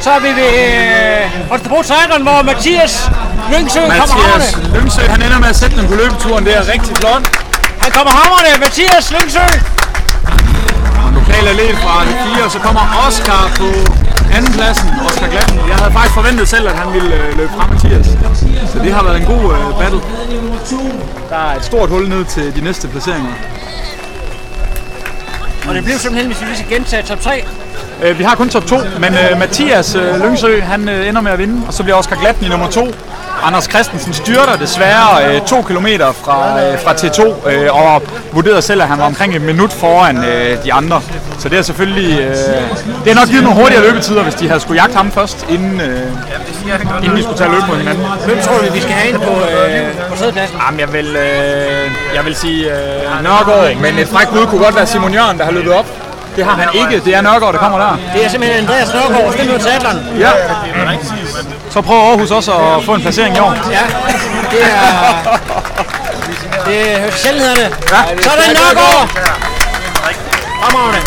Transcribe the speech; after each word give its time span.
Så 0.00 0.10
er 0.10 0.20
vi 0.26 0.30
ved 0.40 0.52
øh, 0.64 1.48
Holstebro 1.50 1.82
Triathlon, 1.82 2.22
hvor 2.22 2.42
Mathias 2.42 3.10
Lyngsø 3.52 3.80
kommer 3.80 3.94
hammerne. 3.94 4.44
Mathias 4.44 4.74
Lyngsø, 4.74 5.02
han 5.14 5.22
ender 5.26 5.38
med 5.44 5.48
at 5.48 5.56
sætte 5.56 5.76
den 5.78 5.86
på 5.88 5.94
løbeturen. 5.94 6.44
Det 6.46 6.56
er 6.56 6.64
rigtig 6.74 6.96
flot. 6.96 7.22
Han 7.84 7.90
kommer 7.96 8.12
hammerne. 8.20 8.48
Mathias 8.64 9.06
Lyngsø. 9.16 9.46
Lokal 11.16 11.44
atlet 11.52 11.76
fra 11.84 11.94
de 12.08 12.14
fire, 12.24 12.44
og 12.46 12.50
så 12.50 12.58
kommer 12.66 12.82
Oscar 13.06 13.42
på 13.60 13.68
anden 14.36 14.52
pladsen. 14.52 14.88
Oscar 15.06 15.28
Glatten. 15.32 15.56
Jeg 15.68 15.76
havde 15.80 15.92
faktisk 15.92 16.14
forventet 16.14 16.48
selv, 16.48 16.68
at 16.68 16.76
han 16.82 16.88
ville 16.96 17.14
øh, 17.14 17.36
løbe 17.38 17.52
fra 17.56 17.66
Mathias. 17.72 18.06
Så 18.72 18.78
det 18.84 18.92
har 18.96 19.02
været 19.02 19.16
en 19.22 19.26
god 19.34 19.44
øh, 19.54 19.78
battle. 19.80 20.00
Der 21.30 21.36
er 21.36 21.56
et 21.56 21.64
stort 21.64 21.88
hul 21.88 22.08
ned 22.08 22.24
til 22.24 22.56
de 22.56 22.60
næste 22.60 22.88
placeringer. 22.88 23.32
Og 25.68 25.74
det 25.74 25.84
blev 25.84 25.98
simpelthen, 25.98 26.26
hvis 26.32 26.40
vi 26.40 26.46
lige 26.46 26.56
skal 26.56 26.70
gentage 26.70 27.02
top 27.02 27.20
3. 27.20 27.44
Øh, 28.02 28.18
vi 28.18 28.24
har 28.24 28.34
kun 28.34 28.48
top 28.48 28.66
2, 28.66 28.76
men 29.00 29.14
øh, 29.14 29.38
Mathias 29.38 29.94
øh, 29.94 30.24
Lyngsø, 30.24 30.60
han 30.60 30.88
øh, 30.88 31.08
ender 31.08 31.20
med 31.20 31.32
at 31.32 31.38
vinde, 31.38 31.66
og 31.66 31.74
så 31.74 31.82
bliver 31.82 31.96
Oscar 31.96 32.16
Glatten 32.20 32.46
i 32.46 32.48
nummer 32.48 32.70
2. 32.70 32.88
Anders 33.42 33.64
Christensen 33.64 34.12
styrter 34.12 34.56
desværre 34.56 35.34
øh, 35.34 35.40
to 35.40 35.62
kilometer 35.62 36.12
fra, 36.12 36.62
øh, 36.62 36.78
fra 36.78 36.92
T2, 36.92 37.48
øh, 37.50 37.74
og 37.74 38.02
vurderede 38.32 38.62
selv, 38.62 38.82
at 38.82 38.88
han 38.88 38.98
var 38.98 39.04
omkring 39.04 39.36
et 39.36 39.42
minut 39.42 39.72
foran 39.72 40.24
øh, 40.24 40.64
de 40.64 40.72
andre. 40.72 41.02
Så 41.38 41.48
det 41.48 41.58
er 41.58 41.62
selvfølgelig... 41.62 42.20
Øh, 42.20 42.36
det 43.04 43.14
har 43.14 43.14
nok 43.14 43.28
givet 43.28 43.44
nogle 43.44 43.60
hurtigere 43.60 43.82
løbetider, 43.82 44.22
hvis 44.22 44.34
de 44.34 44.48
havde 44.48 44.60
skulle 44.60 44.80
jagte 44.82 44.96
ham 44.96 45.10
først, 45.10 45.46
inden, 45.48 45.80
øh, 45.80 46.02
inden 47.02 47.16
de 47.16 47.22
skulle 47.22 47.38
tage 47.38 47.50
løb 47.50 47.62
mod 47.68 47.76
hinanden. 47.76 48.04
Hvem 48.26 48.38
tror 48.42 48.58
du, 48.58 48.72
vi 48.72 48.80
skal 48.80 48.92
have 48.92 49.08
ind 49.08 49.18
på, 49.18 49.30
øh, 49.30 50.08
på 50.10 50.16
sædepladsen? 50.16 50.56
Jamen, 50.66 50.80
jeg 50.80 50.92
vil, 50.92 51.16
øh, 51.16 51.90
jeg 52.14 52.24
vil 52.24 52.36
sige 52.36 52.64
øh, 52.64 53.22
Nørgaard, 53.22 53.76
men 53.76 53.98
et 53.98 54.08
frækt 54.08 54.30
bud 54.30 54.46
kunne 54.46 54.64
godt 54.64 54.76
være 54.76 54.86
Simon 54.86 55.12
Jørgen, 55.12 55.38
der 55.38 55.44
har 55.44 55.52
løbet 55.52 55.72
op. 55.72 55.86
Det 56.40 56.48
har 56.48 56.56
han 56.56 56.68
ikke. 56.74 57.04
Det 57.04 57.14
er 57.14 57.20
Nørgaard, 57.20 57.52
der 57.52 57.58
kommer 57.58 57.78
der. 57.78 57.96
Det 58.14 58.24
er 58.24 58.28
simpelthen 58.28 58.62
Andreas 58.62 58.94
Nørgaard, 58.94 59.32
stemmer 59.32 59.58
til 59.58 59.68
Atlan. 59.68 59.96
Ja. 60.18 60.30
Så 61.70 61.80
prøver 61.80 62.02
Aarhus 62.02 62.30
også 62.30 62.52
at 62.52 62.84
få 62.84 62.94
en 62.94 63.00
placering 63.00 63.36
i 63.36 63.38
år. 63.38 63.54
Ja, 63.70 63.80
det 64.50 64.62
er... 64.62 65.38
Det 66.66 66.92
er 66.92 67.10
sjældenhederne. 67.10 67.62
Ja. 67.62 68.22
Så 68.22 68.30
er 68.30 68.36
det 68.36 68.58
Nørgaard. 68.60 69.08
Fremragende. 70.62 71.00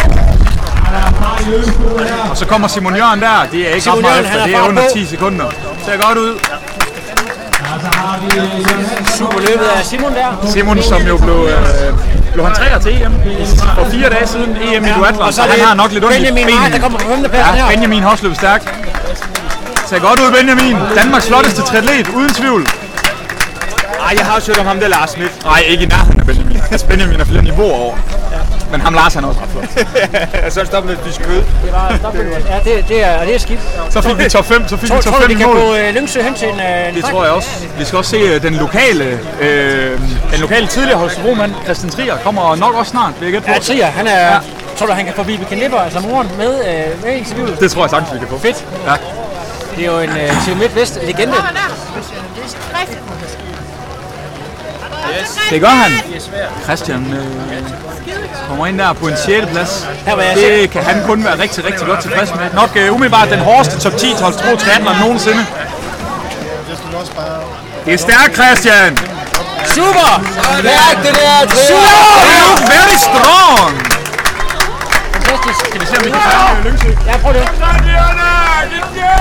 Og 2.30 2.38
så 2.38 2.46
kommer 2.46 2.68
Simon 2.68 2.96
Jørgen 2.96 3.22
der. 3.22 3.48
Det 3.52 3.62
er 3.70 3.70
ikke 3.70 3.82
Simon 3.82 4.04
Jørgen, 4.04 4.26
efter. 4.26 4.40
er 4.40 4.46
Det 4.46 4.56
er 4.56 4.62
under 4.62 4.84
på. 4.84 4.90
10 4.94 5.06
sekunder. 5.06 5.46
Ser 5.86 6.08
godt 6.08 6.18
ud. 6.18 6.40
Super 9.18 9.40
løbet 9.40 9.66
af 9.76 9.86
Simon 9.86 10.14
der. 10.14 10.48
Simon, 10.52 10.82
som 10.84 11.02
jo 11.02 11.18
blev, 11.18 11.48
øh, 11.50 12.23
blev 12.34 12.46
han 12.46 12.56
træer 12.56 12.80
til 12.80 13.02
EM 13.04 13.14
for 13.76 13.86
fire 13.92 14.10
dage 14.10 14.28
siden. 14.28 14.58
EM 14.62 14.86
i 14.86 14.90
duatlon. 14.98 15.22
Og 15.28 15.34
så 15.34 15.42
han 15.42 15.60
har 15.68 15.74
nok 15.74 15.92
lidt 15.92 16.04
ondt 16.06 16.16
Benjamin 16.18 16.46
Mark, 16.56 16.72
der 16.72 16.80
kommer 16.80 17.00
på 17.00 17.06
5. 17.08 17.20
pladsen 17.30 17.56
Ja, 17.56 17.66
her. 17.66 17.70
Benjamin 17.72 18.04
har 18.04 18.10
også 18.10 18.24
løbet 18.24 18.38
stærkt. 18.38 18.64
Ser 19.90 20.00
godt 20.00 20.20
ud, 20.20 20.32
Benjamin. 20.40 20.76
Danmarks 20.96 21.28
flotteste 21.28 21.62
triatlet, 21.62 22.08
uden 22.08 22.34
tvivl. 22.34 22.68
Ej, 24.08 24.14
jeg 24.18 24.26
har 24.26 24.36
også 24.36 24.48
hørt 24.52 24.60
om 24.60 24.66
ham 24.66 24.80
der 24.80 24.88
Lars 24.88 25.10
Schmidt. 25.10 25.44
Nej, 25.46 25.60
ikke 25.68 25.84
i 25.84 25.88
nærheden 25.88 26.20
af 26.20 26.26
Benjamin. 26.26 26.58
Altså, 26.72 26.88
Benjamin 26.92 27.20
er 27.20 27.26
flere 27.26 27.44
niveauer 27.44 27.74
over. 27.76 27.96
Men 28.74 28.82
ham 28.82 28.94
Lars, 28.94 29.14
han 29.14 29.24
er 29.24 29.28
også 29.28 29.42
ret 29.42 29.50
flot. 29.50 29.70
så 30.54 30.60
er 30.60 30.64
det 30.64 30.68
stoppet 30.68 30.90
med 30.90 30.98
at 30.98 31.04
spise 31.04 31.22
kød. 31.22 31.42
Det 31.66 31.72
var 31.72 31.98
stopbølgen. 31.98 32.34
Ja, 32.54 32.58
det, 32.66 32.86
det, 32.88 33.04
er, 33.04 33.26
det 33.26 33.36
er 33.36 33.40
skidt. 33.40 33.60
Så 33.90 34.02
fik 34.02 34.18
vi 34.18 34.30
top 34.30 34.46
5, 34.46 34.68
så 34.68 34.78
fik 34.78 34.90
Tror, 34.90 34.98
vi 34.98 35.04
top 35.04 35.14
tror 35.14 35.20
du, 35.20 35.28
5 35.28 35.30
vi 35.30 35.34
i 35.34 35.38
kan 35.38 35.56
få 35.58 35.76
øh, 35.76 35.96
Lyngsø 35.96 36.22
hen 36.22 36.34
til 36.34 36.48
en 36.48 36.60
øh, 36.60 36.96
Det 36.96 37.04
tror 37.06 37.24
jeg 37.24 37.34
også. 37.34 37.50
Vi 37.78 37.86
skal 37.86 37.98
også 37.98 38.12
se 38.12 38.18
øh, 38.18 38.42
den 38.42 38.54
lokale, 38.56 39.20
øh, 39.42 40.00
den 40.32 40.40
lokale 40.40 40.68
tidligere 40.68 41.00
Holstebro-mand, 41.00 41.52
Christian 41.64 41.92
Trier, 41.92 42.18
kommer 42.18 42.56
nok 42.56 42.76
også 42.76 42.90
snart, 42.90 43.12
vil 43.20 43.26
jeg 43.26 43.34
gætte 43.34 43.48
på. 43.48 43.54
Ja, 43.54 43.60
Trier, 43.60 43.86
han 43.86 44.08
er... 44.08 44.34
Ja. 44.34 44.40
Tror 44.78 44.86
du, 44.88 44.94
han 44.94 45.06
kan 45.06 45.14
få 45.14 45.24
Vibeke 45.24 45.56
Nipper, 45.56 45.80
altså 45.80 46.00
moren, 46.00 46.30
med, 46.38 46.52
øh, 46.60 47.04
med 47.04 47.14
i 47.14 47.18
interviewet? 47.18 47.60
Det 47.60 47.72
tror 47.72 47.84
jeg 47.84 47.90
sagtens, 47.90 48.14
vi 48.14 48.20
kan 48.20 48.28
få. 48.28 48.40
Fedt. 48.40 48.66
Ja. 48.88 48.94
Det 49.76 49.86
er 49.86 49.92
jo 49.92 50.00
en 50.00 50.10
øh, 50.10 50.46
Team 50.46 50.58
Midtvest 50.58 51.00
legende. 51.04 51.34
Det 51.34 51.44
gør 55.60 55.68
han. 55.68 55.92
Christian 56.64 57.14
øh, 57.14 57.64
kommer 58.48 58.68
ind 58.68 58.78
der 58.80 58.94
på 58.94 59.08
en 59.08 59.18
6. 59.26 59.48
plads. 59.52 59.88
Jeg 60.06 60.36
Det 60.36 60.70
kan 60.70 60.84
han 60.84 61.04
kun 61.06 61.24
være 61.24 61.40
rigtig, 61.40 61.66
rigtig 61.66 61.88
godt 61.88 62.02
tilfreds 62.02 62.36
med. 62.36 62.46
Nok 62.54 62.72
øh, 62.76 62.94
umiddelbart 62.94 63.30
den 63.30 63.40
hårdeste 63.40 63.80
top 63.80 63.98
10 63.98 64.14
til 64.16 64.24
Holstebro 64.24 64.56
Triathlon 64.56 64.96
nogensinde. 65.00 65.46
Det 67.86 67.94
er 67.94 67.98
stærkt, 67.98 68.36
Christian! 68.36 68.98
Super! 69.66 70.12
Stærkt 70.60 71.00
det 71.06 71.16
der, 71.22 71.56
Super! 71.68 72.04
You 72.26 72.36
look 72.44 72.60
very 72.76 72.98
strong! 73.08 73.94
Fantastisk. 75.14 75.60
Skal 75.70 75.82
vi 75.82 75.86
se, 75.86 75.98
om 75.98 76.04
vi 76.06 76.10
kan 76.10 76.20
fange 76.22 76.70
Lyngsø? 76.70 76.88
Ja, 77.08 77.18
prøv 77.18 77.34
det. 77.34 77.48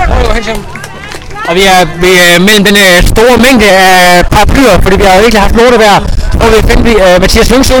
Prøv 0.07 0.19
det, 0.19 0.33
hen 0.33 0.43
til 0.43 0.53
ham. 0.53 0.82
Og 1.47 1.55
vi 1.55 1.61
er, 1.61 1.85
vi 2.03 2.07
er 2.25 2.39
mellem 2.39 2.63
den 2.65 2.75
øh, 2.75 2.97
store 3.13 3.37
mængde 3.45 3.67
af 3.71 4.25
paraplyer, 4.31 4.81
fordi 4.81 4.95
vi 4.95 5.03
har 5.03 5.15
jo 5.15 5.21
virkelig 5.21 5.41
haft 5.41 5.55
lortevejr. 5.55 5.99
Og 6.41 6.47
vi 6.53 6.67
finder 6.67 6.83
vi 6.83 6.93
øh, 7.05 7.21
Mathias 7.21 7.49
Lyngsø. 7.49 7.79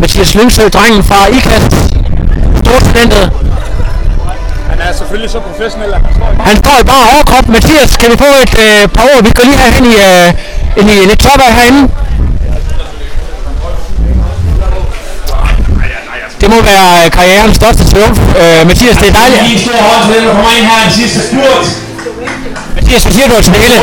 Mathias 0.00 0.34
Lyngsø, 0.34 0.62
drengen 0.68 1.02
fra 1.04 1.26
IKAST. 1.36 1.72
Stortalentet. 2.62 3.30
Han 4.70 4.78
er 4.80 4.92
selvfølgelig 4.92 5.30
så 5.30 5.40
professionel, 5.40 5.92
at 5.94 6.00
han 6.04 6.14
står 6.14 6.30
i 6.32 6.34
Han 6.48 6.56
står 6.56 6.76
i 6.80 6.84
bare 6.84 7.04
overkrop. 7.14 7.48
Mathias, 7.48 7.96
kan 7.96 8.08
vi 8.12 8.16
få 8.16 8.30
et 8.44 8.54
øh, 8.66 8.88
par 8.88 9.04
ord? 9.10 9.24
Vi 9.24 9.30
går 9.36 9.44
lige 9.44 9.58
herhen 9.62 9.84
i, 9.92 9.94
øh, 10.08 10.28
ind 10.78 10.90
i 10.90 11.06
lidt 11.10 11.20
tørvejr 11.24 11.52
herinde. 11.58 11.82
Må 16.52 16.58
være 16.72 16.88
øh, 17.04 17.06
karrierens 17.16 17.56
største 17.60 17.82
triumf. 17.90 18.18
Øh, 18.40 18.60
Mathias, 18.68 18.96
det 19.02 19.08
er 19.12 19.16
dejligt. 19.20 19.42
Lige 19.48 19.60
stor 19.66 19.78
hånd 19.88 20.00
til 20.06 20.10
den, 20.14 20.22
der 20.26 20.32
kommer 20.36 20.52
ind 20.58 20.66
her 20.70 20.80
den 20.86 20.92
sidste 21.00 21.18
spurt. 21.28 21.64
Mathias, 22.76 23.02
hvad 23.04 23.12
siger 23.16 23.26
du 23.28 23.34
til 23.46 23.52
det 23.54 23.62
hele? 23.64 23.76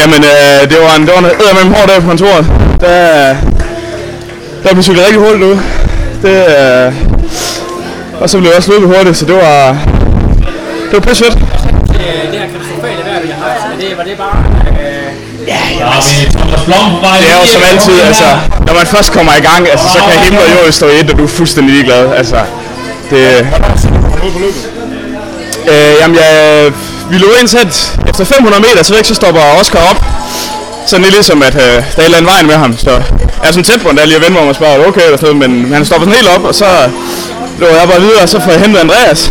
Jamen, 0.00 0.20
øh, 0.32 0.60
det 0.70 0.78
var 0.84 0.92
en, 0.98 1.02
det 1.06 1.12
var 1.14 1.20
en 1.24 1.30
eddermame 1.42 1.70
hård 1.74 1.86
dag 1.88 1.98
på 2.02 2.08
kontoret. 2.12 2.44
Der, 2.80 2.96
der 4.62 4.70
blev 4.72 4.82
cyklet 4.82 5.04
rigtig 5.06 5.20
hurtigt 5.24 5.44
ud. 5.50 5.56
Det, 6.24 6.38
øh, 6.58 6.92
og 8.20 8.30
så 8.30 8.38
blev 8.38 8.48
jeg 8.50 8.56
også 8.56 8.70
løbet 8.72 8.88
hurtigt, 8.96 9.16
så 9.16 9.24
det 9.30 9.34
var, 9.34 9.78
det 10.88 10.92
var 10.92 11.00
pisse 11.00 11.24
fedt. 11.24 11.38
Det 12.32 12.40
her 12.40 12.46
katastrofale 12.52 13.02
vejr, 13.08 13.20
vi 13.22 13.28
har 13.28 13.48
haft, 13.48 13.80
det, 13.80 13.98
var 13.98 14.04
det 14.04 14.16
bare... 14.18 14.36
Der 15.46 15.52
har 15.52 16.02
vi 16.08 16.38
Thomas 16.38 16.60
Blom 16.66 16.90
på 16.94 17.00
vej. 17.06 17.18
Det 17.20 17.28
er 17.32 17.38
jo 17.40 17.46
som 17.46 17.62
altid, 17.72 18.00
altså, 18.00 18.28
når 18.66 18.74
man 18.74 18.86
først 18.86 19.12
kommer 19.12 19.32
i 19.40 19.40
gang, 19.40 19.68
altså, 19.70 19.86
så 19.94 19.98
kan 19.98 20.18
himmel 20.24 20.40
og 20.42 20.50
jord 20.54 20.72
stå 20.72 20.88
i 20.88 21.00
et, 21.00 21.10
og 21.10 21.18
du 21.18 21.24
er 21.24 21.28
fuldstændig 21.28 21.74
ligeglad. 21.74 22.14
Altså, 22.14 22.38
det, 23.10 23.46
øh, 25.72 25.92
jamen, 26.00 26.16
jeg, 26.16 26.72
vi 27.10 27.18
lå 27.18 27.26
ind 27.40 27.48
til, 27.48 27.58
at 27.58 27.98
efter 28.08 28.24
500 28.24 28.62
meter, 28.62 28.82
så, 28.82 28.94
væk, 28.94 29.04
så 29.04 29.14
stopper 29.14 29.40
Oscar 29.60 29.78
op. 29.90 30.04
Sådan 30.86 31.02
lidt 31.04 31.14
ligesom, 31.14 31.42
at 31.42 31.54
øh, 31.54 31.60
der 31.60 31.66
er 31.68 31.78
et 31.78 32.04
eller 32.04 32.18
andet 32.18 32.32
vejen 32.32 32.46
med 32.46 32.54
ham. 32.54 32.78
Så 32.78 32.90
jeg 32.90 33.48
er 33.48 33.52
sådan 33.52 33.64
tæt 33.64 33.80
på, 33.80 33.88
der 33.96 34.04
lige 34.04 34.16
at 34.16 34.22
vende 34.22 34.32
mig 34.32 34.42
om 34.42 34.48
og 34.48 34.54
spørge, 34.54 34.86
okay 34.86 35.04
eller 35.04 35.18
sådan 35.18 35.36
noget, 35.36 35.50
men 35.50 35.72
han 35.72 35.84
stopper 35.84 36.06
sådan 36.06 36.20
helt 36.20 36.28
op, 36.36 36.44
og 36.44 36.54
så 36.54 36.66
løber 37.58 37.74
jeg 37.80 37.88
bare 37.88 38.00
videre, 38.00 38.22
og 38.22 38.28
så 38.28 38.40
får 38.40 38.50
jeg 38.50 38.60
hentet 38.60 38.80
Andreas. 38.80 39.30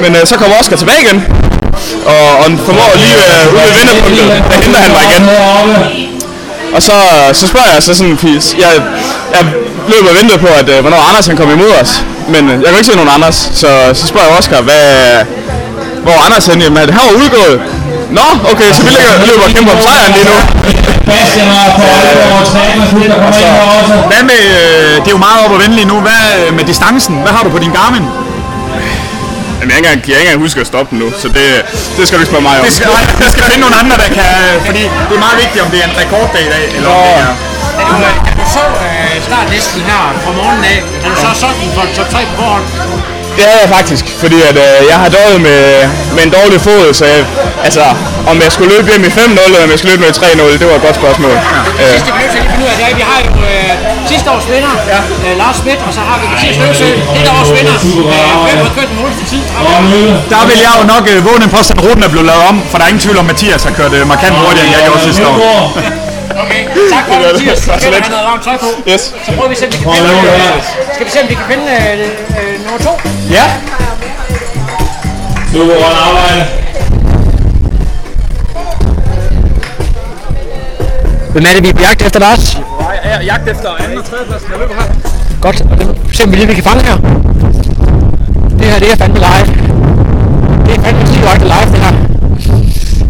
Men 0.00 0.16
øh, 0.16 0.26
så 0.26 0.34
kommer 0.36 0.56
Oscar 0.60 0.76
tilbage 0.76 1.02
igen, 1.02 1.24
og, 2.12 2.24
og 2.42 2.46
formår 2.66 2.90
lige 3.02 3.16
øh, 3.28 3.54
ude 3.54 3.62
ved 3.66 3.72
vinderpunktet, 3.78 4.24
der 4.50 4.56
henter 4.64 4.80
han 4.84 4.90
mig 4.96 5.04
igen. 5.10 5.24
Og 6.74 6.82
så, 6.82 6.92
så 7.32 7.44
spørger 7.46 7.70
jeg 7.74 7.82
så 7.82 7.94
sådan, 7.94 8.18
fordi 8.18 8.34
jeg, 8.64 8.72
jeg 9.34 9.42
løb 9.92 10.04
og 10.10 10.14
ventede 10.20 10.38
på, 10.38 10.50
at 10.60 10.68
øh, 10.68 10.80
hvornår 10.80 11.00
Anders 11.08 11.26
han 11.26 11.36
kommer 11.36 11.54
imod 11.54 11.72
os. 11.82 11.92
Men 12.28 12.42
øh, 12.50 12.54
jeg 12.62 12.68
kan 12.70 12.76
ikke 12.78 12.90
se 12.90 12.96
nogen 12.96 13.12
Anders, 13.16 13.50
så, 13.54 13.70
så 13.94 14.04
spørger 14.06 14.26
jeg 14.28 14.38
Oscar, 14.38 14.60
hvad, 14.68 14.86
hvor 16.04 16.16
Anders 16.26 16.46
henne? 16.46 16.64
Jamen, 16.64 16.78
han 16.96 17.02
var 17.08 17.14
udgået. 17.22 17.56
Nå, 18.18 18.26
okay, 18.52 18.68
så 18.76 18.82
vi 18.82 18.90
ligger, 18.96 19.12
løber 19.28 19.44
og 19.48 19.50
kæmper 19.54 19.72
om 19.76 19.80
sejren 19.86 20.12
lige 20.16 20.26
nu. 20.30 20.36
Bastian 21.08 21.48
og 21.48 21.70
på 21.78 21.82
ind 23.04 23.12
også. 23.28 23.94
Hvad 24.10 24.22
med, 24.30 24.42
øh, 24.60 24.94
det 25.02 25.08
er 25.10 25.16
jo 25.18 25.22
meget 25.28 25.38
op 25.44 25.52
og 25.56 25.60
vende 25.62 25.74
lige 25.80 25.88
nu. 25.92 25.96
Hvad 26.06 26.22
øh, 26.46 26.54
med 26.56 26.64
distancen? 26.64 27.14
Hvad 27.24 27.32
har 27.32 27.42
du 27.44 27.50
på 27.50 27.58
din 27.58 27.72
Garmin? 27.78 28.04
Jamen, 29.62 29.74
jeg, 29.74 29.82
kan 29.84 29.84
ikke 29.84 29.94
engang, 29.94 30.08
jeg 30.08 30.14
kan 30.14 30.22
ikke 30.22 30.30
engang 30.34 30.46
huske 30.46 30.58
at 30.64 30.68
stoppe 30.72 30.88
den 30.92 30.98
nu, 31.02 31.08
så 31.22 31.26
det, 31.38 31.46
det 31.96 32.02
skal 32.06 32.14
du 32.18 32.22
ikke 32.22 32.32
spørge 32.32 32.46
mig 32.48 32.54
om. 32.60 32.64
Det 32.68 32.74
skal, 32.78 32.88
jeg 33.24 33.30
skal 33.34 33.44
finde 33.50 33.62
nogle 33.66 33.76
andre, 33.82 33.96
der 34.02 34.10
kan... 34.18 34.30
Fordi 34.68 34.82
det 35.08 35.14
er 35.18 35.22
meget 35.28 35.38
vigtigt, 35.44 35.60
om 35.64 35.68
det 35.72 35.78
er 35.82 35.86
en 35.92 35.96
rekorddag 36.02 36.42
i 36.48 36.50
dag, 36.56 36.64
eller 36.76 36.90
om 36.96 37.00
det 37.06 37.14
er... 37.26 37.32
Du 38.38 38.44
så 38.56 38.64
øh, 38.88 39.14
startlisten 39.28 39.80
her 39.90 40.02
fra 40.24 40.32
morgenen 40.38 40.64
af. 40.72 40.78
Er 41.04 41.08
du 41.12 41.16
så 41.24 41.30
sådan 41.42 41.68
for 41.76 41.84
top 41.96 42.08
3 42.14 42.18
på 42.30 42.34
forhånd? 42.40 42.64
Det 43.36 43.44
er 43.52 43.56
jeg 43.62 43.68
faktisk, 43.76 44.04
fordi 44.22 44.38
at, 44.50 44.56
øh, 44.66 44.76
jeg 44.90 44.98
har 45.02 45.08
døjet 45.18 45.40
med, 45.48 45.60
med 46.16 46.22
en 46.26 46.32
dårlig 46.38 46.60
fod, 46.66 46.84
så 46.98 47.04
jeg, 47.12 47.20
altså, 47.66 47.84
om 48.30 48.36
jeg 48.44 48.50
skulle 48.54 48.70
løbe 48.74 48.86
hjem 48.90 49.04
i 49.10 49.12
5-0, 49.18 49.44
eller 49.46 49.64
om 49.66 49.70
jeg 49.72 49.78
skulle 49.78 49.92
løbe 49.92 50.02
med 50.04 50.10
i 50.14 50.16
3-0, 50.18 50.58
det 50.60 50.66
var 50.70 50.76
et 50.80 50.84
godt 50.88 50.96
spørgsmål. 51.02 51.34
Øh, 51.80 51.90
Sidste 51.94 52.10
vi 52.12 52.18
er 52.18 52.22
nødt 52.22 52.32
til 52.34 52.40
at 52.42 52.46
finde 52.50 52.64
ud 52.64 52.70
af, 52.72 52.76
det 52.78 52.84
er, 52.86 52.90
at 52.94 52.98
vi 53.00 53.04
har 53.10 53.18
jo 53.26 53.32
øh, 53.52 53.71
sidste 54.12 54.28
års 54.34 54.46
vinder, 54.52 54.74
ja. 54.92 55.00
øh, 55.26 55.32
Lars 55.42 55.56
Schmidt, 55.60 55.80
og 55.86 55.92
så 55.96 56.00
har 56.08 56.16
vi 56.20 56.26
Mathias 56.32 56.56
Løvsø, 56.62 56.88
dette 57.16 57.30
års 57.38 57.50
vinder. 57.56 57.76
Hvem 58.46 58.58
har 58.66 58.72
kørt 58.78 58.88
den 58.92 58.98
hurtigste 59.02 59.24
tid? 59.32 59.42
Der 60.34 60.42
vil 60.48 60.58
jeg 60.66 60.72
jo 60.78 60.84
nok 60.94 61.04
øh, 61.12 61.18
våge 61.26 61.38
en 61.46 61.52
påstand, 61.56 61.76
at 61.80 61.84
ruten 61.86 62.02
er 62.08 62.10
blevet 62.14 62.26
lavet 62.32 62.44
om, 62.50 62.56
for 62.70 62.76
der 62.78 62.84
er 62.84 62.90
ingen 62.92 63.04
tvivl 63.06 63.18
om, 63.22 63.26
at 63.26 63.30
Mathias 63.32 63.62
har 63.68 63.74
kørt 63.80 63.92
øh, 63.98 64.02
markant 64.14 64.34
hurtigere, 64.42 64.66
end 64.66 64.74
jeg 64.76 64.82
gjorde 64.88 65.02
sidste 65.08 65.24
år. 65.28 65.38
Okay, 66.42 66.60
tak 66.94 67.02
for 67.08 67.14
det, 67.20 67.26
Mathias. 67.32 67.58
Så 67.84 67.88
lidt. 67.94 68.04
have 68.04 68.12
noget 68.14 68.26
varmt 68.30 68.44
tøj 68.48 68.56
på. 68.64 68.68
Yes. 68.92 69.02
Så 69.26 69.30
prøver 69.36 69.48
vi 69.52 69.54
at 69.56 69.60
se, 69.60 69.66
om 69.66 69.72
vi 69.72 69.78
kan 69.82 69.88
finde, 69.94 70.10
øh, 70.32 70.62
skal 70.94 71.04
vi 71.06 71.10
se, 71.14 71.18
om 71.24 71.28
vi 71.32 71.36
kan 71.40 71.46
finde 71.52 71.66
øh, 71.76 72.40
øh, 72.40 72.52
nummer 72.64 72.80
to. 72.86 72.92
Ja. 73.36 73.44
Nu 75.54 75.60
går 75.68 75.78
han 75.88 75.96
arbejde. 76.08 76.40
Hvem 81.32 81.44
er 81.48 81.52
det, 81.54 81.62
vi 81.64 81.68
er 81.68 81.76
på 81.80 81.82
jagt 81.88 82.02
efter, 82.02 82.20
Lars? 82.20 82.61
Jeg 83.12 83.20
er 83.20 83.24
jagt 83.32 83.48
efter 83.48 83.68
anden 83.82 83.98
og 83.98 84.04
tredje 84.10 84.24
plads. 84.28 84.42
Jeg 84.50 84.58
løber 84.60 84.74
her. 84.80 84.88
Godt, 85.40 85.60
og 85.70 85.78
det 85.78 85.86
se 86.16 86.24
om 86.24 86.30
vi 86.32 86.36
lige 86.36 86.46
vi 86.48 86.54
kan 86.54 86.64
fange 86.64 86.82
her. 86.88 86.96
Det 88.58 88.66
her, 88.70 88.78
det 88.78 88.92
er 88.92 88.96
fandme 88.96 89.18
live. 89.28 89.48
Det 90.66 90.72
er 90.76 90.80
fandme 90.84 91.02
direkte 91.14 91.44
live, 91.54 91.68
det 91.72 91.80
her. 91.84 91.92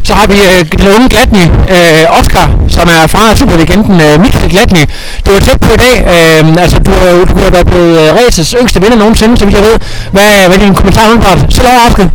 Så 0.05 0.15
har 0.15 0.27
vi 0.27 0.35
øh, 0.51 0.61
den 0.79 0.89
unge 0.97 1.09
Glatny, 1.09 1.45
øh, 1.75 2.19
Oscar, 2.21 2.47
som 2.69 2.89
er 2.97 3.07
fra 3.07 3.37
superlegenden 3.37 4.01
øh, 4.01 4.21
Michael 4.21 4.51
Glatny. 4.51 4.83
Du 5.27 5.31
er 5.31 5.41
tæt 5.41 5.61
på 5.61 5.71
i 5.73 5.77
dag, 5.87 5.97
øh, 6.15 6.63
altså 6.63 6.79
du, 6.79 6.91
er- 6.91 7.25
du 7.25 7.39
har 7.39 7.51
været 7.51 7.67
blevet 7.67 7.93
øh, 8.01 8.15
racets 8.17 8.55
yngste 8.61 8.81
vinder 8.83 8.97
nogensinde, 8.97 9.37
så 9.39 9.45
vidt 9.45 9.57
jeg 9.57 9.65
ved. 9.65 9.77
Hvad, 10.13 10.47
hvad 10.49 10.57
er 10.59 10.61
din 10.65 10.75
kommentar 10.75 11.05
umiddelbart? 11.07 11.55
Så 11.55 11.63
lov 11.63 11.73
Oscar. 11.89 12.09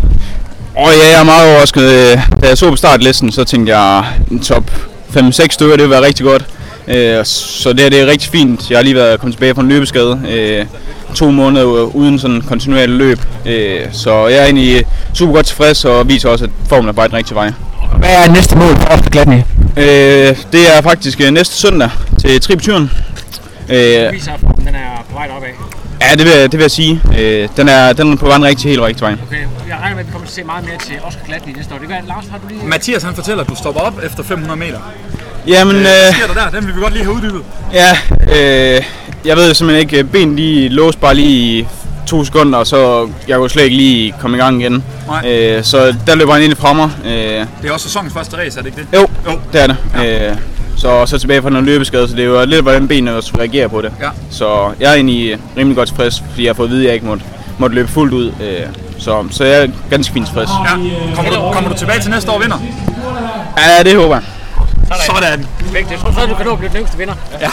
Og 0.76 0.90
ja, 1.02 1.10
jeg 1.12 1.20
er 1.20 1.24
meget 1.24 1.50
overrasket. 1.52 1.82
Øh, 1.84 2.18
Da 2.42 2.48
jeg 2.48 2.58
så 2.58 2.70
på 2.70 2.76
startlisten, 2.76 3.32
så 3.32 3.44
tænkte 3.44 3.78
jeg, 3.78 4.04
en 4.32 4.40
top 4.40 4.64
5-6 5.18 5.48
stykker, 5.50 5.76
det 5.76 5.84
ville 5.84 5.96
være 5.96 6.06
rigtig 6.06 6.26
godt. 6.26 6.46
Øh, 6.88 7.26
Så 7.26 7.74
det 7.74 7.80
her 7.80 7.90
det 7.90 8.02
er 8.02 8.06
rigtig 8.08 8.30
fint. 8.32 8.70
Jeg 8.70 8.78
har 8.78 8.84
lige 8.84 8.96
været 8.96 9.20
kommet 9.20 9.36
tilbage 9.36 9.56
fra 9.56 9.62
en 9.62 9.70
løbeskade. 9.70 10.22
øh, 10.30 10.66
To 11.16 11.32
måneder 11.32 11.64
uden 11.96 12.20
sådan 12.20 12.42
kontinuerligt 12.42 12.98
løb. 12.98 13.20
Øh, 13.46 13.80
Så 13.92 14.28
jeg 14.28 14.38
er 14.38 14.44
egentlig 14.44 14.84
super 15.14 15.34
godt 15.34 15.46
tilfreds 15.46 15.86
og 15.86 16.10
viser 16.10 16.30
også, 16.30 16.46
at 16.46 16.52
formen 16.70 16.90
er 16.90 16.94
bare 16.94 17.08
den 17.08 17.16
rigtige 17.16 17.36
vej. 17.36 17.52
Hvad 17.98 18.10
er 18.10 18.32
næste 18.32 18.56
mål 18.58 18.76
for 18.76 18.86
Oscar 18.88 19.10
Glatny? 19.10 19.38
Øh, 19.78 20.36
Det 20.52 20.76
er 20.78 20.82
faktisk 20.84 21.22
øh, 21.22 21.32
næste 21.32 21.56
søndag 21.56 21.90
til 22.22 22.42
Tribetyren. 22.42 22.92
Øh, 23.70 24.14
viser, 24.14 24.32
at 24.34 24.40
den 24.58 24.68
er 24.76 25.06
på 25.10 25.14
vej 25.14 25.30
opad. 25.38 25.50
Ja, 26.02 26.16
det 26.16 26.26
vil, 26.26 26.32
jeg- 26.34 26.52
det 26.52 26.54
vil 26.54 26.64
jeg 26.64 26.72
sige. 26.72 27.02
Øh, 27.20 27.50
Den 27.58 27.70
er, 27.70 27.94
den 27.94 28.12
er 28.14 28.16
på 28.16 28.26
vej 28.26 28.36
den 28.36 28.46
rigtig, 28.46 28.70
helt 28.70 28.82
rigtig 28.82 29.02
vej. 29.02 29.14
Okay, 29.28 29.36
jeg 29.70 29.78
regner 29.82 29.96
med, 29.96 30.00
at 30.04 30.08
vi 30.08 30.12
kommer 30.12 30.28
til 30.28 30.32
at 30.32 30.36
se 30.36 30.44
meget 30.44 30.66
mere 30.66 30.78
til 30.86 30.96
Oscar 31.08 31.20
Glatny 31.28 31.52
næste 31.58 31.74
år. 31.74 31.78
Det 31.80 31.88
gør, 31.88 31.96
Lars, 32.08 32.26
har 32.32 32.38
du 32.38 32.48
lige... 32.50 32.62
Mathias 32.68 33.04
han 33.04 33.16
fortæller, 33.16 33.44
at 33.44 33.50
du 33.50 33.56
stopper 33.56 33.82
op 33.82 34.00
efter 34.06 34.24
500 34.24 34.60
meter. 34.60 34.80
Jamen, 35.48 35.76
Hvad 35.82 36.08
øh, 36.08 36.14
sker 36.16 36.28
der 36.28 36.34
der? 36.34 36.58
Den 36.60 36.68
vil 36.68 36.76
vi 36.76 36.82
godt 36.82 36.94
lige 36.94 37.04
have 37.04 37.16
uddybet. 37.16 37.42
Ja, 37.74 37.92
øh, 38.76 38.82
jeg 39.26 39.38
ved 39.38 39.54
simpelthen 39.54 39.90
ikke, 39.90 40.04
ben 40.04 40.38
de 40.38 40.70
låste 40.70 41.02
bare 41.02 41.16
lige 41.16 41.60
i 41.60 41.68
to 42.08 42.24
sekunder, 42.26 42.60
og 42.60 42.68
så 42.68 43.10
jeg 43.28 43.38
kunne 43.38 43.50
slet 43.50 43.64
ikke 43.64 43.78
lige 43.78 44.14
komme 44.22 44.38
i 44.38 44.40
gang 44.40 44.62
igen. 44.62 44.84
Nej. 45.08 45.32
Øh, 45.32 45.64
så 45.64 45.96
der 46.08 46.16
løber 46.16 46.34
han 46.34 46.42
ind 46.44 46.56
fra 46.56 46.74
mig. 46.74 46.90
Øh, 47.06 47.12
Det 47.12 47.46
er 47.64 47.72
også 47.72 47.88
sæsonens 47.88 48.14
første 48.14 48.38
race, 48.38 48.60
er 48.60 48.64
det 48.64 48.70
ikke 48.78 48.88
det? 48.92 48.98
jo, 48.98 49.08
Jo. 49.32 49.40
det 49.54 49.62
er 49.62 49.68
det. 49.68 49.78
Øh, 50.30 50.36
så 50.78 51.06
så 51.06 51.18
tilbage 51.18 51.42
fra 51.42 51.50
noget 51.50 51.66
løbeskade, 51.66 52.08
så 52.08 52.16
det 52.16 52.22
er 52.24 52.28
jo 52.28 52.46
lidt, 52.46 52.62
hvordan 52.62 52.88
benene 52.88 53.16
også 53.16 53.32
reagerer 53.40 53.68
på 53.68 53.82
det. 53.82 53.92
Ja. 54.02 54.10
Så 54.32 54.72
jeg 54.80 54.90
er 54.92 54.94
egentlig 54.96 55.38
rimelig 55.58 55.78
godt 55.78 55.88
tilfreds, 55.90 56.24
fordi 56.30 56.44
jeg 56.44 56.50
har 56.50 56.54
fået 56.56 56.68
at 56.68 56.72
vide, 56.72 56.82
at 56.82 56.86
jeg 56.88 56.94
ikke 56.94 57.06
måtte, 57.06 57.24
måtte 57.58 57.76
løbe 57.76 57.88
fuldt 57.88 58.14
ud. 58.14 58.26
Øh, 58.28 58.66
så, 59.00 59.24
så 59.32 59.44
jeg 59.44 59.64
er 59.64 59.68
ganske 59.90 60.14
fint 60.14 60.26
tilfreds. 60.26 60.50
Ja. 60.66 60.76
Kommer 61.16 61.32
du, 61.32 61.52
kommer 61.54 61.70
du 61.72 61.78
tilbage 61.78 62.00
til 62.02 62.12
næste 62.12 62.32
år 62.32 62.40
vinder? 62.40 62.58
Ja, 63.58 63.84
det 63.90 63.96
håber 63.96 64.16
jeg. 64.16 64.24
Sådan. 64.96 65.48
Perfekt. 65.60 65.92
Jeg 65.92 66.00
tror 66.00 66.12
så, 66.12 66.26
du 66.26 66.36
kan 66.36 66.46
nå 66.46 66.52
at 66.52 66.58
blive 66.58 66.72
den 66.72 66.78
yngste 66.78 66.98
vinder. 66.98 67.14
Ja. 67.42 67.50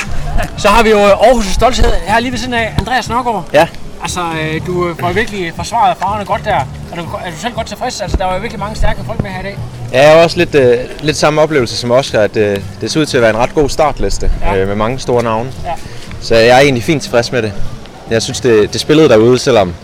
Så 0.56 0.68
har 0.68 0.82
vi 0.82 0.90
jo 0.90 0.98
øh, 0.98 1.10
Aarhus' 1.10 1.54
stolthed 1.54 1.92
her 2.06 2.20
lige 2.20 2.32
ved 2.32 2.38
siden 2.38 2.54
af 2.54 2.74
Andreas 2.78 3.08
Nørgaard. 3.08 3.44
Ja. 3.52 3.66
Altså, 4.02 4.20
øh, 4.20 4.66
du 4.66 4.88
øh, 4.88 4.96
får 5.00 5.12
virkelig 5.12 5.52
forsvaret 5.56 5.96
farverne 6.00 6.24
godt 6.24 6.44
der. 6.44 6.54
Er 6.54 6.96
du, 6.96 7.02
er 7.02 7.30
du 7.30 7.36
selv 7.40 7.54
godt 7.54 7.66
tilfreds? 7.66 8.00
Altså, 8.00 8.16
der 8.16 8.24
var 8.24 8.34
jo 8.34 8.40
virkelig 8.40 8.60
mange 8.60 8.76
stærke 8.76 9.04
folk 9.06 9.22
med 9.22 9.30
her 9.30 9.40
i 9.40 9.42
dag. 9.42 9.58
Ja, 9.92 10.02
jeg 10.02 10.16
har 10.16 10.22
også 10.22 10.36
lidt, 10.36 10.54
øh, 10.54 10.78
lidt 11.00 11.16
samme 11.16 11.40
oplevelse 11.40 11.76
som 11.76 11.90
Oscar, 11.90 12.20
at 12.20 12.36
øh, 12.36 12.60
det 12.80 12.90
ser 12.90 13.00
ud 13.00 13.06
til 13.06 13.16
at 13.16 13.20
være 13.20 13.30
en 13.30 13.36
ret 13.36 13.54
god 13.54 13.68
startliste 13.68 14.30
ja. 14.42 14.56
øh, 14.56 14.68
med 14.68 14.76
mange 14.76 14.98
store 14.98 15.22
navne. 15.22 15.52
Ja. 15.64 15.72
Så 16.20 16.34
jeg 16.34 16.56
er 16.56 16.60
egentlig 16.60 16.84
fint 16.84 17.02
tilfreds 17.02 17.32
med 17.32 17.42
det. 17.42 17.52
Jeg 18.10 18.22
synes, 18.22 18.40
det, 18.40 18.72
det 18.72 18.80
spillede 18.80 19.08
derude, 19.08 19.38
selvom 19.38 19.74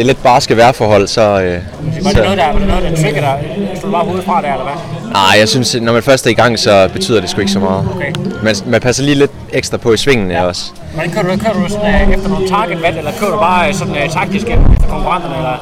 det 0.00 0.04
er 0.06 0.08
lidt 0.08 0.22
barske 0.22 0.56
vejrforhold, 0.56 1.06
så... 1.06 1.20
Øh, 1.20 1.58
Var 2.04 2.10
det 2.10 2.22
noget, 2.22 2.38
der, 2.38 2.52
var 2.52 2.58
det 2.58 2.68
noget, 2.68 2.82
der 2.82 3.02
trigger 3.02 3.20
dig? 3.20 3.38
Stod 3.76 3.88
du 3.88 3.92
bare 3.92 4.04
hovedet 4.04 4.24
fra 4.24 4.42
der, 4.42 4.52
eller 4.52 4.64
hvad? 4.64 5.10
nej, 5.12 5.38
jeg 5.38 5.48
synes, 5.48 5.76
når 5.80 5.92
man 5.92 6.02
først 6.02 6.26
er 6.26 6.30
i 6.30 6.34
gang, 6.34 6.58
så 6.58 6.88
betyder 6.92 7.20
det 7.20 7.30
sgu 7.30 7.40
ikke 7.40 7.52
så 7.52 7.58
meget. 7.58 7.88
Okay. 7.94 8.12
Man, 8.42 8.54
man 8.66 8.80
passer 8.80 9.02
lige 9.02 9.14
lidt 9.14 9.30
ekstra 9.52 9.76
på 9.76 9.92
i 9.92 9.96
svingene 9.96 10.34
ja. 10.34 10.44
også. 10.44 10.62
Hvordan 10.94 11.10
kører 11.10 11.22
du? 11.22 11.42
Kører 11.42 11.52
du 11.52 11.68
sådan, 11.68 12.08
øh, 12.08 12.14
efter 12.14 12.28
nogle 12.28 12.48
target 12.48 12.82
valg, 12.82 12.98
eller 12.98 13.10
kører 13.20 13.30
du 13.30 13.36
bare 13.38 13.68
øh, 13.68 13.74
sådan 13.74 13.96
øh, 13.96 14.08
taktisk 14.10 14.46
efter 14.46 14.88
konkurrenterne? 14.88 15.36
Eller? 15.36 15.56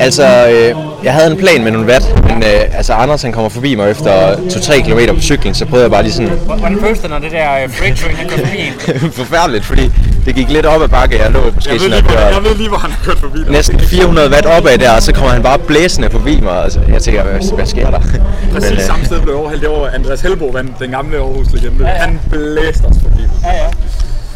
Altså, 0.00 0.48
øh, 0.48 0.76
jeg 1.04 1.12
havde 1.12 1.30
en 1.30 1.36
plan 1.36 1.64
med 1.64 1.72
nogle 1.72 1.86
watt, 1.92 2.04
men 2.24 2.36
øh, 2.42 2.76
altså 2.76 2.92
Anders 2.92 3.22
han 3.22 3.32
kommer 3.32 3.48
forbi 3.48 3.74
mig 3.74 3.90
efter 3.90 4.34
2-3 4.34 4.82
km 4.82 5.14
på 5.14 5.20
cyklen, 5.20 5.54
så 5.54 5.66
prøvede 5.66 5.84
jeg 5.84 5.90
bare 5.90 6.02
lige 6.02 6.12
sådan 6.12 6.30
Hvordan 6.46 6.80
føles 6.80 6.98
det, 6.98 7.10
når 7.10 7.18
det 7.18 7.30
der 7.32 7.54
øh, 7.64 7.76
train, 7.76 8.16
han 8.16 8.28
kører 8.28 8.46
forbi 8.46 8.60
en? 8.60 9.12
forfærdeligt, 9.22 9.64
fordi 9.64 9.90
det 10.26 10.34
gik 10.34 10.48
lidt 10.50 10.66
op 10.66 10.82
ad 10.82 10.88
bakke. 10.88 11.22
Jeg 11.22 11.30
lå 11.30 11.40
måske 11.54 11.70
Jeg 11.70 11.80
ved, 11.80 11.90
sådan 11.90 12.02
lige, 12.02 12.16
køre 12.16 12.26
jeg 12.26 12.44
ved 12.44 12.54
lige, 12.54 12.68
hvor 12.68 12.78
han 12.78 12.90
har 12.90 13.04
kørt 13.04 13.18
forbi 13.18 13.38
dig. 13.38 13.50
næsten 13.50 13.80
400 13.80 14.30
watt 14.30 14.46
opad 14.46 14.78
der, 14.78 14.90
og 14.90 15.02
så 15.02 15.12
kommer 15.12 15.30
han 15.30 15.42
bare 15.42 15.58
blæsende 15.58 16.10
forbi 16.10 16.40
mig. 16.40 16.64
Altså, 16.64 16.80
jeg 16.88 17.02
tænker, 17.02 17.22
hvad, 17.22 17.54
hvad 17.54 17.66
sker 17.66 17.90
der? 17.90 18.00
Præcis 18.52 18.70
Men, 18.70 18.78
øh, 18.78 18.84
samme 18.84 19.04
sted 19.04 19.20
blev 19.20 19.36
overhældt. 19.36 19.62
Det 19.62 19.70
var 19.70 19.90
Andreas 19.94 20.20
Helbo, 20.20 20.46
vandt 20.46 20.78
den 20.78 20.90
gamle 20.90 21.16
Aarhus-legende. 21.16 21.86
Han 21.86 22.20
blæste 22.30 22.84
os 22.84 22.96
forbi. 23.02 23.22
Ja, 23.44 23.52
ja. 23.52 23.68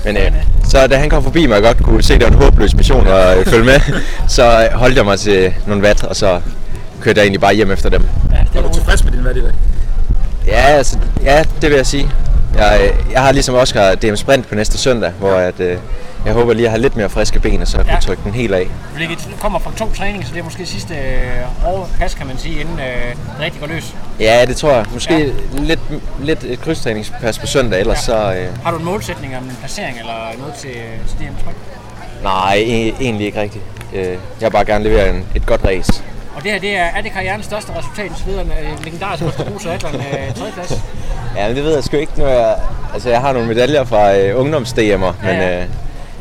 men 0.04 0.16
øh, 0.16 0.32
så 0.68 0.86
da 0.86 0.96
han 0.96 1.10
kom 1.10 1.22
forbi 1.22 1.46
mig, 1.46 1.56
og 1.56 1.62
godt 1.62 1.82
kunne 1.82 2.02
se, 2.02 2.14
at 2.14 2.20
det 2.20 2.28
var 2.30 2.36
en 2.36 2.42
håbløs 2.42 2.74
mission 2.74 3.06
at 3.06 3.38
øh, 3.38 3.46
følge 3.46 3.64
med, 3.64 3.80
så 4.36 4.42
øh, 4.44 4.78
holdt 4.78 4.96
jeg 4.96 5.04
mig 5.04 5.18
til 5.18 5.54
nogle 5.66 5.82
watt, 5.82 6.04
og 6.04 6.16
så 6.16 6.40
kørte 7.00 7.18
jeg 7.18 7.24
egentlig 7.24 7.40
bare 7.40 7.54
hjem 7.54 7.70
efter 7.70 7.88
dem. 7.88 8.02
Er 8.54 8.62
du 8.62 8.74
tilfreds 8.74 9.04
med 9.04 9.12
din 9.12 9.24
valg 9.24 9.36
i 9.38 9.40
dag? 9.40 9.52
Ja, 10.46 10.52
altså, 10.52 10.98
ja, 11.22 11.44
det 11.62 11.70
vil 11.70 11.76
jeg 11.76 11.86
sige. 11.86 12.10
Jeg, 12.56 12.80
øh, 12.82 13.12
jeg 13.12 13.22
har 13.22 13.32
ligesom 13.32 13.54
Oscar 13.54 13.94
DM 13.94 14.14
Sprint 14.16 14.48
på 14.48 14.54
næste 14.54 14.78
søndag, 14.78 15.10
hvor 15.10 15.32
at, 15.34 15.60
øh, 15.60 15.78
jeg 16.26 16.34
håber 16.34 16.52
lige 16.52 16.66
at 16.66 16.70
have 16.70 16.82
lidt 16.82 16.96
mere 16.96 17.08
friske 17.08 17.40
ben, 17.40 17.62
og 17.62 17.68
så 17.68 17.76
kunne 17.78 17.92
Ja. 17.92 17.98
trykke 18.00 18.22
den 18.24 18.32
helt 18.32 18.54
af. 18.54 18.66
Fordi 18.92 19.06
det 19.06 19.28
kommer 19.40 19.58
fra 19.58 19.70
tung 19.76 19.94
træning, 19.96 20.26
så 20.26 20.32
det 20.34 20.40
er 20.40 20.44
måske 20.44 20.66
sidste 20.66 20.94
øh, 20.94 21.62
hårde 21.62 21.86
pas, 21.98 22.14
kan 22.14 22.26
man 22.26 22.38
sige, 22.38 22.60
inden 22.60 22.78
øh, 22.78 22.84
det 23.10 23.16
rigtig 23.40 23.60
går 23.60 23.66
løs. 23.66 23.94
Ja, 24.20 24.44
det 24.48 24.56
tror 24.56 24.72
jeg. 24.72 24.84
Måske 24.92 25.14
Ja. 25.18 25.24
ja. 25.24 25.30
lidt, 25.62 25.80
lidt 26.20 26.44
et 26.44 26.60
krydstræningspas 26.60 27.38
på 27.38 27.46
søndag, 27.46 27.80
ellers 27.80 28.08
Ja. 28.08 28.30
ja. 28.30 28.34
så... 28.34 28.38
Øh, 28.40 28.64
Har 28.64 28.70
du 28.70 28.78
en 28.78 28.84
målsætning 28.84 29.36
om 29.36 29.42
en 29.44 29.56
placering 29.60 29.98
eller 29.98 30.38
noget 30.38 30.54
til, 30.54 30.70
til 31.08 31.18
DM 31.18 31.44
Tryk? 31.44 31.54
nej, 32.22 32.56
e- 32.66 33.02
egentlig 33.02 33.26
ikke 33.26 33.40
rigtigt. 33.40 33.64
Øh, 33.94 34.04
jeg 34.06 34.16
vil 34.40 34.50
bare 34.50 34.64
gerne 34.64 34.84
levere 34.84 35.08
en, 35.10 35.24
et 35.34 35.46
godt 35.46 35.60
race. 35.64 36.02
Og 36.36 36.42
det 36.42 36.50
her, 36.52 36.58
det 36.58 36.76
er, 36.76 36.84
er 36.84 37.00
det 37.00 37.12
karrierens 37.12 37.44
største 37.44 37.72
resultat 37.78 38.06
indtil 38.06 38.26
videre, 38.26 38.44
øh, 38.44 38.84
legendarisk 38.84 39.22
Østerbrugs 39.24 39.66
Atlan 39.66 39.94
øh, 39.94 40.34
tredjeplads? 40.34 40.72
Ja, 41.36 41.46
men 41.48 41.56
det 41.56 41.64
ved 41.64 41.74
jeg 41.74 41.84
sgu 41.84 41.96
ikke, 41.96 42.12
når 42.16 42.28
jeg... 42.28 42.56
Altså, 42.94 43.10
jeg 43.10 43.20
har 43.20 43.32
nogle 43.32 43.48
medaljer 43.48 43.84
fra 43.84 44.16
øh, 44.16 44.40
ungdoms-DM'er, 44.40 45.12
men 45.24 45.36
Ja, 45.36 45.48
ja. 45.48 45.62
øh, 45.62 45.66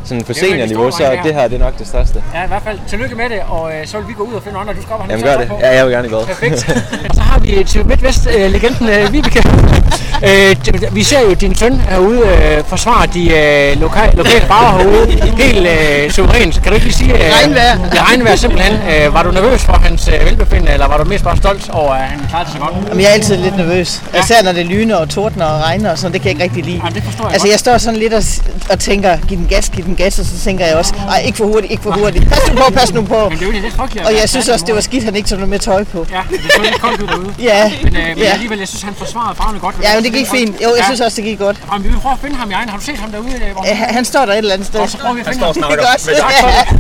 sådan 0.06 0.24
på 0.24 0.34
seniorniveau, 0.34 0.92
så 0.92 0.98
det 0.98 1.08
her. 1.08 1.24
det 1.24 1.34
her 1.34 1.48
det 1.48 1.62
er 1.62 1.66
nok 1.66 1.80
det 1.80 1.88
største. 1.88 2.24
Ja, 2.34 2.44
i 2.44 2.48
hvert 2.48 2.62
fald 2.64 2.80
tillykke 2.90 3.16
med 3.16 3.30
det, 3.30 3.40
og 3.48 3.72
øh, 3.74 3.88
så 3.88 3.98
vil 3.98 4.08
vi 4.08 4.14
gå 4.14 4.24
ud 4.24 4.34
og 4.34 4.44
finde 4.44 4.58
andre. 4.60 4.74
Du 4.74 4.82
skal 4.82 4.94
op 4.94 5.00
og 5.00 5.08
Jamen 5.10 5.26
gør 5.26 5.38
det. 5.38 5.48
på. 5.48 5.58
Ja, 5.62 5.76
jeg 5.76 5.86
vil 5.86 5.94
gerne 5.94 6.10
bad. 6.10 6.26
Perfekt. 6.26 6.70
og 7.10 7.16
så 7.16 7.22
har 7.22 7.40
vi 7.40 7.64
til 7.64 7.86
Midtvest-legenden 7.86 8.90
øh, 8.90 9.14
Vibeke. 9.14 9.44
øh, 10.28 10.56
vi 10.96 11.04
ser 11.04 11.22
jo 11.22 11.34
din 11.34 11.56
søn 11.56 11.82
herude 11.90 12.20
øh, 12.20 12.64
forsvare 12.64 13.08
de 13.14 13.24
øh, 13.30 13.72
loka- 13.84 14.16
lokale 14.18 14.42
farver 14.46 14.78
herude 14.78 15.08
helt 15.44 15.68
øh, 15.68 16.12
suverænt. 16.12 16.54
Kan 16.64 16.68
du 16.68 16.74
ikke 16.74 16.86
lige 16.86 16.96
sige... 16.96 17.14
Øh, 17.14 17.34
Regnvejr. 17.42 17.76
Det 17.92 18.10
regnvejr 18.10 18.36
simpelthen. 18.36 18.74
Øh, 19.06 19.14
var 19.14 19.24
du 19.24 19.32
nervøs 19.32 19.62
for 19.64 19.74
hans 19.74 20.08
øh, 20.08 20.26
velbefindende, 20.26 20.72
eller 20.74 20.88
var 20.88 20.98
du 20.98 21.04
mest 21.04 21.24
bare 21.24 21.38
stolt 21.38 21.70
over, 21.70 21.94
at 21.94 22.02
han 22.04 22.20
klarede 22.30 22.46
det 22.46 22.54
så 22.54 22.60
godt? 22.60 22.74
Jamen, 22.90 23.02
jeg 23.02 23.10
er 23.10 23.14
altid 23.14 23.38
lidt 23.38 23.58
nervøs. 23.58 24.02
Ja. 24.14 24.20
Især 24.24 24.44
når 24.44 24.52
det 24.52 24.66
lyner 24.66 24.96
og 24.96 25.10
tordner 25.10 25.46
og 25.46 25.62
regner 25.62 25.92
og 25.92 25.98
sådan, 25.98 26.14
det 26.14 26.22
kan 26.22 26.28
jeg 26.28 26.32
ikke 26.34 26.44
rigtig 26.44 26.64
lide. 26.66 26.78
Jamen, 26.78 26.94
det 26.96 27.04
forstår 27.04 27.24
jeg 27.24 27.34
altså, 27.34 27.48
godt. 27.48 27.52
jeg 27.52 27.60
står 27.60 27.78
sådan 27.78 28.00
lidt 28.00 28.14
og, 28.14 28.24
og 28.70 28.80
tænker, 28.80 29.18
giv 29.28 29.38
den 29.38 29.48
gas, 29.50 29.70
giv 29.70 29.86
den 29.86 29.95
gas, 29.96 30.20
og 30.20 30.26
så 30.26 30.32
tænker 30.44 30.66
jeg 30.66 30.76
også, 30.76 30.94
ej, 31.10 31.20
ikke 31.26 31.38
for 31.38 31.46
hurtigt, 31.46 31.72
ikke 31.72 31.84
for 31.84 31.92
hurtigt. 31.92 32.30
Pas 32.30 32.40
nu 32.52 32.56
på, 32.56 32.72
pas 32.74 32.94
nu 32.94 33.02
på. 33.02 33.30
Men 33.30 33.32
det 33.40 33.42
er 33.42 33.46
jo 33.46 33.52
lidt 33.62 33.74
frygteligt. 33.74 34.06
Og 34.08 34.14
jeg 34.14 34.30
synes 34.30 34.50
også, 34.50 34.66
det 34.66 34.76
var 34.76 34.82
skidt, 34.82 35.04
han 35.04 35.16
ikke 35.16 35.30
tog 35.30 35.38
noget 35.38 35.50
med 35.50 35.60
tøj 35.60 35.84
på. 35.84 36.06
Ja, 36.12 36.22
det 36.30 36.40
så 36.56 36.62
lidt 36.62 36.82
koldt 36.82 37.02
ud 37.02 37.08
derude. 37.08 37.34
Ja, 37.40 37.72
Men, 37.84 37.96
øh, 37.96 38.04
men 38.08 38.18
ja. 38.18 38.24
alligevel, 38.24 38.58
jeg 38.60 38.68
synes, 38.68 38.82
han 38.84 38.94
forsvarede 38.98 39.36
farverne 39.38 39.60
godt. 39.60 39.76
Ja, 39.84 39.96
men 39.96 40.04
det 40.04 40.14
gik 40.14 40.28
fint. 40.28 40.56
Jo, 40.64 40.70
jeg 40.78 40.84
synes 40.86 41.02
også, 41.02 41.16
det 41.16 41.24
gik 41.24 41.40
godt. 41.40 41.58
Og 41.68 41.84
vi 41.84 41.90
vil 41.90 41.98
prøve 42.00 42.14
at 42.14 42.20
finde 42.22 42.36
ham 42.36 42.50
i 42.52 42.54
egen. 42.54 42.70
Har 42.70 42.78
du 42.78 42.84
set 42.84 42.98
ham 42.98 43.12
derude? 43.12 43.28
øh, 43.36 43.52
hvor- 43.54 43.66
Ja, 43.68 43.74
Han 43.76 43.94
han 43.94 44.06
står 44.06 44.26
der 44.26 44.34
et 44.34 44.38
eller 44.38 44.54
andet 44.54 44.68
sted. 44.68 44.80
Og 44.80 44.90
så 44.90 44.98
prøver 44.98 45.14
vi 45.14 45.20
at 45.22 45.28
finde 45.28 45.46
ham. 45.46 45.54
Tak 45.54 45.66
for 46.42 46.48
det. 46.48 46.80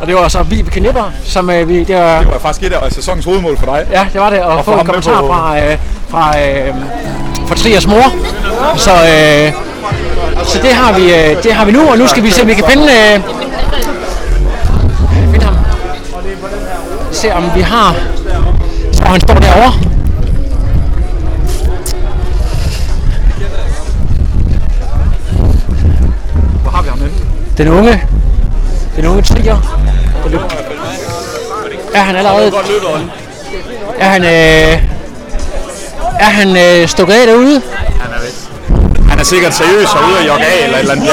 Og 0.00 0.06
det 0.06 0.14
var 0.14 0.28
så 0.28 0.42
Vibeke 0.42 0.80
Nipper, 0.80 1.10
som 1.24 1.50
øh, 1.50 1.68
vi, 1.68 1.84
det 1.84 1.96
var, 1.96 2.18
Det 2.18 2.28
var 2.28 2.38
faktisk 2.38 2.66
et 2.66 2.72
af 2.72 2.92
sæsonens 2.92 3.24
hovedmål 3.24 3.58
for 3.58 3.66
dig. 3.66 3.86
ja, 3.92 4.06
det 4.12 4.20
var 4.20 4.30
det, 4.30 4.36
at 4.36 4.44
få 4.44 4.62
få 4.62 4.72
en 4.80 4.86
kommentar 4.86 5.20
på- 5.20 5.26
fra, 5.26 5.58
øh, 5.60 5.78
fra, 6.08 6.40
øh, 6.40 6.74
fra 7.46 7.54
Trias 7.54 7.86
mor. 7.86 8.12
Så, 8.76 8.90
øh, 8.92 9.52
så 10.46 10.58
det 10.62 10.72
har 10.72 10.92
vi, 10.98 11.14
øh, 11.14 11.42
det 11.42 11.52
har 11.52 11.64
vi 11.64 11.72
nu, 11.72 11.88
og 11.90 11.98
nu 11.98 12.06
skal 12.06 12.22
vi 12.22 12.30
se, 12.30 12.42
om 12.42 12.48
vi 12.48 12.54
kan 12.54 12.64
finde, 12.70 12.84
øh, 12.84 13.20
finde 15.32 15.44
ham. 15.44 15.56
Se 17.12 17.34
om 17.34 17.44
vi 17.54 17.60
har, 17.60 17.94
så 18.92 19.04
han 19.04 19.20
står 19.20 19.34
derovre. 19.34 19.72
Hvor 26.62 26.70
har 26.70 26.82
vi 26.82 26.88
ham 26.88 26.98
henne? 26.98 27.14
Den 27.58 27.68
unge, 27.68 28.02
den 28.96 29.06
unge 29.06 29.22
trier. 29.22 29.56
Der 30.24 30.30
løb. 30.30 30.40
Er 31.94 32.00
han 32.00 32.16
allerede... 32.16 32.52
Er 33.98 34.08
han, 34.08 34.22
øh, 34.22 34.82
er 36.20 36.24
han 36.24 36.56
øh, 36.56 36.88
stukket 36.88 37.14
af 37.14 37.26
derude? 37.26 37.62
Han. 38.00 38.15
Han 39.16 39.20
er 39.20 39.24
sikkert 39.34 39.54
seriøs 39.54 39.90
og 39.94 40.00
ude 40.08 40.18
at 40.20 40.26
jogge 40.26 40.44
af 40.44 40.64
eller 40.64 40.76
et 40.76 40.80
eller 40.80 40.94
andet. 40.94 41.06
Ja. 41.06 41.12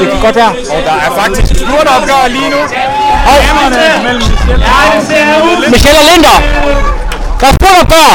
Det 0.00 0.10
kan 0.10 0.20
godt 0.20 0.36
være. 0.36 0.52
Og 0.74 0.80
der 0.88 0.94
er 1.06 1.10
faktisk 1.20 1.46
spurtopgør 1.62 2.28
lige 2.28 2.50
nu. 2.50 2.60
Og 3.30 3.38
Michelle 5.70 5.98
og 6.02 6.06
Linder. 6.10 6.36
Der 7.40 7.46
er 7.46 7.52
spurgt 7.60 7.88
gør. 7.94 8.10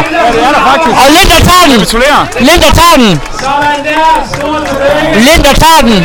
Og 1.01 1.07
Linder 1.17 1.39
tager 1.49 1.65
den. 1.69 1.77
Gratulerer. 1.79 2.21
Linder 2.39 2.71
tager 2.79 2.95
den. 2.97 3.21
Sådan 3.39 3.83
der. 3.87 4.27
Stort 4.35 4.61
tillykke. 4.67 5.19
Linder 5.29 5.53
tager 5.63 5.81
den. 5.81 5.99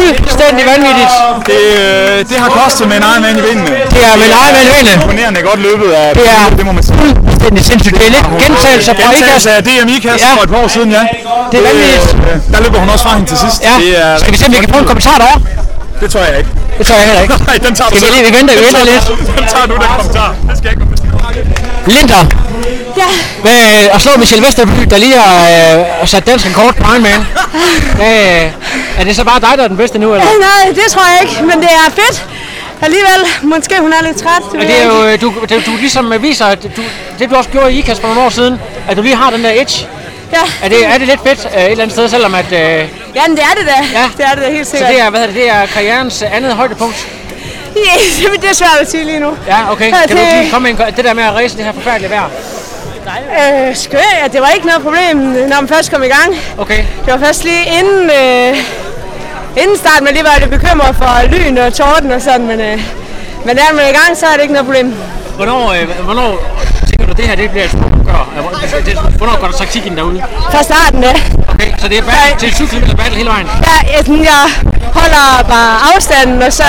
Fuldstændig 0.00 0.64
vanvittigt. 0.72 1.12
Det, 1.50 1.60
øh, 1.82 2.18
det 2.30 2.36
har 2.44 2.50
kostet 2.60 2.84
med 2.90 2.96
en 3.00 3.04
egen 3.10 3.22
mand 3.26 3.36
i 3.40 3.42
vindene. 3.48 3.70
Det 3.94 4.00
er 4.08 4.14
med 4.22 4.28
egen 4.42 4.52
mand 4.56 4.66
i 4.68 4.72
vindene. 4.76 4.94
Imponerende 5.02 5.40
godt 5.50 5.60
løbet 5.68 5.88
af 6.02 6.06
Det 6.18 6.26
er 6.38 6.42
det 6.58 6.64
må 6.68 6.72
man 6.78 6.84
sige. 6.88 6.98
fuldstændig 7.28 7.62
sindssygt. 7.70 7.96
Det 8.00 8.06
er 8.08 8.12
lidt 8.16 8.26
gentagelser 8.44 8.92
fra 8.94 9.02
IKAST. 9.02 9.16
Gentagelse 9.18 9.50
af 9.56 9.60
DMI-kast 9.66 10.22
Ja. 10.24 10.30
for 10.36 10.42
et 10.46 10.50
par 10.52 10.60
år 10.64 10.68
siden, 10.76 10.90
ja. 10.98 11.02
Det 11.50 11.56
er 11.60 11.64
vanvittigt. 11.70 12.04
øh, 12.28 12.36
der 12.52 12.58
løber 12.64 12.78
hun 12.82 12.88
også 12.94 13.04
fra 13.06 13.12
hende 13.16 13.28
til 13.32 13.38
sidst. 13.44 13.58
Ja. 13.68 13.74
Det 13.82 13.90
er 14.04 14.18
Skal 14.22 14.32
vi 14.32 14.38
se, 14.40 14.44
om 14.46 14.52
vi 14.52 14.58
kan 14.64 14.72
få 14.74 14.78
en 14.84 14.88
kommentar 14.92 15.16
derovre? 15.22 15.40
Det 16.02 16.08
tror 16.12 16.20
jeg 16.28 16.38
ikke. 16.38 16.50
Det 16.78 16.86
tror 16.86 16.96
jeg 17.00 17.04
heller 17.08 17.22
ikke. 17.22 17.34
Nej, 17.50 17.56
den 17.66 17.72
tager 17.78 17.90
du 17.90 17.96
Skal 17.96 18.08
vi 18.08 18.14
selv. 18.14 18.22
lige- 18.22 18.32
vi 18.32 18.38
venter- 18.38 18.54
vi 18.54 18.60
Den 18.60 18.66
venter 18.66 18.84
lidt. 18.92 19.04
Den 19.38 19.46
tager 19.52 19.66
du, 19.70 19.74
den 19.82 19.88
kommentar. 19.96 20.28
Det 20.48 20.54
skal 20.58 20.68
jeg 20.70 20.74
ikke 20.76 20.86
Linder. 21.86 22.24
Ja, 22.96 23.04
Hvad, 23.42 23.88
at 23.94 24.00
slå 24.02 24.10
Michelle 24.18 24.46
Vesterby, 24.46 24.82
der 24.90 24.98
lige 24.98 25.14
har 25.18 25.36
øh, 26.02 26.08
sat 26.08 26.26
dansk 26.26 26.46
rekord 26.46 26.74
på 26.74 26.82
Ironman. 26.92 27.26
Hvad, 27.96 28.50
er 29.00 29.04
det 29.04 29.16
så 29.16 29.24
bare 29.24 29.40
dig, 29.40 29.52
der 29.58 29.64
er 29.64 29.68
den 29.68 29.76
bedste 29.76 29.98
nu, 29.98 30.12
eller? 30.14 30.26
Øh, 30.34 30.40
nej, 30.40 30.72
det 30.74 30.84
tror 30.92 31.02
jeg 31.12 31.18
ikke, 31.30 31.42
men 31.42 31.58
det 31.60 31.68
er 31.70 31.90
fedt. 31.90 32.24
Alligevel, 32.82 33.20
måske 33.42 33.74
hun 33.80 33.92
er 33.92 34.02
lidt 34.02 34.16
træt. 34.22 34.42
Og 34.54 34.60
det 34.60 34.82
er 34.82 34.86
jo, 34.86 35.04
øh, 35.04 35.20
du, 35.20 35.32
det, 35.48 35.66
du 35.66 35.70
ligesom 35.76 36.12
øh, 36.12 36.22
viser, 36.22 36.44
at 36.46 36.62
du, 36.62 36.82
det 37.18 37.30
du 37.30 37.36
også 37.36 37.50
gjorde 37.50 37.72
i 37.72 37.78
IKAST 37.78 38.00
for 38.00 38.08
nogle 38.08 38.22
år 38.22 38.28
siden, 38.28 38.60
at 38.88 38.96
du 38.96 39.02
lige 39.02 39.14
har 39.16 39.30
den 39.30 39.44
der 39.44 39.50
edge. 39.54 39.86
Ja, 40.32 40.38
Er 40.64 40.68
det, 40.68 40.86
er 40.86 40.98
det 40.98 41.06
lidt 41.06 41.20
fedt 41.26 41.48
øh, 41.56 41.62
et 41.62 41.70
eller 41.70 41.82
andet 41.84 41.92
sted, 41.96 42.08
selvom 42.08 42.34
at... 42.34 42.44
Øh, 42.52 42.58
ja 42.58 43.22
men 43.28 43.36
det 43.36 43.44
er 43.44 43.54
det 43.58 43.66
da. 43.66 43.98
Ja. 43.98 44.04
Det 44.18 44.24
er 44.26 44.34
det 44.34 44.42
da 44.44 44.50
helt 44.50 44.66
så 44.66 44.70
sikkert. 44.70 44.90
det 44.90 45.00
er, 45.00 45.10
hvad 45.10 45.20
det, 45.26 45.34
det 45.34 45.50
er 45.50 45.66
karrierens 45.66 46.22
andet 46.22 46.52
højdepunkt. 46.52 47.06
Ja, 47.76 48.28
men 48.30 48.40
det 48.42 48.50
er 48.50 48.54
svært 48.54 48.78
at 48.80 48.90
sige 48.90 49.04
lige 49.04 49.20
nu. 49.20 49.30
Ja, 49.46 49.72
okay. 49.72 49.90
Ja, 49.90 49.96
Kan 50.08 50.16
du 50.16 50.22
det- 50.22 50.38
lige 50.40 50.50
komme 50.50 50.70
en, 50.70 50.76
det 50.96 51.04
der 51.04 51.14
med 51.14 51.24
at 51.24 51.34
race 51.34 51.56
det 51.56 51.64
her 51.64 51.72
forfærdelige 51.72 52.10
vejr? 52.10 52.24
Øh, 53.68 53.76
skør, 53.76 53.98
ja, 54.22 54.28
det 54.28 54.40
var 54.40 54.48
ikke 54.48 54.66
noget 54.66 54.82
problem, 54.82 55.16
når 55.48 55.60
man 55.60 55.68
først 55.68 55.90
kom 55.92 56.02
i 56.02 56.06
gang. 56.06 56.36
Okay. 56.58 56.84
Det 57.06 57.12
var 57.12 57.18
først 57.18 57.44
lige 57.44 57.64
inden, 57.80 58.10
øh, 58.10 58.56
inden 59.56 59.76
starten, 59.76 60.04
man 60.04 60.14
lige 60.14 60.24
var 60.24 60.38
lidt 60.38 60.50
bekymret 60.50 60.96
for 60.96 61.12
lyn 61.32 61.58
og 61.58 61.74
torden 61.74 62.10
og 62.12 62.22
sådan, 62.22 62.46
men, 62.46 62.60
øh, 62.60 62.78
men 63.44 63.58
er 63.58 63.74
man 63.74 63.84
i 63.92 63.94
gang, 63.98 64.16
så 64.16 64.26
er 64.26 64.32
det 64.32 64.42
ikke 64.42 64.52
noget 64.52 64.66
problem. 64.66 64.94
Hvornår, 65.36 65.72
øh, 65.72 66.04
hvornår 66.04 66.30
tænker 66.88 67.06
du, 67.06 67.12
det 67.12 67.24
her 67.28 67.34
det 67.36 67.50
bliver 67.50 67.64
et 67.64 67.70
stort 67.70 67.90
gør? 68.06 68.22
Hvornår 69.18 69.40
går 69.40 69.46
der 69.46 69.56
taktik 69.56 69.86
ind 69.86 69.96
derude? 69.96 70.22
Fra 70.52 70.62
starten, 70.62 71.02
ja. 71.02 71.14
Okay, 71.52 71.70
så 71.78 71.88
det 71.88 71.98
er 71.98 72.02
battle, 72.02 72.38
til 72.38 72.54
7 72.54 72.66
km 72.68 72.96
battle 72.96 73.16
hele 73.16 73.30
vejen? 73.34 73.46
Ja, 73.68 73.76
jeg, 73.92 74.00
sådan, 74.06 74.24
jeg 74.24 74.44
holder 75.00 75.26
bare 75.54 75.72
afstanden, 75.94 76.42
og 76.42 76.52
så 76.52 76.68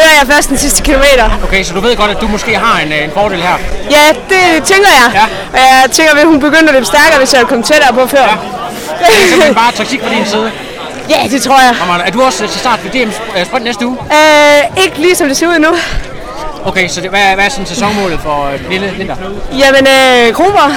øger 0.00 0.14
jeg 0.20 0.26
først 0.32 0.48
den 0.48 0.58
sidste 0.58 0.82
kilometer. 0.82 1.24
Okay, 1.44 1.62
så 1.64 1.74
du 1.74 1.80
ved 1.80 1.96
godt, 1.96 2.10
at 2.10 2.20
du 2.20 2.28
måske 2.28 2.58
har 2.58 2.80
en, 2.84 2.92
øh, 2.92 3.04
en 3.04 3.10
fordel 3.14 3.42
her. 3.42 3.56
Ja, 3.90 4.04
det 4.32 4.64
tænker 4.64 4.90
jeg. 5.00 5.08
Ja. 5.14 5.24
Og 5.52 5.58
jeg 5.58 5.84
tænker, 5.92 6.12
at 6.14 6.26
hun 6.26 6.40
begynder 6.40 6.68
at 6.68 6.74
løbe 6.74 6.86
stærkere, 6.86 7.18
hvis 7.18 7.32
jeg 7.34 7.46
kom 7.46 7.62
tættere 7.62 7.92
på 7.92 8.06
før. 8.06 8.26
Det 8.98 9.06
er 9.06 9.28
simpelthen 9.28 9.54
bare 9.54 9.72
taktik 9.72 10.00
fra 10.02 10.10
din 10.14 10.26
side. 10.26 10.50
Ja, 11.10 11.28
det 11.30 11.42
tror 11.42 11.60
jeg. 11.60 11.74
Amanda, 11.82 12.04
er 12.06 12.10
du 12.10 12.22
også 12.22 12.46
til 12.46 12.60
start 12.60 12.80
ved 12.84 12.90
DM 12.90 13.10
øh, 13.38 13.46
Sprint 13.46 13.64
næste 13.64 13.86
uge? 13.86 13.96
Øh, 14.12 14.84
ikke 14.84 14.98
lige 14.98 15.16
som 15.16 15.28
det 15.28 15.36
ser 15.36 15.46
ud 15.48 15.58
nu. 15.58 15.68
Okay, 16.64 16.88
så 16.88 17.00
det, 17.00 17.10
hvad, 17.10 17.20
er- 17.20 17.34
hvad 17.34 17.44
er 17.44 17.48
sådan 17.48 17.66
sæsonmålet 17.66 18.20
for 18.22 18.46
øh, 18.52 18.70
lille 18.70 18.90
vinter? 18.98 19.16
Jamen, 19.58 19.86
øh, 19.86 20.34
grupper. 20.34 20.72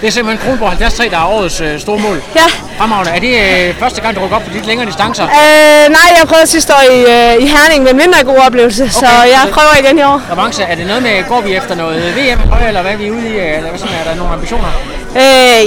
Det 0.00 0.06
er 0.06 0.10
simpelthen 0.12 0.48
Kronborg 0.48 0.68
73, 0.78 1.10
der 1.10 1.18
er 1.18 1.24
årets 1.24 1.60
øh, 1.60 1.80
store 1.80 1.98
mål. 1.98 2.22
Ja. 2.36 2.42
Fremragende. 2.78 3.10
Er 3.10 3.20
det 3.20 3.68
øh, 3.68 3.74
første 3.80 4.00
gang, 4.00 4.16
du 4.16 4.20
rykker 4.24 4.36
op 4.36 4.42
på 4.42 4.48
de 4.48 4.54
lidt 4.54 4.66
længere 4.66 4.86
distancer? 4.86 5.24
Øh, 5.24 5.90
nej, 5.90 6.08
jeg 6.20 6.28
prøvede 6.28 6.46
sidste 6.46 6.72
år 6.74 6.82
i, 6.92 6.98
øh, 7.00 7.42
i 7.44 7.46
Herning 7.46 7.82
med 7.82 7.90
en 7.90 7.96
mindre 7.96 8.24
god 8.24 8.36
oplevelse, 8.46 8.82
okay. 8.82 8.92
så 8.92 9.06
jeg 9.06 9.40
prøver 9.52 9.74
igen 9.80 9.98
i 9.98 10.02
år. 10.02 10.22
Avance, 10.32 10.62
er 10.62 10.74
det 10.74 10.86
noget 10.86 11.02
med, 11.02 11.24
går 11.28 11.40
vi 11.40 11.54
efter 11.56 11.74
noget 11.74 12.16
VM 12.16 12.40
eller 12.68 12.82
hvad 12.82 12.92
er 12.92 12.96
vi 12.96 13.10
ude 13.10 13.28
i? 13.28 13.32
øh, 13.36 13.56
Eller 13.56 13.68
hvad 13.70 13.78
sådan, 13.78 13.94
er 14.04 14.10
der 14.10 14.14
nogle 14.16 14.32
ambitioner? 14.32 14.68
Øh, 15.16 15.20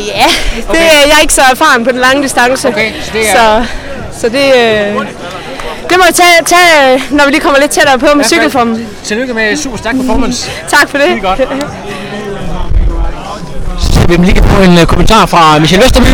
ja, 0.07 0.27
det, 0.55 0.65
Okay. 0.69 0.79
jeg 1.07 1.15
er 1.17 1.21
ikke 1.21 1.33
så 1.33 1.41
erfaren 1.51 1.83
på 1.85 1.91
den 1.91 1.99
lange 1.99 2.23
distance. 2.23 2.67
Okay, 2.67 2.91
så 3.03 3.11
det 3.13 3.29
er- 3.29 3.35
Så, 3.35 3.65
så 4.21 4.29
det, 4.29 4.47
øh, 4.61 5.05
det 5.89 5.95
må 5.99 6.03
jeg 6.09 6.15
tage, 6.21 6.35
tage, 6.45 6.93
øh, 6.93 7.01
når 7.11 7.25
vi 7.25 7.31
lige 7.31 7.41
kommer 7.41 7.59
lidt 7.59 7.71
tættere 7.71 7.99
på 7.99 8.07
med 8.15 8.25
cykelformen. 8.25 8.87
Tillykke 9.03 9.33
med 9.33 9.57
super 9.57 9.77
stærk 9.77 9.95
performance. 9.95 10.51
Tak 10.69 10.89
for 10.89 10.97
det. 10.97 11.07
Skide 11.07 11.21
godt. 11.21 11.39
Så 13.79 13.99
vi 14.07 14.15
lige 14.25 14.43
få 14.43 14.61
en 14.61 14.77
uh, 14.77 14.83
kommentar 14.83 15.25
fra 15.25 15.59
Michelle 15.59 15.83
Vesterby. 15.83 16.07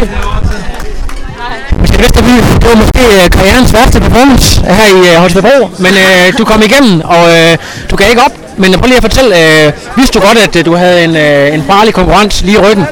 Michelle 1.82 2.04
Vesterby, 2.04 2.34
det 2.62 2.70
var 2.70 2.76
måske 2.76 3.00
uh, 3.00 3.30
karrierens 3.32 3.74
værste 3.74 4.00
performance 4.00 4.62
her 4.62 4.88
i 4.88 5.16
uh, 5.16 5.22
Holstebro, 5.22 5.70
men 5.80 5.94
uh, 5.94 6.38
du 6.38 6.46
kom 6.46 6.62
igennem, 6.62 7.02
og 7.02 7.24
uh, 7.24 7.58
du 7.90 7.96
gav 7.96 8.10
ikke 8.10 8.22
op. 8.22 8.32
Men 8.58 8.74
prøv 8.74 8.86
lige 8.86 8.98
at 8.98 9.04
fortælle, 9.04 9.36
uh, 9.68 9.98
vidste 9.98 10.20
du 10.20 10.26
godt, 10.26 10.38
at 10.38 10.56
uh, 10.56 10.66
du 10.66 10.76
havde 10.76 11.04
en, 11.04 11.12
uh, 11.12 11.56
en 11.56 11.64
farlig 11.68 11.94
konkurrent 11.94 12.42
lige 12.44 12.58
i 12.58 12.62
ryggen? 12.62 12.86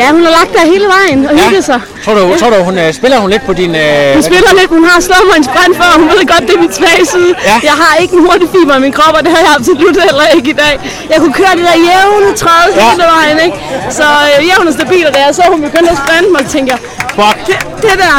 Ja, 0.00 0.06
hun 0.16 0.22
har 0.26 0.32
lagt 0.38 0.52
der 0.56 0.64
hele 0.74 0.86
vejen 0.96 1.18
og 1.28 1.34
hygget 1.42 1.64
sig. 1.70 1.80
Tror 2.04 2.14
du, 2.18 2.22
tror 2.40 2.50
du 2.54 2.56
hun, 2.68 2.74
uh, 2.84 2.88
spiller 3.00 3.18
hun 3.24 3.30
lidt 3.34 3.44
på 3.50 3.52
din... 3.60 3.70
Uh, 3.84 4.12
Hun 4.16 4.22
spiller 4.30 4.50
lidt, 4.60 4.70
hun 4.78 4.84
har 4.90 5.00
slået 5.08 5.24
mig 5.30 5.36
en 5.42 5.46
sprint 5.50 5.74
før, 5.80 5.90
hun 6.00 6.08
ved 6.14 6.22
godt, 6.32 6.42
det 6.48 6.54
er 6.58 6.62
mit 6.66 6.74
svage 6.80 7.04
side. 7.14 7.30
Ja. 7.50 7.56
Jeg 7.70 7.76
har 7.82 7.92
ikke 8.02 8.14
en 8.18 8.22
hurtig 8.28 8.48
fiber 8.54 8.74
i 8.80 8.80
min 8.86 8.92
krop, 8.98 9.14
og 9.18 9.22
det 9.26 9.30
har 9.36 9.40
jeg 9.46 9.52
absolut 9.58 9.96
heller 10.06 10.26
ikke 10.36 10.50
i 10.54 10.58
dag. 10.64 10.74
Jeg 11.12 11.18
kunne 11.22 11.34
køre 11.40 11.52
det 11.58 11.64
der 11.70 11.76
jævne 11.90 12.28
træde 12.42 12.68
Ja. 12.76 12.90
hele 12.90 13.04
vejen, 13.16 13.36
ikke? 13.46 13.56
Så 13.98 14.06
øh, 14.30 14.38
jævn 14.48 14.66
og 14.70 14.74
stabil, 14.80 15.02
og 15.08 15.12
da 15.16 15.20
jeg 15.26 15.34
så, 15.38 15.42
hun 15.54 15.60
begyndte 15.68 15.90
at 15.94 15.98
sprinte 16.04 16.28
mig, 16.34 16.40
så 16.46 16.50
tænkte 16.54 16.70
jeg, 16.74 16.80
Fuck. 17.18 17.36
det, 17.48 17.56
det 17.84 17.94
der, 18.04 18.16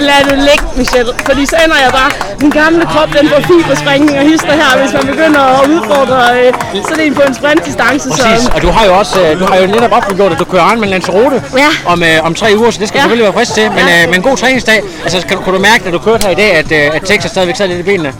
lad 0.00 0.20
det 0.30 0.38
ligge, 0.38 0.64
Michelle. 0.76 1.12
Fordi 1.26 1.46
så 1.46 1.56
ender 1.64 1.76
jeg 1.84 1.90
bare, 1.92 2.10
den 2.40 2.50
gamle 2.50 2.84
krop, 2.86 3.08
den 3.18 3.28
får 3.28 3.40
fibersprængning 3.50 4.18
og 4.18 4.24
hister 4.24 4.52
her, 4.52 4.70
hvis 4.80 4.92
man 4.92 5.06
begynder 5.06 5.40
at 5.40 5.68
udfordre 5.68 6.20
øh, 6.40 6.52
sådan 6.88 7.04
en 7.06 7.14
på 7.14 7.22
en 7.22 7.34
sprintdistance. 7.34 8.08
Præcis, 8.10 8.44
Så, 8.44 8.50
og 8.54 8.62
du 8.62 8.68
har 8.70 8.84
jo 8.86 8.92
også 8.98 9.20
øh, 9.20 9.40
du 9.40 9.44
har 9.44 9.56
jo 9.56 9.66
netop 9.66 9.92
offentliggjort, 9.92 10.32
at 10.32 10.38
du 10.38 10.44
kører 10.44 10.64
Ironman 10.70 10.88
Lanzarote 10.88 11.42
Ja. 11.56 11.70
om, 11.92 12.02
øh, 12.02 12.26
om 12.26 12.34
tre 12.34 12.48
uger, 12.58 12.70
så 12.70 12.78
det 12.80 12.88
skal 12.88 12.98
Ja. 12.98 13.00
ja. 13.00 13.02
selvfølgelig 13.02 13.24
være 13.24 13.32
frisk 13.32 13.54
til. 13.54 13.70
Men, 13.70 13.78
Ja. 13.88 14.02
øh, 14.02 14.08
men 14.08 14.14
en 14.14 14.22
god 14.22 14.36
træningsdag. 14.36 14.82
Altså, 15.04 15.26
kan, 15.28 15.36
kunne 15.36 15.56
du 15.56 15.62
mærke, 15.62 15.84
da 15.84 15.90
du 15.90 15.98
kørte 15.98 16.22
her 16.24 16.30
i 16.30 16.34
dag, 16.34 16.50
at, 16.52 16.72
øh, 16.72 16.96
at 16.96 17.02
Texas 17.04 17.30
stadigvæk 17.30 17.56
sad 17.56 17.68
lidt 17.68 17.78
i 17.78 17.82
benene? 17.82 18.12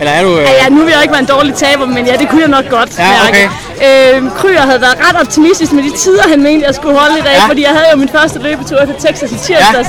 Eller 0.00 0.12
er 0.12 0.22
du... 0.24 0.38
Øh, 0.38 0.46
Ja, 0.62 0.68
nu 0.68 0.82
vil 0.84 0.92
jeg 0.94 1.02
ikke 1.02 1.12
være 1.12 1.20
en 1.20 1.26
dårlig 1.36 1.54
taber, 1.54 1.86
men 1.86 2.06
ja, 2.06 2.16
det 2.16 2.28
kunne 2.28 2.40
jeg 2.40 2.48
nok 2.50 2.68
godt 2.70 2.90
Ja, 2.98 3.08
mærke. 3.24 3.50
Øh, 3.86 4.22
Kryer 4.38 4.60
havde 4.60 4.80
været 4.80 4.96
ret 5.08 5.20
optimistisk 5.20 5.72
med 5.72 5.82
de 5.82 5.90
tider, 5.96 6.22
han 6.28 6.42
mente, 6.42 6.66
jeg 6.66 6.74
skulle 6.74 6.98
holde 6.98 7.18
i 7.18 7.22
dag, 7.22 7.32
Ja. 7.34 7.46
fordi 7.48 7.62
jeg 7.62 7.70
havde 7.70 7.86
jo 7.92 7.96
min 7.98 8.08
første 8.08 8.38
løbetur 8.38 8.78
til 8.84 8.94
Texas 9.06 9.30
i 9.32 9.38
tirsdags, 9.38 9.88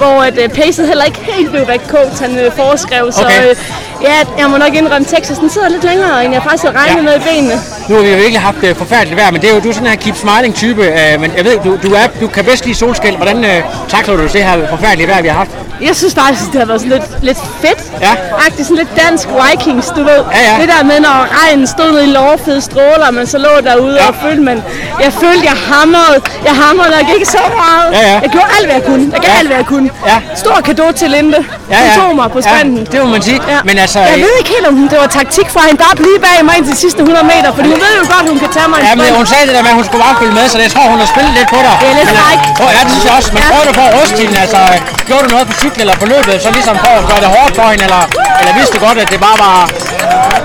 hvor 0.00 0.22
at, 0.28 0.38
uh, 0.44 0.48
pacet 0.60 0.86
heller 0.86 1.04
ikke 1.04 1.18
helt 1.32 1.50
blev 1.50 1.64
rigtig 1.64 1.88
kogt, 1.90 2.20
han 2.20 2.46
uh, 2.46 2.52
foreskrev. 2.52 3.12
Så 3.12 3.24
Okay. 3.24 3.50
øh, 3.50 3.56
ja, 4.02 4.16
jeg 4.38 4.50
må 4.50 4.56
nok 4.56 4.74
indrømme, 4.74 5.06
Texas 5.08 5.38
den 5.38 5.50
sidder 5.50 5.68
lidt 5.68 5.84
længere, 5.84 6.24
end 6.24 6.34
jeg 6.34 6.42
faktisk 6.42 6.64
havde 6.64 6.76
regnet 6.78 6.96
Ja. 6.96 7.02
med 7.02 7.16
i 7.16 7.18
benene. 7.28 7.60
nu 7.88 7.94
har 7.94 8.02
vi 8.02 8.08
jo 8.10 8.16
virkelig 8.16 8.40
haft 8.40 8.56
øh, 8.62 8.76
forfærdeligt 8.76 9.16
vejr, 9.20 9.30
men 9.30 9.40
det 9.40 9.50
er 9.50 9.54
jo, 9.54 9.60
du 9.60 9.68
er 9.68 9.72
sådan 9.72 9.88
her 9.88 9.96
keep 9.96 10.16
smiling 10.16 10.54
type. 10.54 10.82
Øh, 10.84 11.20
men 11.20 11.32
jeg 11.36 11.44
ved, 11.44 11.58
du, 11.64 11.76
du, 11.82 11.94
er, 11.94 12.06
du 12.20 12.26
kan 12.28 12.44
bedst 12.44 12.64
lide 12.66 12.76
solskæld. 12.76 13.16
Hvordan 13.16 13.44
øh, 13.44 13.62
takler 13.88 14.16
du 14.16 14.22
det 14.22 14.44
her 14.44 14.68
forfærdelige 14.70 15.08
vejr, 15.08 15.22
vi 15.22 15.28
har 15.28 15.36
haft? 15.36 15.50
Jeg 15.88 15.96
synes 15.96 16.14
faktisk, 16.14 16.52
det 16.52 16.58
har 16.60 16.66
været 16.66 16.80
sådan 16.80 16.96
lidt, 16.98 17.24
lidt 17.24 17.38
fedt. 17.62 17.78
Ja. 18.00 18.12
Agtigt 18.46 18.68
sådan 18.68 18.76
lidt 18.76 18.88
dansk 19.06 19.28
Vikings, 19.42 19.86
du 19.96 20.02
ved. 20.02 20.20
Ja, 20.32 20.40
ja. 20.52 20.60
Det 20.60 20.68
der 20.68 20.84
med, 20.84 21.00
når 21.00 21.18
regnen 21.44 21.66
stod 21.66 21.92
ned 21.92 22.02
i 22.02 22.06
lovfede 22.06 22.60
stråler, 22.60 23.10
man 23.10 23.26
så 23.26 23.38
lå 23.38 23.48
derude 23.64 23.94
Ja. 24.02 24.08
og 24.08 24.14
følte, 24.22 24.42
man, 24.42 24.62
jeg 25.00 25.12
følte, 25.12 25.44
jeg 25.44 25.56
hamrede. 25.72 26.16
Jeg 26.44 26.52
hamrede, 26.54 26.94
og 27.00 27.06
gik 27.16 27.26
så 27.26 27.38
meget. 27.56 27.92
Ja, 27.92 28.08
ja. 28.12 28.18
Jeg 28.24 28.30
gjorde 28.30 28.46
alt, 28.58 28.66
hvad 28.66 28.74
jeg 28.76 28.84
kunne. 28.84 29.10
Jeg 29.12 29.20
gav 29.20 29.30
Ja. 29.32 29.38
alt, 29.38 29.48
hvad 29.48 29.56
jeg 29.56 29.66
kunne. 29.66 29.90
Ja. 30.06 30.16
Stor 30.36 30.60
kado 30.64 30.92
til 30.92 31.10
Linde. 31.10 31.44
Hun 31.78 31.88
tog 32.00 32.10
mig 32.20 32.28
på 32.36 32.40
sprinten. 32.48 32.78
Ja, 32.84 32.88
det 32.92 32.98
må 33.04 33.08
man 33.16 33.22
sige. 33.28 33.38
Ja. 33.54 33.58
Men 33.68 33.76
altså, 33.84 33.98
jeg 34.10 34.16
øh, 34.18 34.26
ved 34.26 34.34
ikke 34.40 34.50
helt, 34.56 34.66
om 34.70 34.74
det 34.92 34.98
var 35.04 35.10
taktik 35.20 35.48
fra 35.54 35.60
hende, 35.66 35.78
der 35.82 35.88
er 35.92 35.96
lige 36.08 36.20
bag 36.26 36.36
mig 36.48 36.54
ind 36.58 36.64
til 36.66 36.72
de 36.76 36.80
sidste 36.86 37.00
100 37.00 37.26
meter, 37.32 37.48
fordi 37.56 37.68
hun 37.74 37.80
ved 37.86 37.92
jo 38.00 38.04
godt, 38.14 38.24
hun 38.32 38.38
kan 38.44 38.50
tage 38.56 38.68
mig 38.72 38.78
Ja, 38.88 38.92
men 39.02 39.10
hun 39.20 39.26
sagde 39.32 39.44
det 39.48 39.54
der 39.56 39.62
med, 39.66 39.72
at 39.74 39.78
hun 39.80 39.86
skulle 39.88 40.02
bare 40.06 40.16
følge 40.20 40.34
med, 40.38 40.44
så 40.52 40.56
jeg 40.66 40.70
tror, 40.74 40.84
hun 40.94 40.98
har 41.04 41.08
spillet 41.14 41.32
lidt 41.38 41.48
på 41.54 41.58
dig. 41.66 41.74
Det 41.82 41.88
er 41.92 41.96
lidt 42.00 42.10
øh. 42.14 42.18
Prøv, 42.58 42.68
ja, 42.76 42.80
det 42.86 42.90
synes 42.94 43.04
jeg 43.08 43.14
også. 43.18 43.28
Men 43.34 43.40
Ja. 43.44 43.48
prøv 43.52 43.60
du 43.68 43.72
på 43.80 43.84
at 43.88 43.92
ryste 43.98 44.18
hende, 44.24 44.36
altså, 44.44 44.60
gjorde 45.08 45.22
du 45.26 45.30
noget 45.34 45.46
på 45.50 45.54
cykel 45.62 45.80
eller 45.84 45.96
på 46.02 46.06
løbet, 46.14 46.34
så 46.44 46.48
ligesom 46.58 46.74
for 46.84 46.92
at 47.00 47.04
gøre 47.10 47.20
det 47.24 47.30
hårdt 47.36 47.52
for 47.58 47.66
hende, 47.72 47.84
eller, 47.88 48.02
eller 48.40 48.52
vidste 48.58 48.72
du 48.76 48.80
godt, 48.86 48.96
at 49.04 49.08
det 49.14 49.18
bare 49.28 49.38
var... 49.46 49.56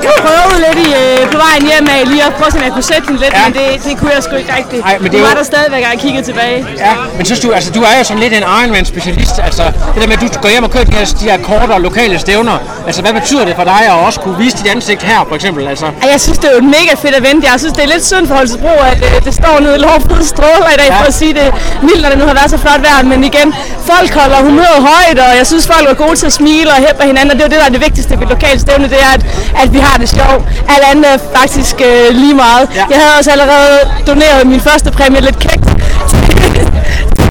Jeg 0.08 0.14
prøvede 0.26 0.58
lidt 0.66 0.80
i, 0.88 0.90
øh, 1.02 1.20
på 1.34 1.38
vejen 1.46 1.64
hjem 1.72 1.86
af 1.96 2.00
lige 2.12 2.24
at 2.30 2.34
prøve, 2.40 2.52
om 2.60 2.64
jeg 2.68 2.74
kunne 2.78 2.88
sætte 2.94 3.06
hende 3.10 3.20
lidt, 3.24 3.34
Ja. 3.34 3.42
men 3.46 3.52
det, 3.60 3.68
det 3.88 3.94
kunne 4.00 4.12
jeg 4.16 4.22
sgu 4.26 4.34
ikke 4.44 4.54
rigtigt. 4.60 4.82
Ej, 4.86 4.98
men 5.02 5.08
det 5.12 5.18
er 5.18 5.22
hun 5.22 5.28
var 5.30 5.34
jo- 5.36 5.38
der 5.42 5.46
stadigvæk, 5.54 5.82
og 5.86 5.90
jeg 5.94 6.00
kiggede 6.06 6.26
tilbage. 6.30 6.58
Ja, 6.88 6.94
men 7.18 7.24
synes 7.30 7.40
du, 7.46 7.48
altså 7.58 7.70
du 7.78 7.82
er 7.90 7.94
jo 8.00 8.04
sådan 8.10 8.22
lidt 8.26 8.34
en 8.40 8.44
Ironman-specialist, 8.60 9.36
altså 9.48 9.64
det 9.94 10.00
der 10.02 10.08
med, 10.12 10.16
at 10.18 10.22
du 10.22 10.28
går 10.46 10.50
hjem 10.56 10.64
og 10.68 10.72
kører 10.76 10.84
de 10.90 10.94
her, 10.98 11.06
de 11.20 11.26
her 11.30 11.38
korte 11.38 11.72
og 11.72 11.82
lokale 11.82 12.20
stævner, 12.20 12.58
altså 12.88 13.02
hvad 13.02 13.14
betyder 13.14 13.46
det 13.46 13.56
for 13.56 13.64
dig 13.64 13.82
at 13.86 13.92
også 14.08 14.20
kunne 14.20 14.38
vise 14.38 14.58
dit 14.58 14.68
ansigt 14.68 15.04
her, 15.04 15.20
for 15.28 15.36
eksempel, 15.36 15.68
altså? 15.68 15.86
Jeg 16.12 16.22
synes, 16.22 16.38
det 16.38 16.50
er 16.52 16.56
jo 16.56 16.62
mega 16.62 16.94
fedt 17.04 17.16
at 17.16 17.24
vente. 17.24 17.48
Jeg 17.52 17.60
synes, 17.60 17.74
det 17.74 17.84
er 17.84 17.88
lidt 17.88 18.06
synd 18.06 18.28
for 18.28 18.36
Holstebro, 18.36 18.74
at 18.92 18.98
øh, 19.08 19.26
det 19.26 19.34
står 19.34 19.60
nede 19.60 19.76
i 19.76 19.80
lovfede 19.80 20.28
stråler 20.28 20.70
i 20.76 20.78
dag, 20.78 20.88
Ja. 20.90 21.00
for 21.00 21.06
at 21.08 21.14
sige 21.14 21.34
det 21.34 21.54
mildt, 21.82 22.02
når 22.02 22.10
det 22.10 22.18
nu 22.18 22.26
har 22.26 22.34
været 22.34 22.50
så 22.50 22.58
flot 22.58 22.82
vejr. 22.82 23.04
Men 23.04 23.24
igen, 23.24 23.54
folk 23.92 24.12
holder 24.14 24.38
humøret 24.48 24.80
højt, 24.92 25.20
og 25.20 25.32
jeg 25.40 25.48
synes, 25.48 25.68
folk 25.68 25.86
er 25.90 25.94
gode 25.94 26.16
til 26.16 26.26
at 26.26 26.34
smile 26.34 26.70
og 26.70 26.76
hæppe 26.86 27.04
hinanden. 27.04 27.32
Og 27.32 27.38
det 27.38 27.44
er 27.46 27.50
det, 27.50 27.60
der 27.60 27.66
er 27.66 27.70
det 27.78 27.82
vigtigste 27.88 28.20
ved 28.20 28.28
lokalt 28.28 28.62
stævne, 28.62 28.86
det 28.90 29.00
er, 29.08 29.12
at, 29.18 29.22
at 29.64 29.74
vi 29.74 29.80
har 29.80 29.98
det 29.98 30.10
sjovt. 30.10 30.44
Alt 30.74 30.86
andet 30.92 31.14
er 31.14 31.18
faktisk 31.40 31.76
øh, 31.90 32.08
lige 32.12 32.34
meget. 32.34 32.70
Ja. 32.76 32.84
Jeg 32.90 32.98
havde 33.02 33.14
også 33.20 33.32
allerede 33.32 33.78
doneret 34.08 34.48
min 34.48 34.60
første 34.60 34.92
præmie 34.92 35.22
lidt 35.22 35.40
kægt 35.40 35.66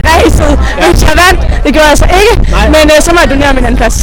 racet, 0.08 0.58
mens 0.82 1.02
jeg 1.02 1.14
vandt. 1.25 1.40
Det 1.64 1.73
gjorde 1.73 1.88
jeg 1.88 1.99
så 1.99 2.08
ikke, 2.20 2.34
men 2.75 2.84
øh, 2.96 2.99
så 3.00 3.11
må 3.12 3.18
jeg 3.20 3.30
donere 3.30 3.52
min 3.54 3.64
anden 3.64 3.76
plads. 3.76 3.96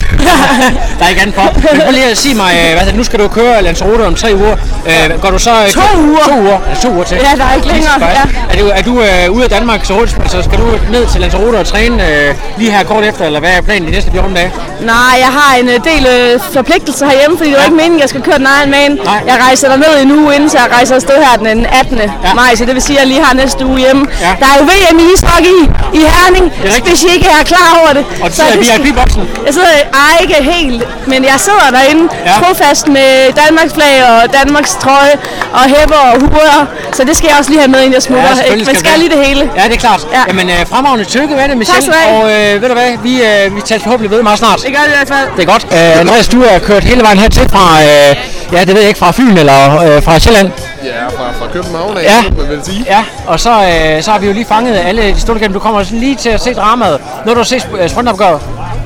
Der 1.00 1.06
er 1.06 1.10
ikke 1.10 1.22
andet 1.22 1.36
for. 1.36 1.74
Men 1.74 1.82
prøv 1.82 1.92
lige 1.92 2.06
at 2.12 2.18
sige 2.18 2.36
mig, 2.36 2.52
øh, 2.60 2.72
hvad, 2.74 2.82
er 2.82 2.86
det, 2.86 2.96
nu 2.96 3.04
skal 3.04 3.20
du 3.20 3.28
køre 3.28 3.64
Lanzarote 3.64 4.02
om 4.06 4.16
tre 4.16 4.30
uger. 4.36 4.56
Øh, 4.86 5.22
går 5.22 5.30
du 5.30 5.40
så... 5.40 5.52
To 5.74 5.82
uger. 6.02 6.24
To 6.28 6.40
uger. 6.40 6.58
Ja, 6.70 6.76
to 6.84 6.90
uger 6.94 7.04
til. 7.04 7.18
Ja, 7.18 7.32
der 7.38 7.46
er 7.50 7.56
ikke 7.56 7.68
længere, 7.68 7.94
Christ. 8.00 8.36
Er 8.52 8.58
du, 8.62 8.68
er 8.68 8.82
du 8.82 9.02
øh, 9.02 9.36
ude 9.36 9.44
af 9.44 9.50
Danmark 9.50 9.86
så 9.86 9.94
hurtigt, 9.94 10.32
så 10.32 10.42
skal 10.44 10.58
du 10.60 10.68
ned 10.92 11.08
til 11.08 11.22
Lanzarote 11.22 11.56
og 11.56 11.66
træne 11.66 12.08
øh, 12.08 12.36
lige 12.58 12.72
her 12.72 12.84
kort 12.84 13.04
efter, 13.04 13.26
eller 13.26 13.40
hvad 13.40 13.52
er 13.58 13.62
planen 13.62 13.88
de 13.88 13.92
næste 13.92 14.12
14 14.12 14.34
dage? 14.34 14.52
Nej, 14.82 15.14
jeg 15.26 15.32
har 15.40 15.56
en 15.56 15.70
øh, 15.70 15.80
del 15.90 16.04
øh, 16.16 16.40
forpligtelser 16.54 17.06
herhjemme, 17.06 17.38
fordi 17.38 17.50
det 17.50 17.58
var 17.58 17.64
ikke 17.64 17.76
meningen, 17.76 18.00
at 18.00 18.02
jeg 18.02 18.10
skulle 18.10 18.26
køre 18.26 18.38
den 18.38 18.48
egen 18.58 18.70
man. 18.72 18.92
Nej. 19.06 19.24
Jeg 19.28 19.38
rejser 19.46 19.68
der 19.70 19.78
ned 19.78 19.94
en 20.02 20.12
uge 20.12 20.36
inden, 20.36 20.50
så 20.50 20.58
jeg 20.58 20.68
rejser 20.78 20.96
afsted 20.96 21.18
her 21.26 21.38
den 21.38 21.66
18. 21.66 21.98
Ja. 21.98 22.34
maj, 22.36 22.56
så 22.56 22.66
det 22.66 22.74
vil 22.74 22.82
sige, 22.82 22.98
at 22.98 23.02
jeg 23.02 23.08
lige 23.14 23.24
har 23.24 23.34
næste 23.36 23.66
uge 23.66 23.80
hjemme. 23.80 24.08
Ja. 24.22 24.32
Der 24.40 24.46
er 24.52 24.56
jo 24.60 24.64
VM 24.72 25.00
i 25.00 25.06
ishockey 25.16 25.58
i 25.94 26.02
Herning, 26.14 26.46
rigtigt. 26.66 26.88
hvis 26.88 27.04
I 27.04 27.08
ikke 27.16 27.28
er 27.40 27.44
klar 27.44 27.70
over 27.82 27.92
det. 27.98 28.04
Og 28.24 28.30
Så 28.30 28.36
sidder 28.36 28.52
i 28.54 28.58
det 28.58 28.66
skal- 28.68 28.84
VIP-boksen? 28.84 29.22
Jeg 29.46 29.54
sidder 29.54 29.68
ej, 30.06 30.14
ikke 30.24 30.36
helt, 30.54 30.84
men 31.08 31.20
jeg 31.32 31.38
sidder 31.46 31.68
derinde 31.78 32.04
Ja. 32.26 32.32
trofast 32.42 32.88
med 32.88 33.10
Danmarks 33.46 33.74
flag 33.74 33.94
og 34.12 34.34
Danmarks 34.40 34.72
trøje 34.84 35.16
og 35.54 35.64
hæpper 35.76 36.02
og 36.12 36.20
huer, 36.22 36.66
så 36.94 37.04
det 37.04 37.18
skal 37.18 37.28
jeg 37.30 37.36
også 37.40 37.50
lige 37.52 37.60
have 37.62 37.72
med, 37.72 37.80
inden 37.80 37.94
jeg 37.94 38.02
smutter. 38.02 38.30
Ja, 38.30 38.36
selvfølgelig 38.36 38.66
Man 38.68 38.76
skal 38.84 38.92
lige 39.04 39.10
det 39.16 39.26
hele. 39.26 39.44
Ja, 39.58 39.64
det 39.70 39.74
er 39.74 39.80
klart. 39.88 40.02
Ja. 40.14 40.22
Jamen, 40.28 40.50
øh, 40.50 40.56
fremragende 40.72 41.06
tykke 41.06 41.28
med 41.36 41.50
det, 41.50 41.58
Michelle. 41.58 41.94
have. 41.94 42.24
Og 42.24 42.32
øh, 42.32 42.62
ved 42.62 42.68
du 42.70 42.74
hvad, 42.74 42.92
vi, 43.04 43.14
øh, 43.30 43.56
vi 43.56 43.62
tager 43.62 43.80
forhåbentlig 43.82 44.12
ved 44.12 44.24
meget 44.24 44.40
snart. 44.40 44.60
Det 44.66 44.72
gør 44.76 44.80
det 44.88 44.94
i 44.94 44.98
hvert 44.98 45.08
fald. 45.16 45.28
Det 45.38 45.42
er 45.48 45.52
godt. 45.54 45.64
Øh, 45.72 46.00
Andreas, 46.00 46.28
du 46.28 46.44
er 46.44 46.60
kørt 46.60 46.84
hele 46.84 47.02
vejen 47.02 47.20
hertil 47.20 47.50
fra, 47.50 47.66
øh, 47.84 48.16
ja, 48.52 48.60
det 48.60 48.68
ved 48.68 48.80
jeg 48.80 48.88
ikke, 48.88 49.00
fra 49.00 49.12
Fyn 49.12 49.38
eller 49.38 49.82
øh, 49.96 50.04
fra 50.04 50.20
Sjælland. 50.20 50.52
Ja, 50.86 51.08
fra, 51.08 51.32
fra 51.40 51.48
København 51.54 51.98
af, 51.98 52.04
Ja. 52.04 52.24
man 52.38 52.50
vil 52.50 52.60
sige. 52.64 52.86
Ja, 52.90 53.04
og 53.28 53.40
så, 53.40 53.50
øh, 53.52 54.04
så 54.04 54.12
har 54.12 54.20
vi 54.20 54.28
jo 54.28 54.34
lige 54.34 54.46
fanget 54.46 54.78
alle 54.78 55.02
de 55.02 55.20
store 55.20 55.40
gennem. 55.40 55.54
Du 55.54 55.60
kommer 55.60 55.84
lige 55.92 56.16
til 56.16 56.30
at 56.30 56.42
se 56.44 56.54
dramaet. 56.54 57.00
Når 57.26 57.34
du 57.34 57.40
har 57.40 57.44
set 57.46 57.68
øh, 57.80 57.90
sprintopgøret. 57.90 58.40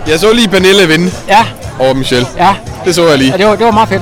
Jeg 0.08 0.20
så 0.20 0.34
lige 0.34 0.48
Pernille 0.48 0.88
vinde 0.88 1.12
Ja, 1.28 1.46
over 1.80 1.94
Michelle. 1.94 2.28
ja. 2.38 2.50
Det 2.86 2.96
så 2.96 3.08
jeg 3.08 3.18
lige. 3.18 3.32
ja 3.32 3.38
det, 3.38 3.46
var, 3.46 3.56
det 3.56 3.66
var 3.66 3.72
meget 3.72 3.90
fedt. 3.90 4.02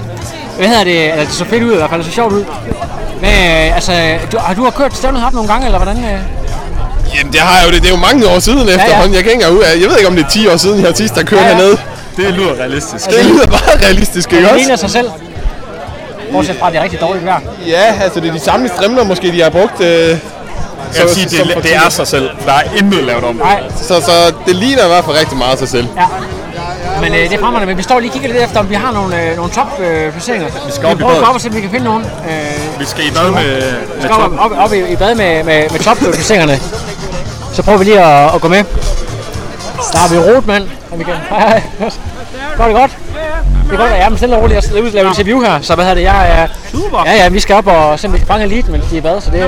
Hvad 0.58 0.68
hedder 0.68 0.84
det? 0.84 1.12
Eller, 1.12 1.24
det 1.26 1.34
så 1.34 1.46
fedt 1.46 1.64
ud 1.64 1.74
i 1.74 1.76
hvert 1.76 1.90
fald. 1.90 2.00
Det 2.02 2.10
så 2.10 2.16
sjovt 2.16 2.34
ud. 2.34 2.44
Men 3.22 3.30
øh, 3.30 3.76
altså, 3.76 3.92
du, 4.32 4.38
har 4.38 4.54
du 4.54 4.64
har 4.64 4.72
kørt 4.72 4.96
stævnet 4.98 5.22
haft 5.22 5.34
nogle 5.36 5.50
gange, 5.52 5.66
eller 5.66 5.80
hvordan? 5.80 5.98
Øh? 6.04 6.20
Jamen, 7.18 7.34
det 7.34 7.42
har 7.42 7.58
jeg 7.60 7.68
jo 7.68 7.74
det. 7.74 7.82
Det 7.82 7.88
er 7.92 7.94
jo 7.96 8.00
mange 8.02 8.28
år 8.28 8.40
siden 8.40 8.70
efterhånden. 8.70 9.14
Jeg 9.16 9.24
kan 9.24 9.32
ikke 9.32 9.52
ud 9.52 9.60
af. 9.62 9.82
Jeg 9.82 9.90
ved 9.90 9.98
ikke, 9.98 10.08
om 10.10 10.16
det 10.16 10.26
er 10.26 10.30
10 10.30 10.48
år 10.48 10.58
siden, 10.58 10.80
jeg 10.80 10.88
har 10.88 10.94
sidst 10.94 11.16
der 11.16 11.24
kørt 11.24 11.40
Ja, 11.40 11.46
ja, 11.46 11.50
ja. 11.52 11.56
hernede. 11.58 11.78
Det 12.18 12.34
lyder 12.34 12.54
realistisk. 12.60 13.06
Det 13.10 13.26
lyder 13.26 13.48
meget 13.48 13.82
realistisk, 13.84 14.32
ikke 14.34 14.44
Det 14.44 14.52
også? 14.52 14.58
ligner 14.60 14.76
sig 14.76 14.90
selv. 14.92 15.10
Bortset 16.34 16.56
fra, 16.60 16.68
at 16.68 16.74
det 16.74 16.80
er 16.80 16.84
rigtig 16.84 17.02
dårligt 17.02 17.26
vejr. 17.26 17.40
Ja, 17.68 17.94
altså 18.04 18.20
det 18.20 18.30
er 18.30 18.34
de 18.34 18.40
samme 18.40 18.68
strimler 18.68 19.04
måske, 19.04 19.32
de 19.32 19.42
har 19.42 19.50
brugt. 19.50 19.82
Øh, 19.82 19.88
Jeg 19.88 20.18
vil 21.04 21.10
sige, 21.10 21.30
det, 21.44 21.64
det 21.64 21.76
er 21.76 21.90
sig 21.90 22.08
selv. 22.08 22.30
Der 22.46 22.54
er 22.54 22.64
intet 22.78 23.04
lavet 23.04 23.24
om. 23.24 23.36
Nej, 23.36 23.64
så, 23.82 24.02
så 24.02 24.34
det 24.48 24.56
ligner 24.56 24.84
i 24.86 24.88
hvert 24.88 25.06
fald 25.06 25.18
rigtig 25.20 25.38
meget 25.38 25.60
sig 25.60 25.68
selv. 25.70 25.88
ja. 25.98 26.06
Men 27.02 27.14
øh, 27.14 27.20
det 27.20 27.34
er 27.34 27.40
fremragende, 27.40 27.66
men 27.68 27.78
vi 27.78 27.84
står 27.84 28.00
lige 28.00 28.10
og 28.10 28.14
kigger 28.14 28.30
lidt 28.30 28.44
efter, 28.44 28.60
om 28.60 28.70
vi 28.70 28.76
har 28.76 28.92
nogle, 28.92 29.22
øh, 29.24 29.36
nogle 29.36 29.52
top-placeringer. 29.52 30.06
Øh, 30.08 30.12
placeringer. 30.12 30.48
vi 30.66 30.72
skal 30.72 30.86
op 30.86 31.00
i 31.00 31.04
prøver 31.04 31.12
at 31.12 31.16
gå 31.18 31.22
badet. 31.22 31.30
op 31.30 31.36
og 31.36 31.42
se, 31.42 31.48
om 31.50 31.56
vi 31.56 31.62
kan 31.62 31.70
finde 31.70 31.86
nogen. 31.86 32.04
Øh, 32.04 32.80
Vi 32.80 32.86
skal 32.86 33.08
i 33.08 33.12
bad 33.12 33.32
med, 33.32 33.44
vi 33.44 33.62
med 33.62 34.02
skal 34.02 34.12
op, 34.12 34.20
toppen. 34.20 34.40
op, 34.40 34.52
op 34.58 34.74
i, 34.74 34.92
i 34.94 34.96
bad 34.96 35.16
med, 35.16 35.44
med, 35.44 35.70
med 35.72 35.80
top-placeringerne. 35.80 36.60
Så 37.54 37.64
prøver 37.64 37.78
vi 37.78 37.84
lige 37.86 38.00
at, 38.02 38.36
at 38.36 38.42
gå 38.42 38.48
med. 38.48 38.64
Der 39.94 39.98
har 39.98 40.08
vi 40.14 40.18
Rotmand. 40.18 40.64
Og 40.92 41.00
vi 41.00 41.04
kan... 41.04 41.14
Går 42.58 42.66
det 42.66 42.76
godt? 42.76 42.92
Det 42.92 43.22
er 43.22 43.53
godt, 43.70 43.92
at 43.92 43.98
jeg 43.98 44.12
er 44.12 44.16
stille 44.16 44.36
og 44.36 44.42
roligt. 44.42 44.72
Jeg 44.74 44.82
ude 44.82 44.90
og 44.90 44.94
laver 44.94 45.10
interview 45.10 45.42
her, 45.42 45.62
så 45.62 45.76
hvad 45.76 45.86
hedder 45.86 45.96
det? 45.96 46.04
Jeg 46.04 46.42
er... 46.42 46.48
Super. 46.72 47.04
Ja, 47.06 47.14
ja, 47.14 47.30
vi 47.30 47.40
skal 47.40 47.56
op 47.56 47.68
og 47.68 48.00
se, 48.00 48.08
om 48.08 48.14
vi 48.14 48.18
kan 48.18 48.28
fange 48.28 48.46
eliten, 48.46 48.72
mens 48.72 48.86
de 48.86 48.98
er 48.98 49.02
bad, 49.02 49.22
så 49.22 49.32
det 49.32 49.42
er... 49.42 49.48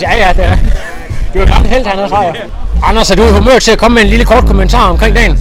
Ja, 0.00 0.16
ja, 0.16 0.32
det 0.36 0.44
er... 0.44 0.56
Det 1.32 1.42
er 1.42 1.46
jo 1.46 1.52
gammel 1.52 1.70
held 1.70 1.86
hernede 1.86 2.08
fra, 2.08 2.24
ja. 2.24 2.32
Anders, 2.84 3.10
er 3.10 3.16
du 3.16 3.22
i 3.22 3.30
humør 3.30 3.58
til 3.58 3.70
at 3.70 3.78
komme 3.78 3.94
med 3.94 4.02
en 4.02 4.08
lille 4.08 4.24
kort 4.24 4.46
kommentar 4.46 4.88
omkring 4.90 5.16
dagen? 5.16 5.38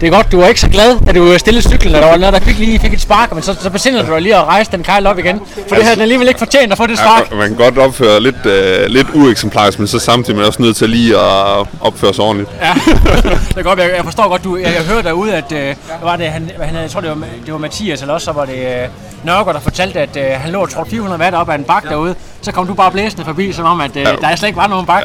Det 0.00 0.06
er 0.06 0.10
godt, 0.10 0.32
du 0.32 0.40
var 0.40 0.46
ikke 0.46 0.60
så 0.60 0.68
glad, 0.68 1.00
da 1.06 1.12
du 1.12 1.38
stillede 1.38 1.68
cyklen, 1.68 1.94
og 1.94 2.02
der 2.02 2.08
var 2.10 2.16
noget, 2.16 2.34
der 2.34 2.40
fik 2.40 2.58
lige 2.58 2.78
fik 2.78 2.92
et 2.92 3.00
spark, 3.00 3.32
men 3.34 3.42
så, 3.42 3.56
så 3.60 3.70
besinder 3.70 4.02
du 4.06 4.12
dig 4.12 4.22
lige 4.22 4.36
at 4.36 4.44
rejse 4.44 4.70
den 4.72 4.82
kejl 4.82 5.06
op 5.06 5.18
igen. 5.18 5.40
For 5.68 5.74
det 5.74 5.84
havde 5.84 5.94
den 5.94 6.02
alligevel 6.02 6.28
ikke 6.28 6.38
fortjent 6.38 6.72
at 6.72 6.78
få 6.78 6.86
det 6.86 6.98
spark. 6.98 7.30
Ja, 7.30 7.36
man 7.36 7.48
kan 7.48 7.56
godt 7.56 7.78
opføre 7.78 8.20
lidt, 8.20 8.46
øh, 8.46 8.86
lidt 8.86 9.06
ueksemplarisk, 9.14 9.78
men 9.78 9.88
så 9.88 9.98
samtidig 9.98 10.34
er 10.34 10.38
man 10.38 10.46
også 10.46 10.62
nødt 10.62 10.76
til 10.76 10.90
lige 10.90 11.16
at 11.18 11.66
opføre 11.80 12.14
sig 12.14 12.24
ordentligt. 12.24 12.50
Ja, 12.60 12.72
det 13.48 13.56
er 13.56 13.62
godt. 13.62 13.78
Jeg, 13.78 13.90
jeg 13.96 14.04
forstår 14.04 14.28
godt, 14.28 14.44
du, 14.44 14.56
jeg, 14.56 14.64
jeg 14.64 14.82
hørte 14.94 15.08
derude, 15.08 15.34
at 15.34 15.52
øh, 15.52 15.74
var 16.02 16.16
det, 16.16 16.26
han, 16.26 16.50
han, 16.60 16.74
jeg 16.82 16.90
tror, 16.90 17.00
det 17.00 17.10
var, 17.10 17.18
det 17.44 17.52
var 17.52 17.58
Mathias, 17.58 18.00
eller 18.00 18.14
også 18.14 18.24
så 18.24 18.32
var 18.32 18.44
det 18.44 18.58
øh, 18.58 18.88
Nørgaard, 19.24 19.54
der 19.54 19.60
fortalte, 19.60 20.00
at 20.00 20.16
øh, 20.16 20.24
han 20.24 20.52
lå, 20.52 20.66
tror 20.66 20.86
400 20.90 21.20
watt 21.20 21.36
op 21.36 21.48
ad 21.50 21.54
en 21.54 21.64
bak 21.64 21.88
derude. 21.88 22.14
Så 22.46 22.52
kom 22.52 22.66
du 22.66 22.74
bare 22.74 22.90
blæsende 22.90 23.24
forbi, 23.24 23.52
som 23.52 23.64
om, 23.64 23.80
at 23.80 23.96
øh, 23.96 24.04
der 24.04 24.36
slet 24.36 24.48
ikke 24.48 24.56
var 24.56 24.66
nogen 24.66 24.86
bak. 24.86 25.02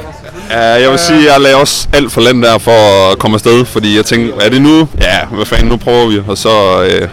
Ja, 0.50 0.60
jeg 0.60 0.92
vil 0.92 1.00
sige, 1.00 1.20
at 1.20 1.34
jeg 1.34 1.42
lagde 1.42 1.56
også 1.56 1.88
alt 1.94 2.12
for 2.12 2.22
land 2.22 2.44
der 2.44 2.58
for 2.58 3.12
at 3.12 3.20
komme 3.20 3.36
afsted, 3.36 3.66
fordi 3.66 3.96
jeg 3.96 4.06
tænkte, 4.06 4.46
er 4.46 4.50
det 4.50 4.62
nu? 4.62 4.88
Ja, 5.02 5.26
hvad 5.26 5.46
fanden, 5.46 5.68
nu 5.68 5.78
prøver 5.78 6.08
vi. 6.08 6.22
Og 6.28 6.38
så, 6.38 6.84
øh, 6.84 7.08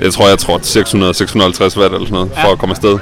jeg 0.00 0.12
tror, 0.12 0.28
jeg 0.28 0.38
tror 0.38 0.58
600-650 0.58 1.80
watt 1.80 1.94
eller 1.94 1.98
sådan 1.98 2.08
noget, 2.10 2.30
for 2.42 2.52
at 2.52 2.58
komme 2.58 2.72
afsted. 2.72 2.98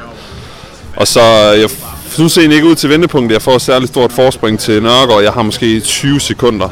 Og 0.97 1.07
så, 1.07 1.21
jeg 1.61 1.71
synes 2.11 2.38
egentlig 2.38 2.57
ikke 2.57 2.69
ud 2.69 2.75
til 2.75 2.91
vendepunktet. 2.91 3.35
Jeg 3.35 3.43
får 3.43 3.55
et 3.55 3.62
særligt 3.62 3.93
stort 3.93 4.12
forspring 4.12 4.59
til 4.59 4.83
Nørgaard. 4.83 5.23
Jeg 5.23 5.33
har 5.33 5.43
måske 5.43 5.81
20 5.81 6.21
sekunder. 6.21 6.69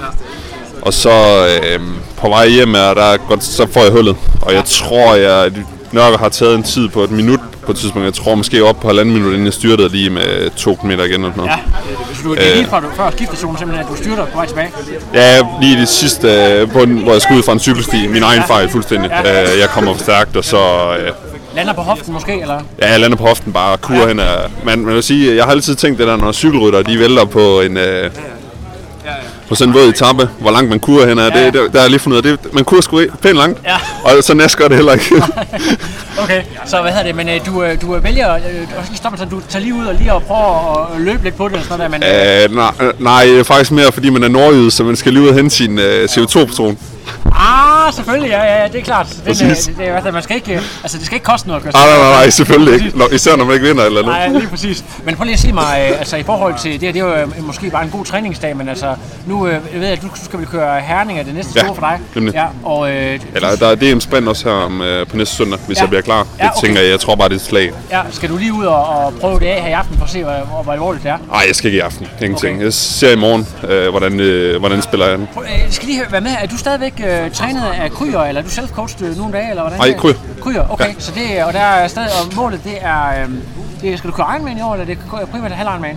Og 0.83 0.95
så 0.95 1.47
øh, 1.47 1.81
på 2.17 2.29
vej 2.29 2.49
hjem 2.49 2.75
er 2.75 2.95
der 2.95 3.17
godt, 3.29 3.45
så 3.45 3.67
får 3.73 3.83
jeg 3.83 3.93
hullet. 3.93 4.17
Og 4.43 4.55
jeg 4.55 4.65
tror, 4.65 5.15
jeg 5.15 5.53
Nørgaard 5.93 6.21
har 6.21 6.29
taget 6.29 6.55
en 6.55 6.63
tid 6.63 6.89
på 6.89 7.05
et 7.05 7.11
minut 7.11 7.41
på 7.67 7.73
et 7.73 7.79
tidspunkt. 7.79 8.05
Jeg 8.07 8.15
tror 8.15 8.35
måske 8.35 8.65
op 8.65 8.81
på 8.81 8.87
halvanden 8.89 9.15
minut, 9.15 9.33
inden 9.33 9.45
jeg 9.45 9.53
styrtede 9.53 9.89
lige 9.89 10.11
med 10.11 10.51
to 10.57 10.79
meter 10.85 11.05
igen 11.05 11.21
eller 11.25 11.37
noget. 11.37 11.51
Ja, 11.51 11.57
så 12.15 12.23
du, 12.25 12.35
det 12.35 12.51
er 12.51 12.55
lige 12.57 12.67
fra, 12.69 12.81
du, 12.81 12.87
før 12.97 13.11
skiftestationen 13.11 13.59
simpelthen, 13.59 13.87
at 13.87 13.93
du 13.97 14.03
styrter 14.03 14.25
på 14.25 14.35
vej 14.37 14.47
tilbage. 14.47 14.69
Ja, 15.15 15.39
lige 15.61 15.81
det 15.81 15.89
sidste, 15.89 16.29
øh, 16.29 16.71
på 16.71 16.81
den, 16.81 16.99
hvor 16.99 17.13
jeg 17.13 17.23
skulle 17.23 17.39
ud 17.39 17.43
fra 17.43 17.53
en 17.53 17.59
cykelsti. 17.61 18.07
Min 18.07 18.23
egen 18.23 18.43
fejl 18.47 18.69
fuldstændig. 18.69 19.11
Ja. 19.25 19.43
Øh, 19.53 19.59
Jeg 19.61 19.69
kommer 19.69 19.95
for 19.95 20.03
stærkt, 20.03 20.37
og 20.37 20.45
så... 20.45 20.57
øh, 21.01 21.13
Lander 21.57 21.73
på 21.73 21.81
hoften 21.81 22.13
måske, 22.13 22.41
eller? 22.41 22.61
Ja, 22.83 22.91
jeg 22.91 23.01
lander 23.01 23.17
på 23.17 23.25
hoften 23.27 23.53
bare 23.53 23.73
og 23.73 23.81
kurer 23.81 24.09
hen 24.09 24.21
af... 24.21 24.37
Man, 24.65 24.79
man 24.79 24.95
vil 24.95 25.03
sige, 25.03 25.37
jeg 25.37 25.45
har 25.45 25.51
altid 25.51 25.75
tænkt 25.75 25.99
det 25.99 26.07
der, 26.07 26.17
når 26.17 26.33
cykelrytter, 26.33 26.83
de 26.83 26.99
vælter 26.99 27.25
på 27.25 27.61
en... 27.61 27.77
Øh, 27.77 28.11
på 29.49 29.55
sådan 29.55 29.75
en 29.75 29.81
våd 29.81 29.89
etape, 29.89 30.29
hvor 30.39 30.51
langt 30.51 30.71
man 30.71 30.81
kurer 30.81 31.07
hen 31.07 31.19
af. 31.19 31.33
Det, 31.33 31.53
det, 31.53 31.73
der 31.73 31.79
har 31.79 31.81
jeg 31.81 31.91
lige 31.91 32.01
fundet 32.01 32.27
ud 32.27 32.31
af, 32.31 32.39
det, 32.39 32.55
man 32.55 32.65
kurer 32.65 32.81
sgu 32.81 33.03
pænt 33.23 33.37
langt. 33.37 33.61
Ja. 33.65 33.77
Og 34.05 34.25
så 34.25 34.35
næst 34.35 34.57
gør 34.57 34.69
det 34.69 34.77
heller 34.77 34.93
ikke. 34.93 35.05
Okay, 36.23 36.43
så 36.67 36.83
hvad 36.83 36.91
hedder 36.91 37.07
det, 37.07 37.17
men 37.17 37.29
øh, 37.29 37.47
du, 37.47 37.63
øh, 37.63 37.81
du 37.81 37.97
øh, 37.97 38.05
vælger, 38.05 38.39
lige 38.89 38.97
stoppe, 38.97 39.19
så 39.19 39.25
du 39.25 39.41
tager 39.49 39.63
lige 39.63 39.75
ud 39.75 39.87
og 39.87 39.95
lige 39.95 40.13
og 40.13 40.23
prøver 40.23 40.95
at 40.95 41.01
løbe 41.01 41.25
lidt 41.25 41.37
på 41.37 41.49
det, 41.49 41.53
eller 41.53 41.67
sådan 41.67 41.91
noget 41.91 42.03
der, 42.03 42.45
men... 42.45 42.51
Øh, 42.51 42.57
nej, 42.57 42.93
nej, 42.99 43.39
er 43.39 43.43
faktisk 43.43 43.71
mere, 43.73 43.93
fordi 43.93 44.11
man 44.11 44.23
er 44.23 44.29
nordjyde, 44.29 44.71
så 44.71 44.85
man 44.85 44.97
skal 44.97 45.13
lige 45.13 45.23
ud 45.23 45.29
og 45.29 45.35
hente 45.35 45.57
sin 45.57 45.79
øh, 45.79 46.05
CO2-patron. 46.05 46.79
Ah, 47.39 47.93
selvfølgelig, 47.93 48.31
ja, 48.31 48.43
ja, 48.45 48.63
ja, 48.63 48.69
det 48.69 48.81
er 48.81 48.85
klart. 48.85 49.07
Den, 49.25 49.29
øh, 49.29 49.57
det, 49.57 49.73
det, 49.79 49.89
er, 49.89 49.95
altså, 49.95 50.11
man 50.11 50.23
skal 50.23 50.37
ikke, 50.37 50.55
øh, 50.55 50.63
altså, 50.83 50.99
det 50.99 51.07
skal 51.07 51.17
ikke 51.17 51.25
koste 51.25 51.49
noget 51.49 51.61
at 51.61 51.65
køre 51.65 51.73
Nej, 51.87 51.99
nej, 51.99 52.11
nej, 52.11 52.31
selvfølgelig 52.31 52.75
ikke. 52.75 52.85
Præcis. 52.85 52.99
Nå, 52.99 53.09
især 53.15 53.37
når 53.37 53.45
man 53.45 53.55
ikke 53.55 53.67
vinder 53.67 53.85
eller 53.85 54.03
noget. 54.03 54.19
Nej, 54.19 54.29
lige 54.39 54.49
præcis. 54.49 54.85
Men 55.05 55.17
prøv 55.17 55.25
lige 55.25 55.35
at 55.35 55.41
sige 55.41 55.53
mig, 55.53 55.89
øh, 55.91 55.99
altså 55.99 56.17
i 56.17 56.23
forhold 56.23 56.55
til 56.63 56.73
det 56.73 56.83
her, 56.83 56.93
det 56.93 57.03
er 57.03 57.21
jo 57.21 57.27
måske 57.43 57.71
bare 57.71 57.85
en 57.85 57.91
god 57.91 58.05
træningsdag, 58.05 58.57
men 58.57 58.69
altså 58.69 58.95
nu 59.27 59.47
øh, 59.47 59.53
jeg 59.53 59.61
ved 59.81 59.83
jeg, 59.89 59.93
at 59.97 60.03
du 60.03 60.09
skal 60.25 60.39
vel 60.39 60.47
køre 60.49 60.81
Herning, 60.81 61.19
er 61.19 61.23
det 61.23 61.35
næste 61.35 61.53
Ja, 61.57 61.61
store 61.61 61.75
for 61.75 61.83
dig? 61.83 61.99
nemlig. 62.15 62.35
Ja, 62.35 62.47
og 62.65 62.91
øh, 62.91 63.21
Eller 63.35 63.57
der, 63.57 63.75
det 63.75 63.89
er 63.89 63.93
en 63.93 64.01
spand 64.01 64.29
også 64.29 64.49
her 64.49 64.57
om, 64.57 64.83
øh, 64.83 65.07
på 65.07 65.17
næste 65.17 65.35
søndag, 65.37 65.59
hvis 65.67 65.77
Ja. 65.77 65.83
jeg 65.83 65.89
bliver 65.89 66.03
klar. 66.03 66.27
Ja, 66.39 66.45
Det 66.45 66.53
okay. 66.57 66.67
tænker 66.67 66.81
jeg, 66.83 66.91
jeg 66.91 67.01
tror 67.01 67.15
bare, 67.15 67.29
det 67.29 67.35
er 67.35 67.39
et 67.39 67.45
slag. 67.47 67.71
ja, 67.91 68.01
skal 68.13 68.29
du 68.29 68.37
lige 68.37 68.53
ud 68.53 68.65
og, 68.65 68.87
og 68.89 69.13
prøve 69.21 69.39
det 69.41 69.47
af 69.47 69.63
her 69.63 69.69
i 69.69 69.73
aften 69.73 69.97
for 69.99 70.05
at 70.05 70.11
se, 70.11 70.23
hvor, 70.25 70.63
hvor, 70.63 70.73
alvorligt 70.73 71.05
det 71.05 71.11
er? 71.11 71.17
Nej, 71.31 71.45
jeg 71.47 71.57
skal 71.57 71.67
ikke 71.69 71.77
i 71.79 71.81
aften. 71.81 72.07
Ingenting. 72.21 72.55
Okay. 72.57 72.65
Jeg 72.65 72.73
ser 72.73 73.11
i 73.13 73.17
morgen, 73.17 73.49
øh, 73.69 73.91
hvordan, 73.91 74.21
øh, 74.21 74.59
hvordan 74.61 74.83
spiller 74.83 75.07
jeg 75.09 75.19
den. 75.19 75.29
Prøv, 75.35 75.43
øh, 75.45 75.51
Jeg 75.51 75.59
skal 75.71 75.87
lige 75.89 75.99
høre, 75.99 76.09
hvad 76.09 76.21
med, 76.21 76.31
er 76.43 76.47
du 76.47 76.57
stadigvæk 76.59 76.96
øh, 77.01 77.31
trænet 77.31 77.63
af 77.63 77.91
Kryer, 77.91 78.21
eller 78.21 78.41
er 78.41 78.45
du 78.45 78.51
self-coached 78.51 79.05
øh, 79.05 79.17
nogle 79.17 79.33
dage, 79.33 79.51
eller 79.51 79.63
hvordan? 79.63 79.79
Nej, 79.79 79.93
Kryer. 79.99 80.15
Kryer, 80.43 80.73
okay. 80.73 80.87
Ja. 80.89 80.95
Så 80.99 81.13
det, 81.15 81.45
og 81.45 81.53
der 81.53 81.61
er 81.61 81.89
stadig, 81.89 82.09
og 82.09 82.37
målet 82.37 82.65
det 82.65 82.79
er, 82.81 83.23
øh, 83.23 83.31
det, 83.81 83.99
skal 83.99 84.11
du 84.11 84.17
køre 84.17 84.27
Ironman 84.35 84.59
i 84.59 84.61
år, 84.61 84.73
eller 84.73 84.87
det 84.87 84.99
er 85.21 85.27
primært 85.27 85.53
halv 85.53 85.69
Ironman? 85.69 85.97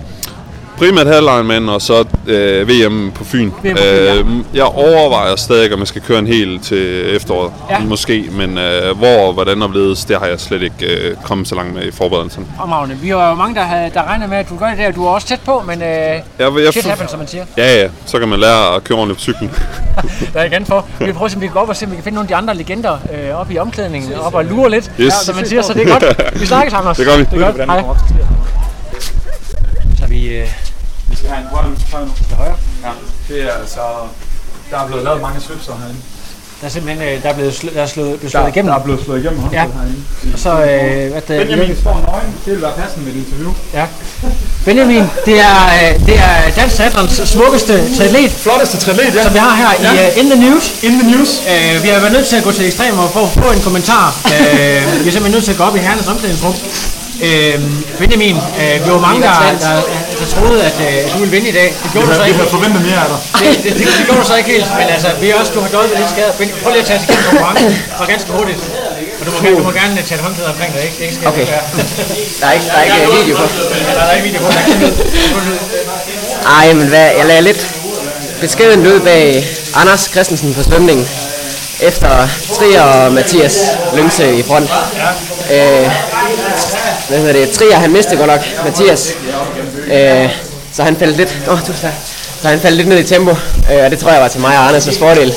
Primært 0.79 1.07
halvlejenmand, 1.07 1.69
og 1.69 1.81
så 1.81 2.05
øh, 2.27 2.67
VM 2.69 3.11
på 3.11 3.23
Fyn. 3.23 3.45
VM 3.45 3.51
på 3.51 3.61
Fyn, 3.61 3.75
ja. 3.77 4.15
øh, 4.15 4.25
jeg 4.53 4.63
overvejer 4.63 5.35
stadig, 5.35 5.73
om 5.73 5.79
jeg 5.79 5.87
skal 5.87 6.01
køre 6.01 6.19
en 6.19 6.27
hel 6.27 6.59
til 6.59 7.15
efteråret. 7.15 7.51
Ja. 7.69 7.79
Måske, 7.79 8.25
men 8.31 8.57
øh, 8.57 8.97
hvor 8.97 9.27
og 9.27 9.33
hvordan 9.33 9.61
og 9.61 9.69
hvorledes, 9.69 10.05
det 10.05 10.19
har 10.19 10.25
jeg 10.25 10.39
slet 10.39 10.61
ikke 10.61 10.85
øh, 10.85 11.15
kommet 11.23 11.47
så 11.47 11.55
langt 11.55 11.73
med 11.73 11.83
i 11.83 11.91
forberedelsen. 11.91 12.47
Fremragende. 12.57 12.95
Vi 12.95 13.09
har 13.09 13.29
jo 13.29 13.35
mange, 13.35 13.55
der, 13.55 13.61
har, 13.61 13.89
der 13.89 14.03
regner 14.07 14.27
med, 14.27 14.37
at 14.37 14.49
du 14.49 14.57
gør 14.57 14.69
det 14.69 14.77
der. 14.77 14.91
Du 14.91 15.05
er 15.05 15.09
også 15.09 15.27
tæt 15.27 15.39
på, 15.45 15.63
men 15.67 15.81
øh, 15.81 15.87
Jeg, 15.87 16.21
jeg, 16.39 16.51
shit 16.71 16.85
happens, 16.85 17.09
som 17.11 17.19
man 17.19 17.27
siger. 17.27 17.45
Ja, 17.57 17.81
ja. 17.81 17.87
Så 18.05 18.19
kan 18.19 18.27
man 18.27 18.39
lære 18.39 18.75
at 18.75 18.83
køre 18.83 18.97
ordentligt 18.97 19.17
på 19.17 19.21
cyklen. 19.23 19.51
Der 20.33 20.39
er 20.39 20.45
igen 20.45 20.65
for. 20.65 20.85
Vi 20.99 21.05
vil 21.05 21.13
prøve 21.13 21.31
at 21.43 21.51
gå 21.53 21.59
op 21.59 21.69
og 21.69 21.75
se, 21.75 21.85
om 21.85 21.91
vi 21.91 21.95
kan 21.95 22.03
finde 22.03 22.15
nogle 22.15 22.25
af 22.25 22.27
de 22.27 22.35
andre 22.35 22.55
legender 22.55 22.97
øh, 23.13 23.35
oppe 23.39 23.53
i 23.53 23.57
omklædningen, 23.59 24.13
op 24.13 24.33
og 24.33 24.45
lure 24.45 24.69
lidt, 24.69 24.91
Yes. 24.99 25.13
som 25.13 25.35
man 25.35 25.45
siger, 25.47 25.61
så 25.61 25.73
det 25.73 25.87
er 25.89 25.99
godt. 25.99 26.39
Vi 26.41 26.45
snakkes, 26.45 26.73
Anders. 26.73 26.97
Det 26.99 27.05
gør 27.05 27.17
vi. 27.17 27.23
Det 27.31 27.41
er 27.43 27.51
godt. 27.51 27.65
Hej. 27.65 27.83
Så 29.99 30.05
vi... 30.07 30.27
Øh, 30.37 30.47
Have 31.29 31.41
en 31.41 31.47
grøn 31.51 31.65
tøj 31.91 32.01
nu. 32.01 32.11
Til 32.27 32.35
højre? 32.35 32.55
Ja. 32.85 32.91
Det 33.29 33.43
er 33.43 33.53
altså... 33.61 33.81
Der 34.71 34.77
er 34.83 34.87
blevet 34.87 35.03
lavet 35.03 35.21
mange 35.21 35.39
svipser 35.41 35.73
herinde. 35.81 35.99
der 36.61 36.65
er 36.67 36.71
simpelthen 36.75 37.07
øh, 37.07 37.23
der 37.23 37.29
er 37.29 37.33
blevet, 37.33 37.53
sl- 37.59 37.73
der 37.75 37.81
er 37.81 37.91
slået, 37.95 38.13
blevet 38.19 38.31
slået 38.31 38.43
Der, 38.45 38.51
igennem. 38.53 38.69
der 38.71 38.79
er 38.79 38.83
blevet 38.83 39.01
slået 39.05 39.19
igennem 39.23 39.41
Ja. 39.51 39.65
herinde. 39.77 39.99
Og 40.33 40.39
så, 40.45 40.49
øh, 40.49 41.11
hvad 41.11 41.21
det, 41.27 41.35
Benjamin 41.47 41.77
står 41.83 41.95
nøgen. 42.07 42.31
Det 42.45 42.53
vil 42.53 42.61
være 42.61 42.75
passende 42.81 43.01
med 43.05 43.11
et 43.13 43.19
interview. 43.25 43.51
Ja. 43.73 43.85
Benjamin, 44.65 45.03
det 45.25 45.35
er, 45.49 45.59
øh, 45.79 46.05
det 46.07 46.15
er 46.27 46.35
dansk 46.59 46.75
triathlons 46.77 47.11
smukkeste 47.35 47.73
triatlet. 47.97 48.31
Flotteste 48.31 48.77
triatlet, 48.77 49.15
ja. 49.15 49.23
Som 49.23 49.33
vi 49.33 49.39
har 49.47 49.55
her 49.63 49.71
i 49.79 49.83
Ja. 49.97 50.09
uh, 50.11 50.17
In 50.21 50.25
the 50.31 50.39
News. 50.49 50.83
In 50.83 50.93
the 50.99 51.07
News. 51.11 51.29
Uh, 51.51 51.83
vi 51.83 51.87
har 51.93 51.99
været 51.99 52.13
nødt 52.13 52.27
til 52.27 52.35
at 52.35 52.43
gå 52.43 52.51
til 52.51 52.65
ekstremer 52.65 53.07
for 53.07 53.23
at 53.27 53.31
få 53.43 53.51
en 53.51 53.61
kommentar. 53.67 54.05
Uh, 54.25 54.31
vi 55.03 55.07
er 55.07 55.13
simpelthen 55.15 55.31
nødt 55.31 55.43
til 55.45 55.51
at 55.51 55.57
gå 55.57 55.63
op 55.63 55.75
i 55.75 55.79
herrenes 55.79 56.07
omklædningsrum. 56.07 56.53
Uh, 57.27 57.55
Benjamin, 57.99 58.35
uh, 58.61 58.85
vi 58.85 58.89
var 58.95 59.01
mange, 59.07 59.19
der, 59.27 59.33
der, 59.65 59.75
der 60.19 60.25
troede, 60.35 60.59
at 60.69 60.75
uh, 60.87 61.13
du 61.13 61.17
ville 61.21 61.31
vinde 61.35 61.47
i 61.49 61.55
dag. 61.61 61.69
Det 61.83 61.89
gjorde 61.91 62.07
Vi 62.07 62.11
du 62.13 62.15
så 62.15 62.21
havde- 62.21 62.23
vi 62.23 62.29
ikke. 62.29 62.39
havde 62.41 62.51
forventet 62.57 62.81
mere 62.89 62.99
af 63.05 63.09
dig. 63.13 63.19
Det, 63.39 63.63
det, 63.63 63.71
det, 63.79 63.87
det 63.97 64.05
gjorde 64.05 64.21
du 64.21 64.27
så 64.31 64.35
ikke 64.41 64.49
helt, 64.55 64.67
men 64.79 64.87
altså, 64.95 65.07
vi 65.21 65.25
er 65.31 65.35
også, 65.39 65.51
du 65.55 65.59
har 65.65 65.69
døjet 65.75 65.89
lidt 66.01 66.09
skadet. 66.15 66.33
Ben, 66.39 66.49
prøv 66.63 66.69
lige 66.73 66.81
at 66.85 66.87
tage 66.89 66.99
os 66.99 67.05
igennem 67.05 67.23
konkurrencen, 67.29 67.71
og 67.99 68.05
ganske 68.11 68.29
hurtigt. 68.37 68.59
Og 69.19 69.23
du 69.25 69.31
må, 69.31 69.37
gerne- 69.43 69.57
du 69.59 69.63
må 69.69 69.71
gerne 69.81 69.95
tage 70.07 70.17
et 70.19 70.23
håndklæde 70.25 70.49
omkring 70.53 70.71
dig, 70.75 70.81
ikke? 70.87 70.95
Det 70.97 71.03
ikke 71.07 71.15
skal 71.19 71.27
Okay. 71.27 71.45
være. 71.53 71.63
Der 72.41 72.45
er 72.49 72.53
ikke, 72.57 72.65
der 72.73 72.77
er 72.81 72.83
ikke 72.87 72.99
øh, 73.05 73.11
video 73.21 73.35
på. 73.41 73.45
Ja, 73.87 73.93
der 73.97 74.03
er 74.09 74.13
ikke 74.17 74.27
video 74.29 74.39
på, 74.45 74.47
der 74.55 74.59
er 74.59 74.65
ikke. 74.67 74.87
Ej, 76.57 76.73
men 76.79 76.87
hvad, 76.87 77.07
jeg 77.19 77.25
lagde 77.25 77.41
lidt 77.49 77.61
beskeden 78.41 78.87
ud 78.87 78.99
bag 78.99 79.47
Anders 79.75 80.03
Christensen 80.13 80.53
på 80.53 80.63
svømningen. 80.63 81.07
Efter 81.81 82.27
Trier 82.55 82.81
og 82.81 83.13
Mathias 83.13 83.57
Lyngse 83.95 84.35
i 84.35 84.43
front. 84.43 84.69
Øh, 85.53 85.91
hvad 87.09 87.19
hedder 87.19 87.33
det? 87.33 87.51
Trier, 87.51 87.75
han 87.75 87.91
mistede 87.91 88.17
godt 88.17 88.29
nok 88.29 88.41
Mathias. 88.65 89.13
Øh, 89.93 90.29
så 90.73 90.83
han 90.83 90.95
faldt 90.95 91.17
lidt... 91.17 91.37
Åh, 91.47 91.53
oh, 91.53 91.59
du. 91.67 91.73
Så 92.41 92.47
han 92.47 92.59
faldt 92.59 92.77
lidt 92.77 92.87
ned 92.87 92.99
i 92.99 93.03
tempo, 93.03 93.31
øh, 93.71 93.85
og 93.85 93.91
det 93.91 93.99
tror 93.99 94.11
jeg 94.11 94.21
var 94.21 94.27
til 94.27 94.41
mig 94.41 94.57
og 94.57 94.69
Anders' 94.69 94.99
fordel. 94.99 95.33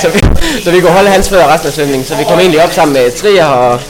Så 0.00 0.08
vi, 0.08 0.20
så 0.64 0.70
vi 0.70 0.80
kunne 0.80 0.92
holde 0.92 1.10
hans 1.10 1.28
fødder 1.28 1.52
resten 1.52 1.68
af 1.68 1.74
svømningen. 1.74 2.08
Så 2.08 2.14
vi 2.14 2.24
kom 2.24 2.38
egentlig 2.38 2.64
op 2.64 2.72
sammen 2.72 2.92
med 2.92 3.10
Trier 3.10 3.44
og 3.44 3.80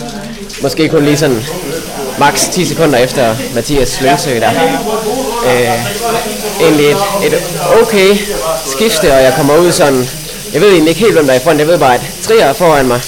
måske 0.62 0.88
kun 0.88 1.04
lige 1.04 1.16
sådan 1.16 1.44
maks 2.18 2.48
10 2.52 2.64
sekunder 2.64 2.98
efter 2.98 3.34
Mathias 3.54 4.00
Lønsø 4.00 4.40
der. 4.40 4.50
Øh, 5.46 5.68
egentlig 6.60 6.86
et, 6.86 6.96
et 7.26 7.34
okay 7.82 8.16
skifte, 8.66 9.12
og 9.12 9.22
jeg 9.22 9.32
kommer 9.36 9.56
ud 9.56 9.72
sådan, 9.72 10.08
jeg 10.52 10.60
ved 10.60 10.68
egentlig 10.68 10.88
ikke 10.88 11.00
helt, 11.00 11.12
hvem 11.12 11.26
der 11.26 11.32
er 11.32 11.38
i 11.38 11.42
front, 11.44 11.58
jeg 11.58 11.68
ved 11.68 11.78
bare, 11.78 11.94
at 11.94 12.00
Trier 12.22 12.44
er 12.44 12.52
foran 12.52 12.86
mig, 12.86 13.00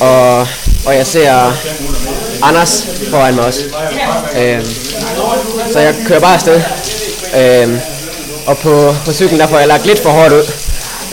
og, 0.00 0.38
og 0.86 0.96
jeg 0.96 1.06
ser 1.06 1.56
Anders 2.42 2.86
foran 3.10 3.34
mig 3.34 3.44
også. 3.44 3.60
Øhm, 4.38 4.66
så 5.72 5.78
jeg 5.78 5.94
kører 6.06 6.20
bare 6.20 6.34
afsted. 6.34 6.62
Øhm, 7.36 7.80
og 8.46 8.58
på, 8.58 8.96
på 9.04 9.12
cyklen 9.12 9.40
der 9.40 9.46
får 9.46 9.58
jeg 9.58 9.68
lagt 9.68 9.86
lidt 9.86 10.02
for 10.02 10.10
hårdt 10.10 10.32
ud. 10.32 10.42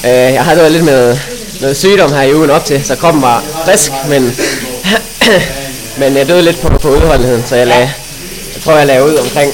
Øh, 0.06 0.12
jeg 0.12 0.44
havde 0.44 0.58
været 0.58 0.72
lidt 0.72 0.84
med 0.84 1.18
noget 1.62 1.78
sygdom 1.78 2.14
her 2.14 2.22
i 2.22 2.36
ugen 2.36 2.50
op 2.50 2.66
til, 2.66 2.86
så 2.86 2.96
kroppen 2.96 3.22
var 3.22 3.44
frisk, 3.66 3.92
men, 4.10 4.38
men 6.00 6.18
jeg 6.18 6.28
døde 6.28 6.42
lidt 6.42 6.62
på, 6.62 6.70
på 6.78 6.90
udholdenheden, 6.90 7.44
så 7.48 7.56
jeg, 7.56 7.68
lagde, 7.68 7.92
jeg 8.54 8.64
tror 8.64 8.78
jeg 8.78 8.88
lagde 8.88 9.06
ud 9.06 9.16
omkring 9.16 9.54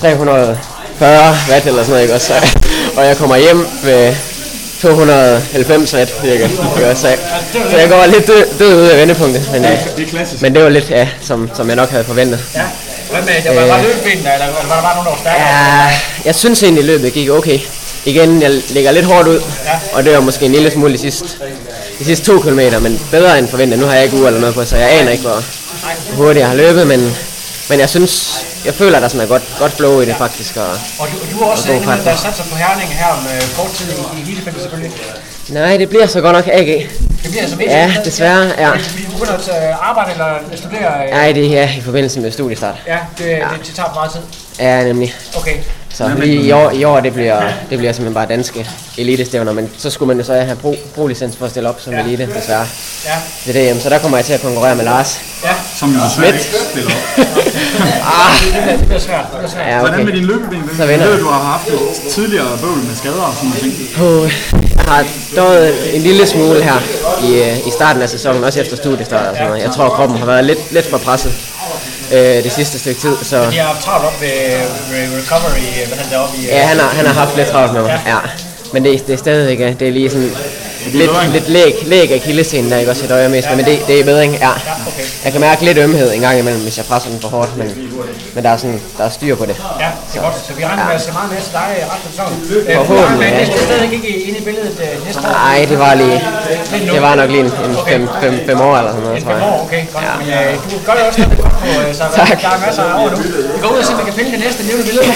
340 0.00 1.36
watt 1.50 1.66
eller 1.66 1.82
sådan 1.82 1.90
noget, 1.90 2.02
ikke 2.02 2.14
også? 2.14 2.26
Så, 2.26 2.58
og 2.96 3.06
jeg 3.06 3.16
kommer 3.16 3.36
hjem 3.36 3.66
med 3.84 4.14
290 4.82 5.94
watt 5.94 6.10
cirka. 6.22 6.32
Ikke? 6.44 6.56
Så, 6.96 7.08
jeg, 7.08 7.18
så 7.70 7.76
jeg 7.78 7.88
går 7.88 8.06
lidt 8.06 8.26
død, 8.26 8.46
død 8.58 8.74
ud 8.82 8.86
af 8.88 8.98
vendepunktet, 8.98 9.48
men, 9.52 9.64
øh, 9.64 9.70
Det 9.96 10.04
er 10.06 10.10
klassisk. 10.10 10.42
men 10.42 10.54
det 10.54 10.62
var 10.62 10.68
lidt, 10.68 10.90
ja, 10.90 11.08
som, 11.22 11.50
som 11.56 11.68
jeg 11.68 11.76
nok 11.76 11.90
havde 11.90 12.04
forventet. 12.04 12.40
Ja. 12.54 12.60
Hvad 13.10 13.22
med, 13.22 13.32
der 13.44 13.60
var, 13.60 13.66
var 13.66 13.82
løbeben, 13.82 14.18
eller, 14.18 14.32
eller 14.32 14.68
var 14.68 14.74
der 14.74 14.82
bare 14.82 14.94
nogen, 14.94 15.04
der 15.06 15.10
var 15.10 15.18
stærkere? 15.20 15.86
Ja, 15.86 15.90
jeg 16.24 16.34
synes 16.34 16.62
egentlig, 16.62 16.84
løbet 16.84 17.12
gik 17.12 17.30
okay. 17.30 17.58
Igen, 18.04 18.42
jeg 18.42 18.50
lægger 18.70 18.90
lidt 18.92 19.04
hårdt 19.06 19.28
ud, 19.28 19.40
og 19.92 20.04
det 20.04 20.12
var 20.12 20.20
måske 20.20 20.44
en 20.44 20.52
lille 20.52 20.70
smule 20.70 20.92
de 20.92 20.98
sidste, 20.98 21.24
de 21.98 22.04
sidste 22.04 22.24
to 22.26 22.40
kilometer, 22.40 22.78
men 22.78 23.00
bedre 23.10 23.38
end 23.38 23.48
forventet. 23.48 23.78
Nu 23.78 23.86
har 23.86 23.94
jeg 23.94 24.04
ikke 24.04 24.16
uge 24.16 24.26
eller 24.26 24.40
noget 24.40 24.54
på, 24.54 24.64
så 24.64 24.76
jeg 24.76 24.90
aner 25.00 25.10
ikke, 25.10 25.22
hvor 25.24 25.42
hurtigt 26.12 26.40
jeg 26.40 26.48
har 26.48 26.54
løbet, 26.56 26.86
men, 26.86 27.16
men 27.68 27.80
jeg 27.80 27.88
synes, 27.88 28.40
jeg 28.64 28.74
føler, 28.74 28.96
at 28.96 29.02
der 29.02 29.08
sådan 29.08 29.24
er 29.26 29.28
godt, 29.28 29.42
godt 29.58 29.72
flow 29.72 30.00
i 30.00 30.06
det 30.06 30.16
faktisk. 30.16 30.56
Og, 30.56 30.66
Og 30.98 31.06
du, 31.12 31.38
du 31.38 31.44
er 31.44 31.46
også 31.50 31.68
og 31.70 31.76
en 31.76 31.82
der 31.82 32.16
satser 32.16 32.44
på 32.50 32.56
Herning 32.56 32.88
her 32.90 33.06
om 33.06 33.26
øh, 33.34 33.42
kort 33.56 33.70
tid 33.70 33.86
i, 33.88 34.18
i 34.18 34.22
elitefeltet 34.22 34.62
selvfølgelig. 34.62 34.92
Nej, 35.48 35.76
det 35.76 35.88
bliver 35.88 36.06
så 36.06 36.20
godt 36.20 36.36
nok 36.36 36.48
AG. 36.52 36.66
Det 37.22 37.30
bliver 37.30 37.42
altså 37.42 37.56
mest 37.56 37.70
Ja, 37.70 37.92
desværre, 38.04 38.52
ja. 38.58 38.70
Vi 38.96 39.06
begynder 39.12 39.32
at 39.32 39.48
øh, 39.68 39.88
arbejde 39.90 40.10
eller 40.12 40.34
studere. 40.56 41.04
øh, 41.04 41.10
Nej, 41.10 41.32
det 41.32 41.44
er 41.44 41.48
her 41.48 41.68
i 41.78 41.80
forbindelse 41.80 42.20
med 42.20 42.30
studiestart. 42.32 42.74
Ja, 42.86 42.98
det, 43.18 43.26
det, 43.26 43.66
det 43.66 43.74
tager 43.74 43.94
meget 43.94 44.12
tid. 44.12 44.20
Ja, 44.58 44.84
nemlig. 44.84 45.14
Okay. 45.36 45.56
Så 45.94 46.08
lige 46.18 46.42
i 46.42 46.52
år, 46.52 46.70
i 46.70 46.84
år 46.84 47.00
det 47.00 47.12
bliver, 47.12 47.42
det 47.70 47.78
bliver 47.78 47.92
simpelthen 47.92 48.14
bare 48.14 48.26
danske 48.26 48.68
elitestævner, 48.98 49.52
men 49.52 49.70
så 49.78 49.90
skulle 49.90 50.06
man 50.06 50.16
jo 50.18 50.24
så 50.24 50.32
have 50.34 50.56
pro, 50.56 50.76
pro-licens 50.94 51.36
for 51.36 51.44
at 51.44 51.50
stille 51.50 51.68
op 51.68 51.80
som 51.80 51.94
elite, 51.94 52.28
desværre. 52.38 52.66
Ja. 53.06 53.14
Det 53.46 53.56
er 53.68 53.72
det, 53.74 53.82
så 53.82 53.90
der 53.90 53.98
kommer 53.98 54.18
jeg 54.18 54.24
til 54.24 54.32
at 54.32 54.40
konkurrere 54.42 54.74
med 54.76 54.84
Lars. 54.84 55.20
Ja. 55.44 55.48
Som 55.78 55.92
jo 55.94 56.00
desværre 56.04 56.28
ikke 56.32 56.44
spiller 56.70 56.90
op. 56.90 57.24
Ah. 57.82 58.78
Det 58.78 58.86
bliver, 58.86 59.00
svært. 59.00 59.24
Det 59.30 59.38
bliver 59.38 59.50
svært. 59.50 59.66
Ja, 59.68 59.78
Hvordan 59.78 59.94
okay. 59.94 60.04
med 60.04 60.12
din 60.12 60.24
løbeben? 60.24 60.70
Så 60.76 60.84
jeg. 60.84 61.18
du 61.20 61.28
har 61.28 61.42
haft 61.52 61.68
et 61.68 62.12
tidligere 62.12 62.58
bøvl 62.62 62.76
med 62.76 62.96
skader 62.96 63.22
og 63.22 63.34
sådan 63.34 63.48
noget 63.48 63.62
ting. 63.62 63.88
Puh, 63.96 64.32
jeg 64.76 64.84
har 64.92 65.04
døjet 65.36 65.96
en 65.96 66.02
lille 66.02 66.26
smule 66.26 66.62
her 66.62 66.78
i, 67.28 67.30
øh, 67.42 67.66
i 67.68 67.70
starten 67.70 68.02
af 68.02 68.08
sæsonen, 68.08 68.44
også 68.44 68.60
efter 68.60 68.76
studiestart 68.76 69.26
og 69.26 69.34
sådan 69.36 69.48
noget. 69.48 69.62
Jeg 69.62 69.70
tror, 69.70 69.88
kroppen 69.88 70.18
har 70.18 70.26
været 70.26 70.44
lidt, 70.44 70.72
lidt 70.72 70.90
for 70.90 70.98
presset 70.98 71.32
øh, 72.12 72.44
det 72.44 72.52
sidste 72.52 72.78
stykke 72.78 73.00
tid, 73.00 73.16
så 73.22 73.36
De 73.50 73.58
har 73.58 73.66
haft 73.66 73.82
travlt 73.84 74.06
op 74.06 74.20
ved, 74.20 74.30
recovery, 75.20 75.64
øh, 75.82 75.88
hvad 75.88 75.98
han 75.98 76.10
deroppe 76.12 76.36
i... 76.38 76.46
ja, 76.46 76.66
han 76.66 76.78
har, 76.78 76.88
han 76.88 77.06
har 77.06 77.14
haft 77.14 77.36
lidt 77.36 77.48
travlt 77.48 77.72
med 77.72 77.82
mig. 77.82 78.00
Ja. 78.06 78.16
Men 78.72 78.84
det, 78.84 79.06
det 79.06 79.12
er 79.12 79.18
stadig 79.18 79.50
ikke, 79.50 79.76
det 79.80 79.88
er 79.88 79.92
lige 79.92 80.10
sådan 80.10 80.32
lidt, 80.92 81.10
lidt 81.32 81.48
læg, 81.48 81.74
læg 81.86 82.12
af 82.12 82.20
kildescenen, 82.20 82.70
der 82.70 82.78
ikke 82.78 82.90
også 82.90 83.04
et 83.04 83.10
øje 83.10 83.28
mest, 83.28 83.48
men 83.56 83.64
det, 83.64 83.78
det 83.86 84.00
er 84.00 84.04
bedring, 84.04 84.32
ja. 84.32 84.50
Jeg 85.24 85.32
kan 85.32 85.40
mærke 85.40 85.64
lidt 85.64 85.78
ømhed 85.78 86.12
en 86.14 86.20
gang 86.20 86.38
imellem, 86.38 86.62
hvis 86.62 86.76
jeg 86.76 86.84
presser 86.86 87.10
den 87.10 87.20
for 87.20 87.28
hårdt, 87.28 87.56
men, 87.56 87.68
men 88.34 88.44
der, 88.44 88.50
er 88.50 88.56
sådan, 88.56 88.80
der 88.98 89.04
er 89.04 89.10
styr 89.10 89.34
på 89.36 89.46
det. 89.46 89.56
Ja, 89.80 89.86
det 90.12 90.18
er 90.18 90.22
godt. 90.24 90.34
Så 90.46 90.52
vi 90.52 90.64
regner 90.64 90.84
med 90.86 90.94
at 90.94 91.02
se 91.02 91.12
meget 91.12 91.30
mere 91.32 91.40
til 91.40 91.52
dig 91.52 91.68
af 91.80 91.98
sæsonen. 92.10 92.36
Øh, 92.68 92.76
Forhåbentlig, 92.76 93.28
ja. 93.32 93.40
det 93.40 93.54
er 93.54 93.64
stadig 93.70 93.92
ikke 93.92 94.08
inde 94.28 94.38
i 94.38 94.44
billedet 94.48 94.76
øh, 94.86 95.06
næste 95.06 95.20
år. 95.20 95.32
Nej, 95.32 95.66
det 95.70 95.78
var 95.78 95.94
lige, 95.94 96.16
det 96.94 97.02
var 97.02 97.14
nok 97.14 97.30
lige 97.30 97.40
en, 97.40 97.46
en 97.46 97.76
fem, 97.88 98.08
fem, 98.22 98.34
fem 98.46 98.60
år 98.60 98.76
eller 98.78 98.90
sådan 98.92 99.04
noget, 99.06 99.22
tror 99.24 99.30
Fem 99.32 99.40
jeg. 99.42 99.48
år, 99.52 99.58
okay, 99.66 99.82
godt. 99.94 100.04
Men 100.20 100.28
øh, 100.28 100.54
du 100.72 100.76
gør 100.86 100.92
det 100.98 101.02
også 101.08 101.20
stadig 101.22 101.38
godt 101.44 101.54
på, 101.62 101.66
øh, 101.88 101.94
så 101.98 102.04
Tak. 102.16 102.42
der 102.42 102.48
er 102.56 102.60
masser 102.66 102.82
af 102.82 102.92
år 103.02 103.08
nu. 103.10 103.16
Vi 103.56 103.60
går 103.62 103.68
ud 103.74 103.78
og 103.78 103.84
ser, 103.86 103.94
om 103.94 103.98
vi 104.00 104.04
kan 104.10 104.14
finde 104.18 104.30
det 104.34 104.40
næste 104.46 104.60
nævne 104.68 104.82
billede. 104.88 105.06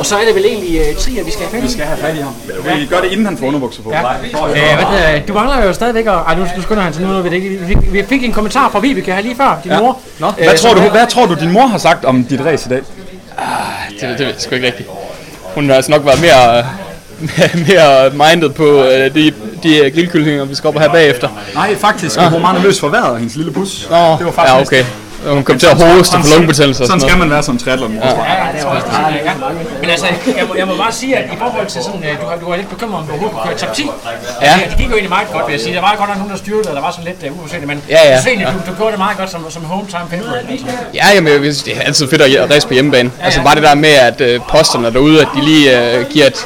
Og 0.00 0.06
så 0.06 0.16
er 0.16 0.24
det 0.26 0.34
vel 0.34 0.44
egentlig 0.44 0.80
uh, 0.80 0.96
Trier, 1.02 1.24
vi 1.24 1.30
skal 1.30 1.42
have 1.46 1.50
fat 1.50 1.58
i. 1.58 1.66
Vi 1.66 1.72
skal 1.72 1.84
have 1.84 1.98
fat 1.98 2.14
i 2.16 2.20
ham. 2.20 2.34
Vi 2.80 2.86
gør 2.86 3.00
det, 3.00 3.10
inden 3.12 3.26
han 3.26 3.38
får 3.38 3.46
underbukser 3.46 3.82
på. 3.82 3.90
Ja. 3.92 3.98
Øh, 3.98 4.04
hvad 4.04 4.98
hedder, 4.98 5.12
det? 5.12 5.28
du 5.28 5.32
mangler 5.34 5.64
jo 5.66 5.72
stadigvæk 5.72 6.06
at... 6.06 6.12
Ej, 6.12 6.34
nu, 6.34 6.46
nu 6.56 6.62
skynder 6.62 6.82
han 6.82 6.92
sig 6.92 7.02
nu, 7.02 7.08
ved 7.08 7.24
det 7.24 7.32
ikke. 7.32 7.48
Vi 7.48 7.66
fik, 7.66 7.92
vi 7.92 8.04
fik 8.08 8.24
en 8.24 8.32
kommentar 8.32 8.68
fra 8.70 8.78
Vibeke 8.80 9.12
her 9.14 9.20
lige 9.22 9.36
før, 9.36 9.60
din 9.64 9.72
Ja. 9.72 9.78
mor. 9.80 9.98
Nå, 10.18 10.26
Øh, 10.26 10.34
hvad, 10.44 10.58
tror 10.58 10.74
du, 10.74 10.80
hvad 10.80 11.06
tror 11.06 11.26
du, 11.26 11.34
din 11.34 11.50
mor 11.52 11.66
har 11.66 11.78
sagt 11.78 12.04
om 12.04 12.24
dit 12.24 12.40
race 12.44 12.66
i 12.66 12.72
dag? 12.74 12.78
Det, 13.90 14.00
det 14.00 14.18
ved 14.18 14.26
jeg 14.26 14.34
sgu 14.38 14.54
ikke 14.54 14.66
rigtigt. 14.66 14.88
Hun 15.54 15.68
har 15.68 15.76
altså 15.76 15.90
nok 15.90 16.06
været 16.06 16.20
mere, 16.20 16.66
mere, 17.68 18.10
minded 18.10 18.48
på 18.50 18.82
øh, 18.84 19.14
de, 19.14 19.32
de 19.62 19.90
grillkyllinger, 19.94 20.44
vi 20.44 20.54
skal 20.54 20.68
op 20.68 20.74
og 20.74 20.80
have 20.80 20.92
bagefter. 20.92 21.28
Nej, 21.54 21.76
faktisk. 21.76 22.16
Nå. 22.16 22.22
Hun 22.22 22.32
var 22.32 22.38
meget 22.38 22.56
nervøs 22.60 22.80
for 22.80 22.88
vejret, 22.88 23.18
hendes 23.18 23.36
lille 23.36 23.52
bus. 23.52 23.86
Nå, 23.90 23.96
det 23.96 24.26
var 24.26 24.32
faktisk 24.32 24.72
ja, 24.72 24.78
næsten- 24.78 25.09
okay. 25.22 25.34
Hun 25.34 25.44
kom 25.44 25.58
til 25.58 25.66
at 25.66 25.78
sådan- 25.78 25.96
hoste 25.96 26.14
og 26.14 26.20
få 26.20 26.26
sådan- 26.26 26.36
lungebetændelse 26.36 26.82
og 26.82 26.86
Sådan 26.86 27.00
skal 27.00 27.16
man 27.22 27.30
være 27.30 27.42
som 27.42 27.58
triathlon, 27.58 27.92
Ja. 27.94 28.08
Ja, 28.08 28.14
det 28.52 28.60
er 28.62 28.66
også 28.66 28.86
ja. 29.24 29.32
Men 29.80 29.90
altså, 29.90 30.06
jeg 30.40 30.46
må, 30.48 30.54
jeg 30.54 30.66
må 30.66 30.74
bare 30.84 30.92
sige, 30.92 31.16
at 31.16 31.24
i 31.34 31.36
forhold 31.38 31.66
til 31.66 31.80
sådan, 31.86 32.02
øh, 32.08 32.12
du, 32.20 32.26
har, 32.30 32.36
du 32.42 32.46
var 32.50 32.56
lidt 32.56 32.70
bekymret 32.74 32.98
om, 33.00 33.04
du 33.06 33.10
overhovedet 33.12 33.36
kunne 33.38 33.48
køre 33.50 33.58
top 33.58 33.72
10. 33.74 33.90
Ja. 34.42 34.54
Det, 34.54 34.70
det 34.70 34.76
gik 34.80 34.86
jo 34.86 34.92
egentlig 34.98 35.08
meget 35.18 35.28
godt, 35.32 35.44
vil 35.46 35.52
jeg 35.52 35.60
sige. 35.60 35.74
Der 35.74 35.80
var 35.80 35.94
godt 35.98 36.08
nok 36.10 36.18
nogen, 36.22 36.32
der 36.34 36.38
styrede, 36.44 36.68
og 36.70 36.74
der 36.76 36.82
var 36.86 36.90
sådan 36.96 37.06
lidt 37.10 37.20
uh, 37.32 37.38
uforsigtigt, 37.38 37.68
men 37.72 37.78
Ja, 37.88 38.00
ja. 38.12 38.18
egentlig, 38.26 38.46
du, 38.54 38.70
du 38.70 38.76
gjorde 38.78 38.90
det 38.94 38.98
meget 39.06 39.16
godt 39.20 39.30
som, 39.34 39.40
som 39.56 39.62
home 39.72 39.86
time 39.94 40.06
favorite. 40.12 40.44
Altså. 40.50 40.66
Ja, 40.94 41.06
jamen, 41.14 41.28
jeg 41.32 41.40
synes, 41.40 41.62
det 41.62 41.72
er 41.76 41.80
altid 41.88 42.04
fedt 42.12 42.22
at 42.22 42.50
race 42.50 42.66
på 42.68 42.74
hjemmebane. 42.74 43.10
Altså 43.22 43.40
bare 43.46 43.54
det 43.54 43.62
der 43.62 43.74
med, 43.74 43.94
at 44.08 44.20
øh, 44.20 44.40
posterne 44.54 44.92
derude, 44.92 45.20
at 45.20 45.28
de 45.36 45.40
lige 45.44 45.64
øh, 45.94 46.04
giver 46.12 46.26
et, 46.26 46.38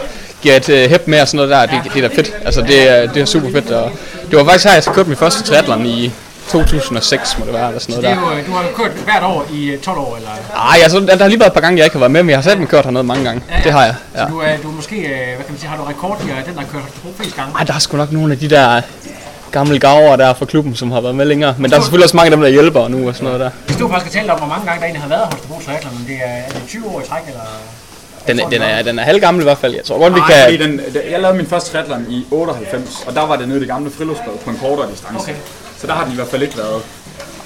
giver 0.43 0.57
et 0.57 0.69
øh, 0.69 0.91
hæb 0.91 1.09
med 1.09 1.21
og 1.21 1.29
sådan 1.29 1.37
noget 1.49 1.51
der, 1.51 1.61
det, 1.83 1.93
det 1.95 2.05
er 2.05 2.09
da 2.09 2.15
fedt. 2.17 2.33
Altså 2.45 2.61
det, 2.61 2.79
er- 2.91 3.07
det 3.13 3.23
er 3.23 3.27
super 3.27 3.51
fedt. 3.53 3.71
Og 3.71 3.91
det 4.31 4.39
var 4.39 4.45
faktisk 4.45 4.65
her, 4.65 4.73
jeg 4.75 4.83
kørte 4.85 5.09
min 5.09 5.19
første 5.19 5.43
triathlon 5.43 5.87
i 5.87 6.13
2006, 6.49 7.39
må 7.39 7.45
det 7.45 7.55
være, 7.55 7.67
eller 7.69 7.81
sådan 7.81 7.95
Så 7.95 8.01
noget 8.01 8.17
det 8.17 8.23
der. 8.25 8.31
er 8.31 8.35
jo, 8.35 8.41
øh, 8.41 8.47
du 8.47 8.53
har 8.53 8.63
jo 8.63 8.69
kørt 8.77 8.91
hvert 8.91 9.23
år 9.23 9.45
i 9.53 9.67
øh, 9.71 9.81
12 9.81 9.99
år, 9.99 10.17
eller? 10.17 10.29
Ej, 10.57 10.79
altså, 10.83 11.01
der, 11.01 11.07
der 11.07 11.17
har 11.23 11.29
lige 11.29 11.41
været 11.41 11.51
et 11.51 11.55
par 11.55 11.61
gange, 11.61 11.79
jeg 11.79 11.85
ikke 11.87 11.95
har 11.95 11.99
været 12.01 12.11
med, 12.13 12.23
men 12.23 12.31
jeg 12.31 12.39
har 12.39 12.43
selv 12.43 12.67
kørt 12.67 12.85
hernede 12.85 13.05
mange 13.05 13.25
gange. 13.25 13.43
Det 13.65 13.73
har 13.73 13.85
jeg, 13.85 13.95
ja. 14.15 14.21
Så 14.21 14.27
du 14.31 14.39
er, 14.39 14.57
du 14.63 14.69
er 14.69 14.73
måske, 14.73 14.97
øh, 14.97 15.09
hvad 15.09 15.37
kan 15.37 15.45
man 15.49 15.59
sige, 15.59 15.69
har 15.71 15.77
du 15.77 15.83
rekord 15.85 16.21
i 16.27 16.31
øh, 16.31 16.47
den, 16.47 16.55
der 16.55 16.61
har 16.61 16.69
kørt 16.73 16.83
flest 17.17 17.37
gange? 17.37 17.53
Ej, 17.59 17.65
der 17.65 17.75
er 17.75 17.79
sgu 17.79 17.97
nok 17.97 18.13
nogle 18.13 18.33
af 18.33 18.39
de 18.39 18.51
der 18.51 18.81
gamle 19.53 19.79
gaver 19.79 20.17
der 20.17 20.35
fra 20.35 20.47
klubben, 20.47 20.75
som 20.77 20.91
har 20.91 21.01
været 21.01 21.15
med 21.15 21.25
længere. 21.25 21.55
Men 21.59 21.71
der 21.71 21.77
er 21.77 21.81
selvfølgelig 21.81 22.05
også 22.05 22.17
mange 22.17 22.27
af 22.27 22.31
dem, 22.37 22.41
der 22.41 22.49
hjælper 22.49 22.89
nu 22.89 23.09
og 23.09 23.15
sådan 23.15 23.25
noget 23.25 23.41
der. 23.41 23.51
Vi 23.69 23.75
stod 23.75 23.91
faktisk 23.91 24.07
og 24.07 24.13
talte 24.13 24.31
om, 24.31 24.39
hvor 24.39 24.49
mange 24.49 24.65
gange 24.67 24.79
der 24.81 24.85
egentlig 24.87 25.03
har 25.03 25.09
været 25.09 25.25
Holstebro 25.25 25.61
Triathlon, 25.67 25.93
men 25.99 26.07
det 26.09 26.17
er, 26.25 26.31
er 26.49 26.53
det 26.53 26.63
20 26.69 26.87
år 26.89 27.01
i 27.01 27.05
træk, 27.09 27.23
eller? 27.27 27.41
Den, 28.27 28.41
er- 28.41 28.49
den, 28.49 28.63
er, 28.63 28.83
den 28.83 28.99
er 28.99 29.03
halvgammel 29.03 29.43
i 29.43 29.45
hvert 29.45 29.59
fald. 29.59 29.75
Jeg 29.75 29.85
tror 29.85 29.99
godt, 29.99 30.15
vi 30.15 30.19
Nej, 30.21 30.29
kan... 30.33 30.43
fordi 30.45 30.57
den, 30.65 30.81
jeg 31.11 31.21
lavede 31.21 31.37
min 31.37 31.47
første 31.47 31.73
triathlon 31.73 32.07
i 32.11 32.27
98, 32.31 33.05
og 33.07 33.15
der 33.15 33.27
var 33.27 33.37
det 33.37 33.49
nede 33.49 33.57
i 33.59 33.61
det 33.61 33.69
gamle 33.69 33.91
friluftsbad 33.91 34.33
på 34.45 34.51
en 34.51 34.59
kortere 34.63 34.91
distance. 34.93 35.19
Okay. 35.19 35.35
Så 35.79 35.87
der 35.87 35.93
har 35.93 36.05
den 36.05 36.13
i 36.13 36.17
hvert 36.17 36.29
fald 36.29 36.43
ikke 36.43 36.57
været. 36.57 36.83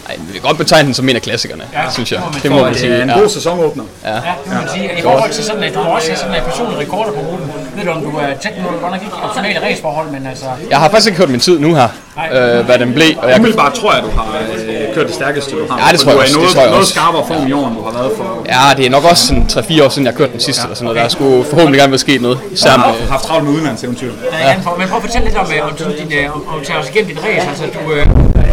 Ej, 0.08 0.16
vi 0.26 0.32
kan 0.32 0.42
godt 0.42 0.58
betegne 0.58 0.86
den 0.86 0.94
som 0.94 1.08
en 1.08 1.16
af 1.16 1.22
klassikerne, 1.22 1.64
ja, 1.72 1.90
synes 1.90 2.12
jeg. 2.12 2.20
Det 2.42 2.50
må 2.50 2.62
man 2.64 2.74
sige. 2.74 2.92
Det 2.92 2.98
er 2.98 3.14
en 3.14 3.20
god 3.20 3.28
sæsonåbner. 3.28 3.84
Ja. 4.04 4.14
Ja, 4.14 4.14
det 4.44 4.52
må 4.52 4.54
man 4.54 4.68
sige. 4.74 4.90
I 4.98 5.02
forhold 5.02 5.30
til 5.32 5.44
sådan, 5.44 5.62
at 5.62 5.74
du 5.74 5.78
har 5.80 5.90
også 5.90 6.10
sådan 6.16 6.34
en 6.34 6.42
personlig 6.44 6.78
rekorder 6.78 7.12
på 7.12 7.20
ruten. 7.20 7.52
Ved 7.76 7.84
du, 7.84 7.90
om 7.90 8.02
du 8.02 8.08
er 8.08 8.26
tæt 8.42 8.52
på, 8.62 8.68
godt 8.80 8.92
nok 8.92 9.02
ikke 9.02 9.14
optimale 9.22 9.60
raceforhold, 9.66 10.08
men 10.10 10.26
altså... 10.26 10.46
Jeg 10.70 10.78
har 10.78 10.88
faktisk 10.88 11.06
ikke 11.06 11.18
hørt 11.18 11.30
min 11.30 11.40
tid 11.40 11.58
nu 11.58 11.74
her, 11.74 11.88
øh, 12.32 12.64
hvad 12.66 12.78
den 12.78 12.92
blev. 12.94 13.10
Og 13.22 13.30
jeg, 13.30 13.38
Umiddelbart 13.38 13.72
tror 13.72 13.94
jeg, 13.94 14.02
du 14.02 14.10
har 14.10 14.26
øh, 14.68 14.94
kørt 14.94 15.06
det 15.06 15.14
stærkeste, 15.14 15.50
du 15.50 15.56
har. 15.70 15.86
Ja, 15.86 15.92
det 15.92 16.00
tror 16.00 16.10
jeg 16.10 16.20
du 16.20 16.20
er 16.20 16.24
også, 16.24 16.38
i 16.38 16.44
det 16.44 16.56
noget, 16.56 16.70
noget 16.70 16.86
skarpere 16.86 17.24
form 17.26 17.46
i 17.46 17.52
år, 17.52 17.66
end 17.68 17.76
du 17.76 17.82
har 17.84 17.92
været 17.92 18.12
for. 18.16 18.46
ja, 18.46 18.74
det 18.76 18.86
er 18.86 18.90
nok 18.90 19.04
også 19.04 19.26
sådan 19.26 19.46
3-4 19.50 19.84
år 19.84 19.88
siden, 19.88 20.06
jeg 20.06 20.14
kørte 20.14 20.32
den 20.32 20.40
sidste. 20.40 20.62
Eller 20.62 20.74
sådan 20.74 20.84
noget. 20.84 21.02
Der 21.02 21.08
skulle 21.08 21.44
forhåbentlig 21.44 21.78
gerne 21.80 21.92
være 21.92 21.98
sket 21.98 22.20
noget. 22.22 22.38
Jeg 22.64 22.72
har 22.72 22.94
haft 23.10 23.24
travlt 23.24 23.44
med 23.44 23.52
udenlandseventyr. 23.52 24.12
Ja. 24.32 24.54
Men 24.78 24.88
prøv 24.88 24.96
at 24.96 25.02
fortælle 25.02 25.26
lidt 25.26 25.36
om, 25.38 25.46
øh, 25.56 25.66
om, 25.66 25.92
din, 25.98 26.18
øh, 26.18 26.34
om, 26.36 26.48
om 26.48 26.64
tage 26.64 26.78
os 26.78 26.88
igennem 26.88 27.08
din 27.14 27.24
race. 27.24 27.48
Altså, 27.48 27.64
du 27.64 27.92
øh, 27.92 28.06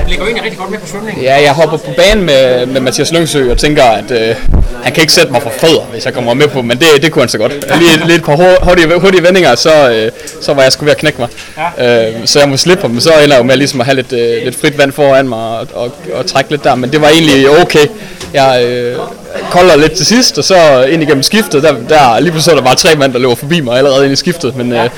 ligger 0.07 0.23
jo 0.23 0.27
egentlig 0.27 0.43
rigtig 0.43 0.59
godt 0.59 0.71
med 0.71 0.79
på 0.79 0.87
svømningen. 0.87 1.23
Ja, 1.23 1.41
jeg 1.41 1.51
hopper 1.53 1.77
på 1.77 1.91
banen 1.97 2.25
med, 2.25 2.65
med 2.65 2.81
Mathias 2.81 3.11
Lyngsø 3.11 3.51
og 3.51 3.57
tænker, 3.57 3.83
at 3.83 4.11
øh, 4.11 4.35
han 4.83 4.93
kan 4.93 5.01
ikke 5.01 5.13
sætte 5.13 5.31
mig 5.31 5.41
for 5.41 5.49
fødder, 5.57 5.81
hvis 5.81 6.05
jeg 6.05 6.13
kommer 6.13 6.33
med 6.33 6.47
på, 6.47 6.61
men 6.61 6.77
det, 6.77 6.87
det 7.01 7.11
kunne 7.11 7.21
han 7.21 7.29
så 7.29 7.37
godt. 7.37 7.51
Lige, 7.53 8.05
lige 8.07 8.15
et 8.15 8.23
par 8.23 8.35
hur- 8.35 8.65
hurtige, 8.65 8.99
hurtige 8.99 9.23
vendinger, 9.23 9.55
så, 9.55 9.89
øh, 9.91 10.11
så 10.41 10.53
var 10.53 10.63
jeg 10.63 10.71
sgu 10.71 10.85
ved 10.85 10.91
at 10.91 10.97
knække 10.97 11.19
mig. 11.21 11.29
Ja. 11.79 12.07
Øh, 12.09 12.13
så 12.25 12.39
jeg 12.39 12.49
må 12.49 12.57
slippe 12.57 12.81
ham, 12.81 12.91
men 12.91 13.01
så 13.01 13.09
ender 13.13 13.35
jeg 13.35 13.37
jo 13.37 13.43
med 13.43 13.57
ligesom 13.57 13.79
at 13.81 13.85
have 13.85 13.95
lidt, 13.95 14.13
øh, 14.13 14.43
lidt 14.43 14.55
frit 14.61 14.77
vand 14.77 14.91
foran 14.91 15.27
mig 15.27 15.39
og, 15.39 15.67
og, 15.73 15.91
og 16.13 16.25
trække 16.25 16.49
lidt 16.51 16.63
der, 16.63 16.75
men 16.75 16.91
det 16.91 17.01
var 17.01 17.09
egentlig 17.09 17.49
okay. 17.61 17.85
Jeg 18.33 18.63
øh, 18.65 18.97
kolder 19.51 19.75
lidt 19.75 19.91
til 19.91 20.05
sidst, 20.05 20.37
og 20.37 20.43
så 20.43 20.83
ind 20.83 21.03
igennem 21.03 21.23
skiftet, 21.23 21.63
der, 21.63 21.73
der 21.89 22.19
lige 22.19 22.31
pludselig 22.31 22.51
så 22.51 22.55
der 22.57 22.65
bare 22.65 22.75
tre 22.75 22.95
mand, 22.95 23.13
der 23.13 23.19
løber 23.19 23.35
forbi 23.35 23.59
mig 23.61 23.77
allerede 23.77 24.03
ind 24.03 24.13
i 24.13 24.15
skiftet, 24.15 24.55
men 24.55 24.71
øh, 24.73 24.89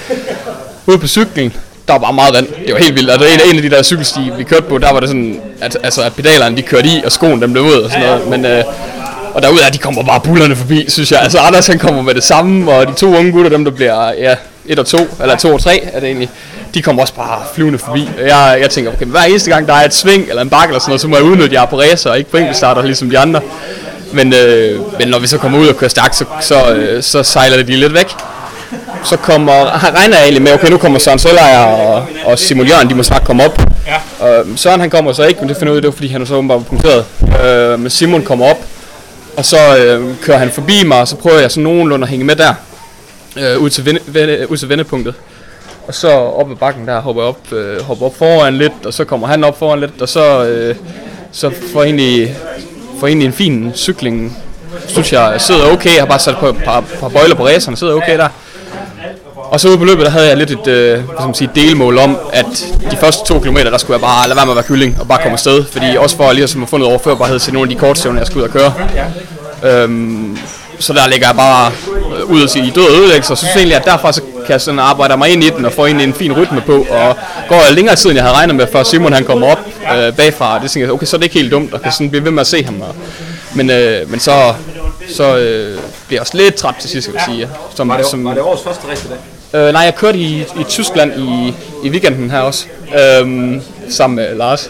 ude 0.86 0.98
på 0.98 1.08
cyklen, 1.08 1.54
der 1.88 1.94
var 1.94 2.00
bare 2.00 2.14
meget 2.14 2.34
vand. 2.34 2.48
Det 2.66 2.74
var 2.74 2.80
helt 2.80 2.96
vildt. 2.96 3.10
Og 3.10 3.20
det 3.20 3.28
er 3.28 3.34
en, 3.34 3.50
en 3.50 3.56
af 3.56 3.70
de 3.70 3.76
der 3.76 3.84
cykelsti, 3.84 4.20
vi 4.38 4.44
kørte 4.44 4.62
på, 4.62 4.78
der 4.78 4.94
var 4.94 5.00
det 5.00 5.10
sådan, 5.10 5.42
at, 5.62 5.78
altså, 5.84 6.02
at 6.02 6.14
pedalerne 6.14 6.58
de 6.58 6.62
kørte 6.62 6.88
i, 6.88 7.02
og 7.06 7.12
skoen 7.12 7.42
dem 7.42 7.52
blev 7.52 7.64
ud 7.64 7.74
og 7.74 7.92
sådan 7.92 8.06
noget. 8.06 8.28
Men, 8.28 8.46
øh, 8.46 8.64
og 9.34 9.44
derude 9.44 9.60
er 9.66 9.70
de 9.70 9.78
kommer 9.78 10.04
bare 10.04 10.20
bullerne 10.20 10.56
forbi, 10.56 10.86
synes 10.88 11.12
jeg. 11.12 11.22
Altså 11.22 11.40
Anders 11.40 11.68
han 11.68 11.80
kommer 11.80 12.02
med 12.02 12.14
det 12.16 12.24
samme, 12.24 12.72
og 12.72 12.88
de 12.88 12.94
to 12.94 13.16
unge 13.18 13.32
gutter, 13.32 13.50
dem 13.50 13.66
der 13.66 13.72
bliver 13.72 14.12
ja, 14.12 14.36
et 14.66 14.80
og 14.80 14.86
to, 14.86 14.98
eller 15.22 15.36
to 15.36 15.54
og 15.54 15.62
tre 15.62 15.90
er 15.94 16.00
det 16.00 16.08
egentlig, 16.08 16.30
de 16.74 16.82
kommer 16.82 17.02
også 17.02 17.14
bare 17.14 17.42
flyvende 17.54 17.80
forbi. 17.80 18.10
Jeg, 18.28 18.58
jeg 18.62 18.70
tænker, 18.70 18.92
okay, 18.92 19.06
hver 19.06 19.22
eneste 19.22 19.52
gang 19.52 19.68
der 19.68 19.74
er 19.74 19.86
et 19.86 19.94
sving 19.94 20.30
eller 20.30 20.42
en 20.42 20.50
bakke 20.50 20.72
eller 20.72 20.80
sådan 20.80 20.90
noget, 20.90 21.02
så 21.02 21.08
må 21.08 21.16
jeg 21.16 21.26
udnytte, 21.26 21.46
at 21.46 21.54
jeg 21.54 21.62
er 21.62 21.66
på 21.66 21.80
racer 21.80 22.10
og 22.10 22.18
ikke 22.18 22.32
på 22.32 22.38
starter 22.54 22.82
ligesom 22.82 23.10
de 23.10 23.20
andre. 23.20 23.42
Men, 24.14 24.34
øh, 24.34 24.80
men 25.00 25.08
når 25.08 25.20
vi 25.20 25.28
så 25.28 25.38
kommer 25.38 25.60
ud 25.60 25.68
og 25.68 25.78
kører 25.78 25.90
stærkt, 25.90 26.16
så, 26.16 26.26
så, 26.42 26.74
øh, 26.74 27.04
så 27.04 27.24
sejler 27.24 27.64
de 27.64 27.76
lidt 27.76 27.94
væk 27.94 28.08
så 29.04 29.18
kommer, 29.18 29.54
her 29.54 29.96
regner 29.96 30.16
jeg 30.16 30.24
egentlig 30.24 30.42
med, 30.42 30.54
okay, 30.54 30.70
nu 30.70 30.78
kommer 30.78 31.00
Søren 31.00 31.20
Søllejer 31.20 31.60
og, 31.60 32.08
og 32.26 32.40
Simon 32.40 32.68
Jørgen, 32.68 32.90
de 32.90 32.96
må 32.96 33.04
snart 33.04 33.24
komme 33.24 33.46
op. 33.46 33.62
Ja. 33.88 34.26
Og 34.26 34.46
Søren 34.56 34.82
han 34.82 34.90
kommer 34.90 35.14
så 35.14 35.24
ikke, 35.24 35.40
men 35.40 35.50
det 35.50 35.58
finder 35.58 35.72
ud 35.72 35.78
af, 35.78 35.82
det 35.82 35.88
var 35.88 35.94
fordi 35.96 36.08
han 36.08 36.22
er 36.22 36.26
så 36.26 36.36
åbenbart 36.36 36.66
punkteret. 36.66 37.06
Øh, 37.46 37.80
men 37.80 37.90
Simon 37.90 38.24
kommer 38.24 38.46
op, 38.46 38.58
og 39.38 39.46
så 39.46 39.78
øh, 39.78 40.16
kører 40.22 40.38
han 40.38 40.52
forbi 40.52 40.84
mig, 40.86 41.00
og 41.00 41.08
så 41.08 41.16
prøver 41.16 41.40
jeg 41.40 41.52
så 41.52 41.60
nogenlunde 41.60 42.04
at 42.04 42.10
hænge 42.10 42.26
med 42.26 42.36
der, 42.36 42.54
øh, 43.38 43.58
ud, 43.62 43.70
til 43.70 43.86
vende, 43.86 44.00
vende, 44.08 44.52
ud 44.52 44.58
til 44.58 44.70
vendepunktet. 44.70 45.14
Og 45.88 45.94
så 45.94 46.10
op 46.10 46.52
ad 46.52 46.56
bakken 46.56 46.88
der 46.88 47.00
hopper 47.00 47.22
jeg 47.22 47.30
op, 47.30 47.54
øh, 47.54 47.82
hopper 47.82 48.06
op 48.06 48.18
foran 48.18 48.58
lidt, 48.58 48.86
og 48.86 48.94
så 48.94 49.04
kommer 49.04 49.28
han 49.28 49.44
op 49.44 49.60
foran 49.60 49.80
lidt, 49.80 50.02
og 50.02 50.10
så, 50.10 50.46
øh, 50.46 50.76
så 51.32 51.52
får 51.74 51.84
egentlig, 51.84 52.36
får 53.00 53.08
egentlig 53.08 53.26
en 53.26 53.34
fin 53.34 53.72
cykling. 53.76 54.38
Synes 54.88 55.14
jeg 55.14 55.42
sidder 55.42 55.72
okay, 55.72 55.94
jeg 55.94 56.02
har 56.02 56.06
bare 56.06 56.20
sat 56.20 56.36
på 56.40 56.48
et 56.48 56.58
par, 56.66 56.82
par 57.00 57.10
bøjler 57.10 57.36
på 57.36 57.46
racerne, 57.46 57.78
sidder 57.78 57.94
okay 57.94 58.18
der. 58.18 58.30
Og 59.52 59.60
så 59.60 59.68
ude 59.70 59.78
på 59.78 59.84
løbet, 59.86 60.06
der 60.06 60.12
havde 60.12 60.28
jeg 60.28 60.38
lidt 60.38 60.52
et 60.52 60.68
øh, 60.68 60.94
hvad 60.94 61.16
skal 61.18 61.26
man 61.26 61.34
sige, 61.34 61.50
delmål 61.56 61.98
om, 61.98 62.18
at 62.34 62.46
de 62.92 62.98
første 62.98 63.26
to 63.26 63.40
kilometer, 63.40 63.70
der 63.70 63.78
skulle 63.78 63.94
jeg 63.96 64.02
bare 64.02 64.28
lade 64.28 64.38
være 64.38 64.46
med 64.46 64.52
at 64.52 64.56
være 64.56 64.64
kylling 64.66 64.98
og 65.00 65.08
bare 65.08 65.18
komme 65.22 65.34
afsted. 65.34 65.66
Fordi 65.72 65.86
også 65.98 66.16
for 66.18 66.32
ligesom 66.32 66.64
at 66.64 66.70
få 66.70 66.78
noget 66.78 66.90
overførbarhed 66.92 67.40
til 67.40 67.54
nogle 67.54 67.72
af 67.72 67.76
de 67.76 67.80
kortstævner, 67.80 68.20
jeg 68.20 68.28
skal 68.28 68.38
ud 68.38 68.44
og 68.44 68.50
køre. 68.50 68.74
Øhm, 69.64 70.38
så 70.80 70.94
der 70.94 71.08
ligger 71.08 71.28
jeg 71.28 71.36
bare 71.36 71.72
øh, 72.18 72.32
ud 72.32 72.42
og 72.44 72.50
sige 72.50 72.68
i 72.68 72.70
død 72.70 72.84
og 72.84 72.92
ødelæggelse, 72.92 73.34
og 73.34 73.38
så 73.38 73.42
synes 73.42 73.56
jeg 73.56 73.60
egentlig, 73.60 73.78
at 73.78 73.86
derfra 73.86 74.14
så 74.14 74.22
kan 74.22 74.52
jeg 74.54 74.62
sådan 74.62 74.80
arbejde 74.80 75.18
mig 75.18 75.30
ind 75.30 75.44
i 75.44 75.50
den 75.50 75.66
og 75.66 75.72
få 75.74 75.86
egentlig 75.86 76.08
en 76.08 76.14
fin 76.14 76.34
rytme 76.34 76.62
på, 76.62 76.86
og 76.90 77.16
går 77.50 77.74
længere 77.74 77.96
tid, 77.96 78.10
end 78.10 78.18
jeg 78.18 78.24
havde 78.24 78.36
regnet 78.36 78.56
med, 78.56 78.68
før 78.72 78.84
Simon 78.84 79.14
han 79.14 79.24
kommer 79.24 79.48
op 79.48 79.60
øh, 79.96 80.14
bagfra, 80.14 80.60
det 80.60 80.72
tænker 80.72 80.88
jeg, 80.88 80.94
okay, 80.94 81.06
så 81.06 81.16
er 81.16 81.18
det 81.18 81.26
ikke 81.26 81.40
helt 81.40 81.52
dumt, 81.52 81.74
og 81.74 81.82
kan 81.82 81.92
sådan 81.92 82.10
blive 82.10 82.24
ved 82.24 82.32
med 82.32 82.42
at 82.42 82.48
se 82.48 82.64
ham. 82.64 82.82
Og, 82.82 82.96
men, 83.54 83.70
øh, 83.70 84.12
men 84.12 84.20
så, 84.20 84.54
så 85.16 85.24
øh, 85.38 85.80
bliver 86.08 86.18
jeg 86.18 86.22
også 86.22 86.38
lidt 86.38 86.56
træt 86.56 86.76
til 86.80 86.90
sidst, 86.90 87.08
skal 87.08 87.16
jeg 87.16 87.24
sige. 87.36 87.50
Som, 87.76 87.90
Var 87.90 87.98
det, 87.98 88.06
som, 88.06 88.26
var 88.26 88.34
det 88.34 88.42
årets 88.42 88.64
første 88.64 88.88
race 88.92 89.06
i 89.06 89.10
dag? 89.10 89.37
Øh, 89.54 89.74
nej, 89.74 89.82
jeg 89.82 89.96
kørte 89.96 90.18
i, 90.18 90.40
i 90.42 90.64
Tyskland 90.70 91.12
i, 91.18 91.54
i 91.84 91.90
weekenden 91.90 92.32
her 92.32 92.40
også, 92.40 92.66
øhm, 93.00 93.62
sammen 93.90 94.16
med 94.16 94.36
Lars, 94.36 94.70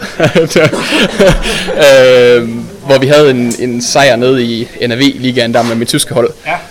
øhm, 2.38 2.64
hvor 2.86 2.98
vi 2.98 3.06
havde 3.06 3.30
en, 3.30 3.54
en 3.58 3.82
sejr 3.82 4.16
nede 4.16 4.44
i 4.44 4.68
NAV-ligaen 4.88 5.54
der 5.54 5.62
med 5.62 5.76
mit 5.76 5.88
tyske 5.88 6.14
hold. 6.14 6.30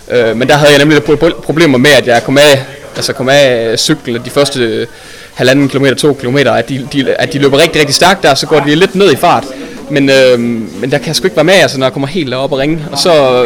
Ja. 0.09 0.29
Øh, 0.29 0.37
men 0.37 0.47
der 0.47 0.55
havde 0.55 0.71
jeg 0.71 0.79
nemlig 0.79 1.01
lidt 1.09 1.41
problemer 1.43 1.77
med, 1.77 1.91
at 1.91 2.07
jeg 2.07 2.23
kom 2.23 2.37
af, 2.37 2.65
altså 2.95 3.13
kom 3.13 3.29
af 3.29 3.73
cyklen 3.79 4.21
de 4.25 4.29
første 4.29 4.87
halvanden 5.33 5.69
kilometer, 5.69 5.95
to 5.95 6.13
kilometer, 6.13 6.51
at 6.51 6.69
de, 6.69 6.87
de, 6.93 7.13
at 7.13 7.33
de 7.33 7.39
løber 7.39 7.57
rigtig, 7.57 7.79
rigtig 7.79 7.95
stærkt 7.95 8.23
der, 8.23 8.35
så 8.35 8.47
går 8.47 8.59
de 8.59 8.75
lidt 8.75 8.95
ned 8.95 9.11
i 9.11 9.15
fart. 9.15 9.43
Men, 9.89 10.09
øh, 10.09 10.39
men 10.39 10.91
der 10.91 10.97
kan 10.97 11.07
jeg 11.07 11.15
sgu 11.15 11.25
ikke 11.25 11.35
være 11.35 11.43
med, 11.43 11.53
altså, 11.53 11.79
når 11.79 11.85
jeg 11.85 11.93
kommer 11.93 12.07
helt 12.07 12.33
op 12.33 12.51
og 12.51 12.57
ringe. 12.57 12.85
Og 12.91 12.97
så 12.99 13.45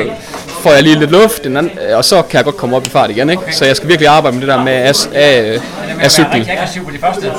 får 0.62 0.72
jeg 0.72 0.84
lige 0.84 1.00
lidt 1.00 1.12
luft, 1.12 1.44
den 1.44 1.58
anden, 1.58 1.72
og 1.94 2.06
så 2.06 2.22
kan 2.22 2.38
jeg 2.38 2.46
godt 2.46 2.58
komme 2.58 2.76
op 2.76 2.88
i 2.88 2.90
fart 2.90 3.10
igen. 3.10 3.30
Ikke? 3.30 3.44
Så 3.52 3.66
jeg 3.66 3.76
skal 3.76 3.90
virkelig 3.90 4.08
arbejde 4.08 4.38
med 4.38 4.48
det 4.48 4.54
der 4.54 4.64
med 4.64 4.74
af, 4.74 4.94
af, 5.14 5.60
af 6.02 6.12
cyklen. 6.12 6.48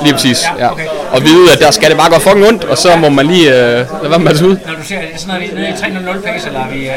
Lige 0.03 0.13
præcis, 0.13 0.45
ja. 0.59 0.73
okay. 0.73 0.87
Og 1.13 1.23
vide, 1.23 1.53
at 1.53 1.59
der 1.59 1.71
skal 1.71 1.89
det 1.89 1.99
bare 1.99 2.11
gå 2.11 2.19
fucking 2.19 2.47
ondt, 2.47 2.65
og 2.65 2.79
så 2.79 2.97
må 2.97 3.09
man 3.09 3.27
lige 3.27 3.49
øh, 3.49 3.55
lade 3.57 3.87
være 4.11 4.19
med 4.19 4.31
at 4.31 4.43
ud. 4.43 4.57
Når 4.67 4.75
du 4.75 4.85
ser, 4.85 4.97
er 4.97 5.19
sådan 5.19 5.35
noget, 5.35 5.55
nede 5.55 5.69
i 5.69 5.73
3.00 5.73 6.33
pace, 6.33 6.47
eller 6.47 6.61
er 6.61 6.71
vi... 6.73 6.79
Øh, 6.79 6.93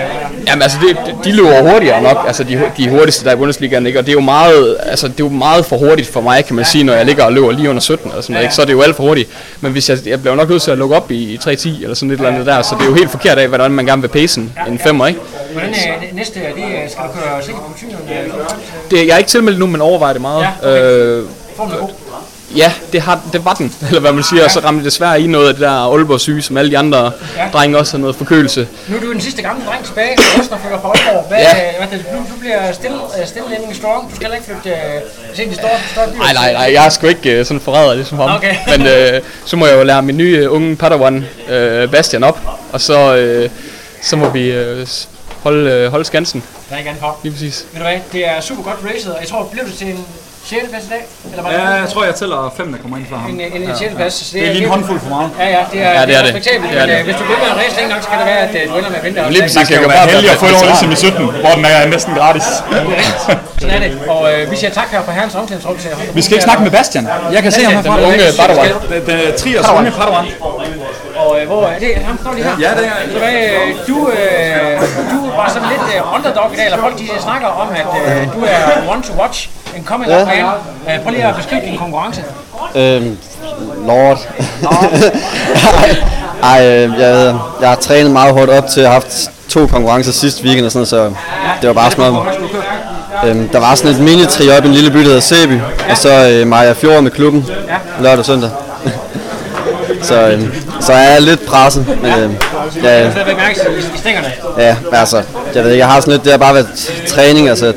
Jamen 0.47 0.61
altså, 0.61 0.77
det, 0.87 0.97
de 1.25 1.31
løber 1.31 1.71
hurtigere 1.71 2.01
nok, 2.01 2.23
altså 2.27 2.43
de, 2.43 2.61
de 2.77 2.89
hurtigste 2.89 3.23
der 3.23 3.31
er 3.31 3.35
i 3.35 3.37
Bundesligaen, 3.37 3.85
ikke? 3.87 3.99
Og 3.99 4.05
det 4.05 4.11
er 4.11 4.13
jo 4.13 4.19
meget, 4.19 4.77
altså 4.85 5.07
det 5.07 5.19
er 5.19 5.23
jo 5.23 5.29
meget 5.29 5.65
for 5.65 5.77
hurtigt 5.77 6.13
for 6.13 6.21
mig, 6.21 6.45
kan 6.45 6.55
man 6.55 6.65
sige, 6.65 6.83
når 6.83 6.93
jeg 6.93 7.05
ligger 7.05 7.23
og 7.23 7.33
løber 7.33 7.51
lige 7.51 7.69
under 7.69 7.81
17 7.81 8.09
eller 8.09 8.21
sådan 8.21 8.33
noget, 8.33 8.43
ikke? 8.43 8.55
Så 8.55 8.61
er 8.61 8.65
det 8.65 8.73
jo 8.73 8.81
alt 8.81 8.95
for 8.95 9.03
hurtigt. 9.03 9.29
Men 9.61 9.71
hvis 9.71 9.89
jeg, 9.89 9.97
jeg 10.05 10.21
bliver 10.21 10.35
nok 10.35 10.49
nødt 10.49 10.61
til 10.61 10.71
at 10.71 10.77
lukke 10.77 10.95
op 10.95 11.11
i, 11.11 11.15
i 11.15 11.39
3.10 11.43 11.83
eller 11.83 11.95
sådan 11.95 12.11
et 12.11 12.15
eller 12.17 12.29
andet 12.29 12.45
der, 12.45 12.61
så 12.61 12.75
det 12.75 12.81
er 12.81 12.89
jo 12.89 12.95
helt 12.95 13.11
forkert 13.11 13.37
af, 13.37 13.47
hvordan 13.47 13.71
man 13.71 13.85
gerne 13.85 14.01
vil 14.01 14.07
pace 14.07 14.39
en, 14.41 14.53
en 14.67 14.79
femmer, 14.79 15.07
ikke? 15.07 15.19
Hvordan 15.55 15.69
øh, 15.69 16.07
det 16.07 16.15
næste, 16.15 16.39
er 16.39 16.53
det, 16.53 16.63
øh, 16.63 16.89
skal 16.91 17.03
du 17.03 17.09
køre 17.19 17.43
sikker 17.43 17.61
på 17.61 17.69
betygen? 17.73 17.95
Det, 18.91 19.07
jeg 19.07 19.13
er 19.13 19.17
ikke 19.17 19.29
tilmeldt 19.29 19.59
nu, 19.59 19.65
men 19.67 19.81
overvejer 19.81 20.13
det 20.13 20.21
meget. 20.21 20.41
Ja, 20.41 20.49
okay. 20.69 20.81
øh, 20.81 21.23
Formen 21.55 21.73
er 21.73 21.77
god. 21.79 21.89
Ja, 22.55 22.73
det, 22.93 23.01
har, 23.01 23.19
det 23.33 23.45
var 23.45 23.53
den, 23.53 23.73
eller 23.87 24.01
hvad 24.01 24.11
man 24.11 24.23
siger, 24.23 24.43
og 24.43 24.51
så 24.51 24.59
ramte 24.59 24.77
det 24.77 24.85
desværre 24.85 25.21
i 25.21 25.27
noget 25.27 25.47
af 25.47 25.53
det 25.53 25.61
der 25.61 25.91
Aalborg 25.93 26.19
syge, 26.19 26.41
som 26.41 26.57
alle 26.57 26.71
de 26.71 26.77
andre 26.77 27.11
Ja. 27.37 27.47
drenge 27.53 27.77
også 27.77 27.93
har 27.97 27.99
noget 28.01 28.15
forkølelse. 28.15 28.67
Nu 28.87 28.95
er 28.97 29.01
du 29.01 29.11
den 29.13 29.21
sidste 29.21 29.41
gamle 29.41 29.65
dreng 29.65 29.85
tilbage, 29.85 30.17
Røsner 30.37 30.57
følger 30.63 30.79
fra 30.81 30.87
Aalborg. 30.87 31.27
Hvad, 31.27 31.37
Ja. 31.37 31.53
hvad, 31.53 31.87
hvad, 31.87 31.99
du, 31.99 32.17
du 32.33 32.39
bliver 32.39 32.71
stille, 32.73 32.97
øh, 33.21 33.27
stilllænding 33.27 33.75
strong. 33.75 34.09
Du 34.11 34.15
skal 34.15 34.31
ikke 34.33 34.45
flytte 34.45 34.69
øh, 34.69 35.35
til 35.35 35.49
de 35.49 35.55
store, 35.55 35.69
store 35.93 36.07
byer. 36.07 36.17
Nej, 36.17 36.33
nej, 36.33 36.53
nej, 36.53 36.73
jeg 36.73 36.85
er 36.85 36.89
sgu 36.89 37.07
ikke 37.07 37.39
uh, 37.39 37.45
sådan 37.45 37.61
forræder 37.61 37.93
ligesom 37.93 38.17
ham. 38.17 38.29
Okay. 38.35 38.55
Men 38.77 38.87
øh, 38.87 39.21
så 39.45 39.55
må 39.55 39.65
jeg 39.65 39.75
jo 39.77 39.83
lære 39.83 40.01
min 40.01 40.17
nye 40.17 40.49
uh, 40.49 40.55
unge 40.55 40.75
Padawan, 40.75 41.25
øh, 41.49 41.91
Bastian, 41.91 42.23
op, 42.23 42.39
og 42.71 42.81
så, 42.81 43.15
øh, 43.15 43.49
så 44.01 44.15
må 44.15 44.29
vi 44.29 44.51
øh, 44.51 44.87
holde, 45.45 45.71
øh, 45.71 45.91
holde 45.93 46.05
skansen. 46.11 46.39
Der 46.69 46.73
er 46.75 46.79
ikke 46.81 46.89
andet 46.89 47.03
for. 47.05 47.11
Lige 47.23 47.33
præcis. 47.35 47.55
Ved 47.73 47.79
du 47.81 47.85
hvad, 47.87 47.97
det 48.13 48.21
er 48.31 48.35
super 48.49 48.63
godt 48.69 48.79
racet, 48.89 49.09
og 49.15 49.19
jeg 49.23 49.29
tror, 49.31 49.41
blev 49.53 49.63
du 49.69 49.73
til 49.81 49.87
en 49.87 49.99
6. 50.45 50.61
plads 50.71 50.83
i 50.89 50.91
dag? 50.95 51.03
Eller 51.31 51.43
var 51.43 51.49
det 51.51 51.57
Ja, 51.57 51.67
jeg 51.83 51.89
tror, 51.93 52.03
jeg 52.09 52.15
tæller 52.21 52.53
fem, 52.59 52.67
der 52.73 52.79
kommer 52.83 52.97
ind 52.97 53.05
fra 53.11 53.17
ham. 53.23 53.29
En, 53.31 53.41
en, 53.41 53.61
en 53.69 53.75
6. 53.77 53.93
plads. 53.99 54.13
Så 54.13 54.25
Det 54.33 54.47
er 54.47 54.53
lige 54.53 54.63
en 54.63 54.69
håndfuld 54.75 54.99
for 55.05 55.09
meget. 55.15 55.29
Ja, 55.39 55.47
ja, 55.57 55.61
det 55.73 55.79
er, 55.87 55.91
Ja, 55.99 56.05
det 56.09 56.15
er 56.17 56.21
det. 56.25 56.29
respektabelt, 56.35 56.71
Det 56.71 56.81
er 56.81 56.85
det. 56.91 56.97
øh, 56.99 57.03
hvis 57.07 57.15
du 57.19 57.23
bliver 57.27 57.39
med 57.43 57.49
at 57.53 57.57
race 57.61 57.75
længe 57.79 57.89
nok, 57.93 58.01
så 58.05 58.09
kan 58.11 58.17
det 58.21 58.27
være, 58.31 58.41
at 58.47 58.53
øh, 58.59 58.61
du 58.69 58.73
ender 58.79 58.89
med 58.93 58.97
at 58.99 59.03
vinde. 59.05 59.31
Lige 59.35 59.41
præcis, 59.47 59.67
kan 59.67 59.73
jeg 59.77 59.81
være 59.89 59.97
bare 60.01 60.07
heldig 60.15 60.29
at 60.35 60.37
få 60.43 60.45
noget 60.45 60.55
veteran. 60.55 60.89
ligesom 60.89 60.91
i 60.91 60.95
17, 60.95 61.25
hvor 61.43 61.53
den 61.59 61.65
er 61.65 61.87
næsten 61.95 62.11
gratis. 62.19 62.47
Sådan 63.61 63.73
er 63.77 63.79
det. 63.85 63.91
Og 64.15 64.21
øh, 64.33 64.51
vi 64.51 64.55
siger 64.61 64.71
tak 64.79 64.89
her 64.93 65.01
fra 65.07 65.11
Herrens 65.17 65.35
Omklædningsrum 65.39 65.77
til 65.83 65.89
Vi 66.17 66.21
skal 66.25 66.33
ikke 66.37 66.43
snakke 66.49 66.63
med 66.67 66.71
Bastian. 66.77 67.03
Jeg 67.35 67.41
kan 67.43 67.51
se 67.57 67.61
ham 67.67 67.73
herfra. 67.73 67.95
Den 67.97 68.05
unge 68.09 68.23
Padawan. 68.39 68.67
Den, 69.07 69.17
Triers 69.41 69.67
unge 69.77 69.91
Padawan. 69.99 70.25
Og 71.23 71.29
øh, 71.41 71.47
hvor 71.47 71.63
er 71.73 71.79
det? 71.79 71.91
Ham 72.07 72.17
står 72.21 72.33
lige 72.33 72.43
her. 72.49 72.55
Ja, 72.65 72.71
det 72.79 72.85
er- 72.87 73.61
øh, 73.65 73.87
du, 73.89 73.97
øh, 74.09 74.81
du 75.11 75.19
var 75.37 75.49
sådan 75.49 75.67
lidt 75.69 75.81
øh, 75.95 76.15
underdog 76.15 76.53
i 76.53 76.55
dag, 76.55 76.65
eller 76.65 76.79
folk 76.79 76.99
de 76.99 77.07
snakker 77.19 77.47
om, 77.47 77.67
at 77.75 77.87
øh, 78.17 78.33
du 78.33 78.39
er 78.45 78.91
one 78.93 79.03
to 79.03 79.13
watch, 79.21 79.49
en 79.77 79.83
coming 79.85 80.11
up 80.11 80.27
man. 80.27 80.45
Øh, 80.89 81.03
prøv 81.03 81.11
lige 81.11 81.23
at 81.23 81.35
beskrive 81.35 81.61
din 81.61 81.77
konkurrence. 81.77 82.23
Øhm, 82.75 83.17
lord. 83.85 84.17
Ej, 86.43 86.63
jeg, 86.99 87.35
jeg 87.61 87.69
har 87.69 87.75
trænet 87.75 88.11
meget 88.11 88.33
hårdt 88.33 88.51
op 88.51 88.67
til 88.67 88.81
at 88.81 88.87
have 88.87 88.93
haft 88.93 89.31
to 89.49 89.67
konkurrencer 89.67 90.11
sidste 90.11 90.43
weekend 90.43 90.65
og 90.65 90.71
sådan 90.71 90.85
så 90.85 91.13
det 91.61 91.67
var 91.67 91.73
bare 91.73 91.91
sådan 91.91 92.13
noget. 92.13 92.27
Øhm, 93.25 93.49
der 93.49 93.59
var 93.59 93.75
sådan 93.75 93.91
et 93.91 93.99
mini-tri 94.01 94.49
op 94.57 94.63
i 94.63 94.67
en 94.67 94.73
lille 94.73 94.91
by, 94.91 94.97
der 94.97 95.03
hedder 95.03 95.19
Sæby, 95.19 95.59
og 95.89 95.97
så 95.97 96.29
øh, 96.29 96.47
Maja 96.47 96.73
Fjord 96.73 97.03
med 97.03 97.11
klubben 97.11 97.45
lørdag 97.99 98.19
og 98.19 98.25
søndag. 98.25 98.49
Så, 100.05 100.27
øhm, 100.29 100.53
så 100.81 100.93
jeg 100.93 101.15
er 101.15 101.19
lidt 101.19 101.45
presset, 101.45 101.85
men 102.01 102.13
øhm, 102.19 102.35
ja, 102.83 102.89
Jeg 103.03 103.11
stadigvæk 103.11 103.37
mærke 103.37 103.59
i, 103.77 103.79
i 103.95 103.97
stængerne. 103.97 104.31
ja, 104.57 104.75
altså, 104.91 105.21
jeg 105.55 105.63
ved 105.63 105.71
ikke, 105.71 105.79
jeg 105.79 105.87
har 105.93 105.99
sådan 105.99 106.11
lidt, 106.11 106.23
det 106.23 106.31
har 106.31 106.37
bare 106.37 106.53
været 106.53 106.67
træning, 107.07 107.49
altså 107.49 107.73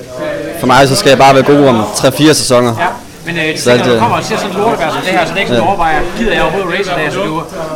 for 0.60 0.66
mig 0.66 0.88
så 0.88 0.96
skal 0.96 1.08
jeg 1.08 1.18
bare 1.18 1.34
være 1.34 1.42
god 1.42 1.66
om 1.66 1.80
3-4 1.94 2.32
sæsoner. 2.32 2.74
Men 3.26 3.36
øh, 3.36 3.42
det 3.44 3.60
Så 3.60 3.70
tænker, 3.70 3.78
når 3.78 3.84
du 3.84 3.92
det- 3.92 4.00
kommer 4.00 4.16
og 4.16 4.24
ser 4.24 4.36
sådan 4.36 4.50
et 4.50 4.56
lortevejr 4.56 4.90
som 4.90 5.00
det 5.00 5.10
her, 5.10 5.24
så 5.24 5.30
det 5.30 5.36
er 5.36 5.40
ikke 5.40 5.48
sådan, 5.48 5.62
Ja. 5.62 5.68
overvejer, 5.68 6.00
gider 6.18 6.32
jeg 6.32 6.42
overhovedet 6.42 6.70
race 6.78 6.90
i 6.90 6.94
dag, 7.02 7.12
så 7.12 7.18
du, 7.18 7.24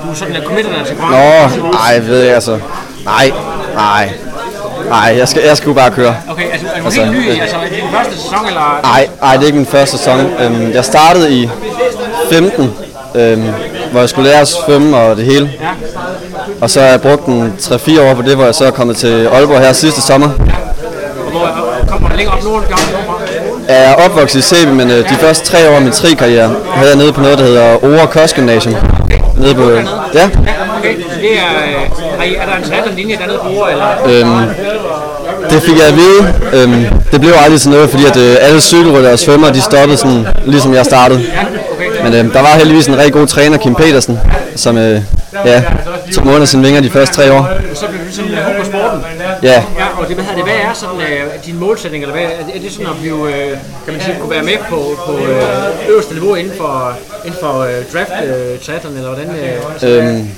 du 0.05 0.11
er 0.11 0.15
sådan 0.15 0.35
lidt 0.35 0.45
committed 0.45 0.73
til 0.87 0.97
Nå, 0.97 1.01
konkurrencen. 1.03 1.62
nej, 1.62 1.91
jeg 1.95 2.07
ved 2.07 2.21
jeg 2.23 2.35
altså. 2.35 2.59
Nej, 3.05 3.31
nej. 3.75 4.11
Nej, 4.88 5.15
jeg 5.19 5.29
skal, 5.29 5.43
jeg 5.43 5.57
skal 5.57 5.75
bare 5.75 5.91
køre. 5.91 6.17
Okay, 6.31 6.43
altså 6.53 6.67
er 6.75 6.83
du 6.83 6.91
helt 6.91 7.11
ny 7.12 7.25
i 7.37 7.38
altså, 7.41 7.57
i 7.57 7.75
din 7.81 7.85
første 7.93 8.15
sæson, 8.23 8.47
eller? 8.47 8.81
Nej, 8.83 9.09
nej, 9.23 9.33
det 9.35 9.43
er 9.43 9.47
ikke 9.47 9.59
min 9.59 9.67
første 9.67 9.99
sæson. 9.99 10.21
Øhm, 10.41 10.73
jeg 10.73 10.85
startede 10.85 11.33
i 11.33 11.51
15, 12.31 12.75
øhm, 13.14 13.48
hvor 13.90 14.01
jeg 14.01 14.09
skulle 14.09 14.31
lære 14.31 14.40
at 14.40 14.48
svømme 14.48 14.96
og 14.96 15.16
det 15.16 15.25
hele. 15.25 15.51
Ja. 15.61 15.68
Og 16.61 16.70
så 16.70 16.81
har 16.81 16.88
jeg 16.88 17.01
brugt 17.01 17.27
en 17.27 17.55
3-4 17.61 18.01
år 18.01 18.14
på 18.14 18.22
det, 18.22 18.35
hvor 18.37 18.44
jeg 18.44 18.55
så 18.55 18.64
er 18.64 18.70
kommet 18.70 18.96
til 18.96 19.27
Aalborg 19.27 19.61
her 19.61 19.72
sidste 19.72 20.01
sommer. 20.01 20.29
Kommer 21.88 22.09
du 22.09 22.16
længere 22.16 22.37
op 22.37 22.44
nord. 22.44 22.64
Jeg 23.68 23.85
er 23.85 23.94
opvokset 23.94 24.38
i 24.38 24.42
Sæby, 24.42 24.68
men 24.68 24.90
øh, 24.90 24.98
de 25.11 25.14
første 25.20 25.46
tre 25.46 25.70
år 25.70 25.75
af 25.75 25.83
min 25.83 25.92
tri-karriere 25.92 26.55
havde 26.75 26.88
jeg 26.88 26.98
nede 26.98 27.12
på 27.12 27.20
noget, 27.20 27.38
der 27.38 27.44
hedder 27.44 27.85
Ore 27.85 28.07
Kost 28.07 28.35
Gymnasium. 28.35 28.75
Nede 29.37 29.55
på, 29.55 29.70
ja, 29.70 29.77
Ja, 30.14 30.29
okay. 30.79 30.96
Det 30.96 31.38
er, 31.38 31.53
øh, 32.20 32.33
er 32.33 32.46
der 32.46 32.57
en 32.57 32.64
særlig 32.64 32.94
linje 32.96 33.16
dernede 33.16 33.38
på 33.38 33.48
Ore, 33.48 33.72
eller? 33.72 33.87
Øhm, 34.07 34.48
det 35.51 35.62
fik 35.62 35.79
jeg 35.79 35.87
at 35.87 35.96
vide. 35.96 36.35
Øhm, 36.53 36.85
det 37.12 37.20
blev 37.20 37.33
aldrig 37.44 37.61
sådan 37.61 37.72
noget, 37.77 37.90
fordi 37.90 38.05
at, 38.07 38.16
øh, 38.16 38.37
alle 38.40 38.61
cykelrytter 38.61 39.12
og 39.12 39.18
svømmere, 39.18 39.53
de 39.53 39.61
stoppede 39.61 39.96
sådan, 39.96 40.27
ligesom 40.46 40.75
jeg 40.75 40.85
startede. 40.85 41.20
Men 42.03 42.15
øhm, 42.15 42.31
der 42.31 42.41
var 42.41 42.49
heldigvis 42.57 42.87
en 42.87 42.97
rigtig 42.97 43.12
god 43.12 43.27
træner, 43.27 43.59
Kim 43.59 43.75
Petersen, 43.75 44.19
som 44.57 44.79
øh, 44.79 45.03
ja, 45.45 45.62
tog 46.15 46.25
mig 46.25 46.35
under 46.35 46.47
sine 46.47 46.62
vinger 46.62 46.81
de 46.81 46.91
første 46.91 47.15
tre 47.17 47.33
år. 47.33 47.49
Så 47.75 47.87
bliver 47.87 48.05
du 48.05 48.12
sådan 48.12 48.31
uh, 48.31 48.37
hooked 48.37 48.61
på 48.61 48.67
sporten? 48.67 49.01
Ja. 49.43 49.53
ja 49.53 49.87
og 49.99 50.09
det, 50.09 50.17
hvad, 50.17 50.25
det, 50.37 50.45
hvad 50.45 50.55
er 50.55 50.73
sådan 50.75 50.97
uh, 50.97 51.47
din 51.47 51.61
målsætning, 51.61 52.05
eller 52.05 52.15
hvad, 52.15 52.25
er, 52.25 52.53
det, 52.53 52.62
det 52.62 52.73
sådan 52.73 52.87
at 52.87 52.93
blive, 53.01 53.15
uh, 53.15 53.29
kan 53.85 53.95
man 53.95 54.01
sige, 54.01 54.17
kunne 54.21 54.31
være 54.31 54.43
med 54.43 54.57
på, 54.69 54.77
på 55.07 55.12
uh, 55.12 55.88
øverste 55.88 56.12
niveau 56.12 56.35
inden 56.35 56.53
for, 56.57 56.93
inden 57.25 57.38
for 57.41 57.53
uh, 57.53 57.95
draft 57.95 58.11
uh, 58.11 58.65
triathlon, 58.67 58.97
eller 58.97 59.09
hvordan? 59.15 59.29
Uh, 59.29 59.88
Øhm, 59.88 60.29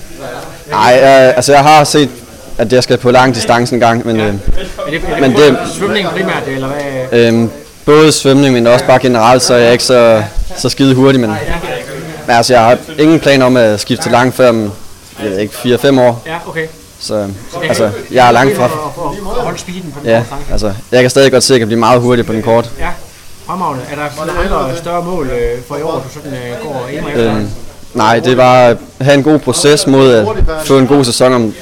nej, 0.71 0.99
jeg, 1.03 1.33
altså 1.37 1.53
jeg 1.53 1.63
har 1.63 1.85
set, 1.85 2.09
at 2.59 2.73
jeg 2.73 2.83
skal 2.83 2.99
på 2.99 3.11
lang 3.11 3.35
distance 3.35 3.75
en 3.75 3.81
gang, 3.81 4.07
men, 4.07 4.21
øh, 4.21 4.27
er 4.27 4.31
det, 4.33 4.41
er 4.87 4.91
det, 4.91 5.03
men 5.11 5.21
men 5.21 5.37
det, 5.37 5.59
svømning 5.75 6.09
primært, 6.09 6.43
eller 6.47 6.69
hvad? 6.69 7.19
Øhm, 7.21 7.51
både 7.87 8.13
svømning, 8.13 8.55
men 8.55 8.67
også 8.67 8.87
bare 8.87 8.99
generelt, 8.99 9.43
så 9.43 9.55
er 9.55 9.59
jeg 9.59 9.73
ikke 9.73 9.85
så, 9.85 10.23
så 10.57 10.69
skide 10.69 10.95
hurtig. 10.95 11.21
Men, 11.21 11.31
men 12.27 12.37
altså, 12.37 12.53
jeg 12.53 12.63
har 12.63 12.79
ingen 12.99 13.21
planer 13.21 13.47
om 13.47 13.57
at 13.57 13.81
skifte 13.81 14.05
til 14.05 14.13
lang 14.13 14.35
før 14.35 14.49
om, 14.49 14.73
jeg 15.23 15.31
ved 15.31 15.39
ikke, 15.39 15.55
4-5 15.55 16.01
år. 16.01 16.23
Ja, 16.27 16.37
okay. 16.49 16.67
Så 17.01 17.29
altså, 17.69 17.91
jeg 18.11 18.29
er 18.29 18.33
langt 18.33 18.57
fra. 18.57 18.67
Holde 19.43 19.59
speeden 19.59 19.93
på 19.95 20.01
den 20.01 20.09
Ja, 20.09 20.23
altså, 20.51 20.73
jeg 20.93 21.01
kan 21.01 21.11
stadig 21.11 21.33
godt 21.33 21.43
se, 21.43 21.53
at 21.53 21.55
jeg 21.55 21.61
kan 21.61 21.69
blive 21.69 21.79
meget 21.79 22.01
hurtig 22.01 22.27
på 22.27 22.33
den 22.33 22.43
kort. 22.43 22.71
Ja, 22.79 22.89
fremragende. 23.47 23.85
Er 23.91 23.97
der 23.97 24.59
andre 24.59 24.77
større 24.77 25.05
mål 25.05 25.31
øh, 25.31 25.63
for 25.69 25.77
i 25.77 25.83
år, 25.83 25.93
du 25.93 26.15
sådan 26.15 26.33
øh, 26.33 26.63
går 26.63 26.89
ind 26.93 27.07
efter? 27.09 27.35
Øhm, 27.35 27.51
nej, 27.95 28.19
det 28.19 28.33
er 28.33 28.37
bare 28.37 28.69
at 28.69 28.77
have 29.01 29.15
en 29.15 29.23
god 29.23 29.39
proces 29.39 29.87
mod 29.87 30.13
at 30.13 30.27
få 30.65 30.79
en 30.79 30.87
god 30.87 31.05
sæson 31.05 31.33
om 31.33 31.55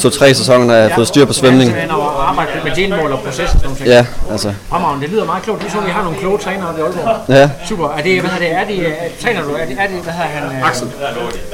to-tre 0.00 0.34
sæsoner, 0.34 0.64
når 0.64 0.74
jeg 0.74 0.82
har 0.88 0.94
fået 0.94 1.08
styr 1.08 1.24
på 1.24 1.32
svømning. 1.32 1.62
Simpelthen 1.62 1.90
at 1.90 2.06
arbejde 2.28 2.50
med 2.64 2.72
delmål 2.76 3.12
og 3.12 3.20
proces 3.20 3.54
og 3.54 3.60
sådan. 3.60 3.86
Ja, 3.86 4.06
altså. 4.30 4.52
Fremragende, 4.70 5.02
det 5.06 5.12
lyder 5.14 5.24
meget 5.24 5.42
klogt. 5.42 5.60
Det 5.60 5.66
er 5.66 5.70
sådan, 5.72 5.86
vi 5.86 5.92
har 5.92 6.02
nogle 6.02 6.18
kloge 6.18 6.38
trænere 6.38 6.68
oppe 6.68 6.80
i 6.80 6.84
Aalborg. 6.84 7.16
Ja. 7.28 7.50
Super. 7.68 7.88
Er 7.98 8.02
det, 8.02 8.20
hvad 8.20 8.30
hedder 8.30 8.46
det, 8.46 8.52
er 8.60 8.64
det, 8.64 8.88
er, 8.88 8.92
træner 9.22 9.42
du, 9.42 9.48
er 9.54 9.64
det, 9.66 9.76
er 9.80 9.86
det, 9.86 9.96
hvad 10.02 10.12
hedder 10.12 10.28
han? 10.28 10.42
øh, 10.58 10.68
Axel. 10.68 10.86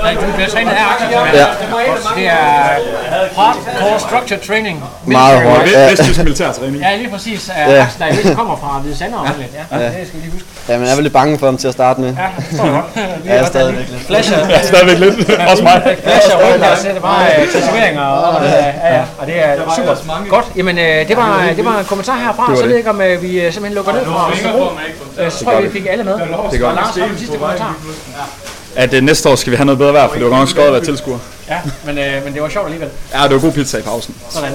Nej, 0.02 0.14
du 0.14 0.32
bliver 0.36 0.48
trænet 0.48 0.70
af 0.70 0.84
Axel. 0.92 1.08
Ja. 1.40 1.46
Det 2.16 2.26
er 2.26 2.34
hardcore 3.36 4.00
structured 4.00 4.40
training. 4.46 4.84
Meget 5.06 5.42
hårdt, 5.42 5.72
ja. 5.72 5.90
Vestjysk 5.90 6.18
militærtræning. 6.18 6.76
Ja, 6.82 6.96
lige 6.96 7.10
præcis. 7.10 7.50
Ja. 7.56 7.74
Ja. 7.74 7.82
Axel, 7.82 8.24
der 8.24 8.30
er 8.30 8.34
kommer 8.34 8.56
fra 8.56 8.78
Hvide 8.82 8.96
Sander. 8.96 9.34
Ja. 9.70 9.76
ja. 9.78 9.84
Ja. 9.84 9.98
det 9.98 10.06
skal 10.08 10.20
vi 10.20 10.24
lige 10.24 10.32
huske. 10.32 10.46
Ja, 10.68 10.78
men 10.78 10.86
jeg 10.86 10.96
er 10.96 11.00
lidt 11.00 11.12
bange 11.12 11.38
for 11.38 11.46
ham 11.46 11.56
til 11.56 11.68
at 11.68 11.74
starte 11.74 12.00
med. 12.00 12.08
Ja, 12.08 12.26
det 12.36 12.44
forstår 12.48 12.64
jeg 12.64 12.74
godt. 12.80 13.26
Ja, 13.26 13.32
er 13.32 13.44
stadigvæk 13.46 13.88
lidt. 13.90 14.02
Flasher. 14.06 14.38
Ja, 14.48 14.62
stadigvæk 14.62 14.98
lidt. 14.98 15.30
Også 15.50 15.62
mig. 15.62 15.96
Flasher 16.04 16.34
rundt 16.52 16.64
og 16.64 16.78
sætter 16.78 17.00
bare 17.00 17.24
øh, 17.40 17.48
tatoveringer 17.52 18.02
og, 18.36 18.44
ja, 18.44 18.94
ja, 18.96 19.04
og 19.18 19.26
det 19.26 19.38
er 19.44 19.56
super. 19.76 20.28
Godt. 20.28 20.46
Jamen, 20.56 20.78
øh, 20.78 21.08
det 21.08 21.16
var, 21.16 21.52
det 21.56 21.64
var 21.64 21.78
en 21.78 21.84
kommentar 21.84 22.16
herfra. 22.18 22.42
Det 22.42 22.50
var 22.50 22.56
Så 22.56 22.62
ved 22.62 22.68
det. 22.68 22.70
jeg 22.70 22.78
ikke, 22.78 22.90
om 22.90 23.00
øh, 23.00 23.22
vi 23.22 23.40
øh, 23.40 23.52
simpelthen 23.52 23.74
lukker 23.74 23.92
ned 23.92 24.04
fra 24.04 24.30
Østerbro. 24.32 24.64
Øh, 25.24 25.30
Så 25.32 25.44
tror 25.44 25.52
jeg, 25.52 25.62
vi 25.62 25.70
fik 25.70 25.86
alle 25.90 26.04
med. 26.04 26.14
Det 26.14 26.20
er 26.32 26.36
Og. 26.36 26.74
Lars, 26.74 26.96
har 26.96 27.08
du 27.08 27.18
sidste 27.18 27.38
kommentar? 27.38 27.76
At 28.76 28.94
øh, 28.94 29.02
næste 29.02 29.28
år 29.28 29.34
skal 29.34 29.50
vi 29.50 29.56
have 29.56 29.66
noget 29.66 29.78
bedre 29.78 29.92
vejr, 29.92 30.08
for 30.08 30.14
det 30.14 30.24
var 30.24 30.30
godt 30.38 30.56
nok 30.56 30.66
at 30.66 30.72
være 30.72 30.84
tilskuer. 30.84 31.18
Ja, 31.48 31.58
men, 31.86 31.98
øh, 31.98 32.24
men 32.24 32.34
det 32.34 32.42
var 32.42 32.48
sjovt 32.48 32.66
alligevel. 32.66 32.88
Ja, 33.14 33.22
det 33.22 33.34
var 33.34 33.40
god 33.40 33.52
pizza 33.52 33.78
i 33.78 33.82
pausen. 33.82 34.14
Sådan. 34.30 34.50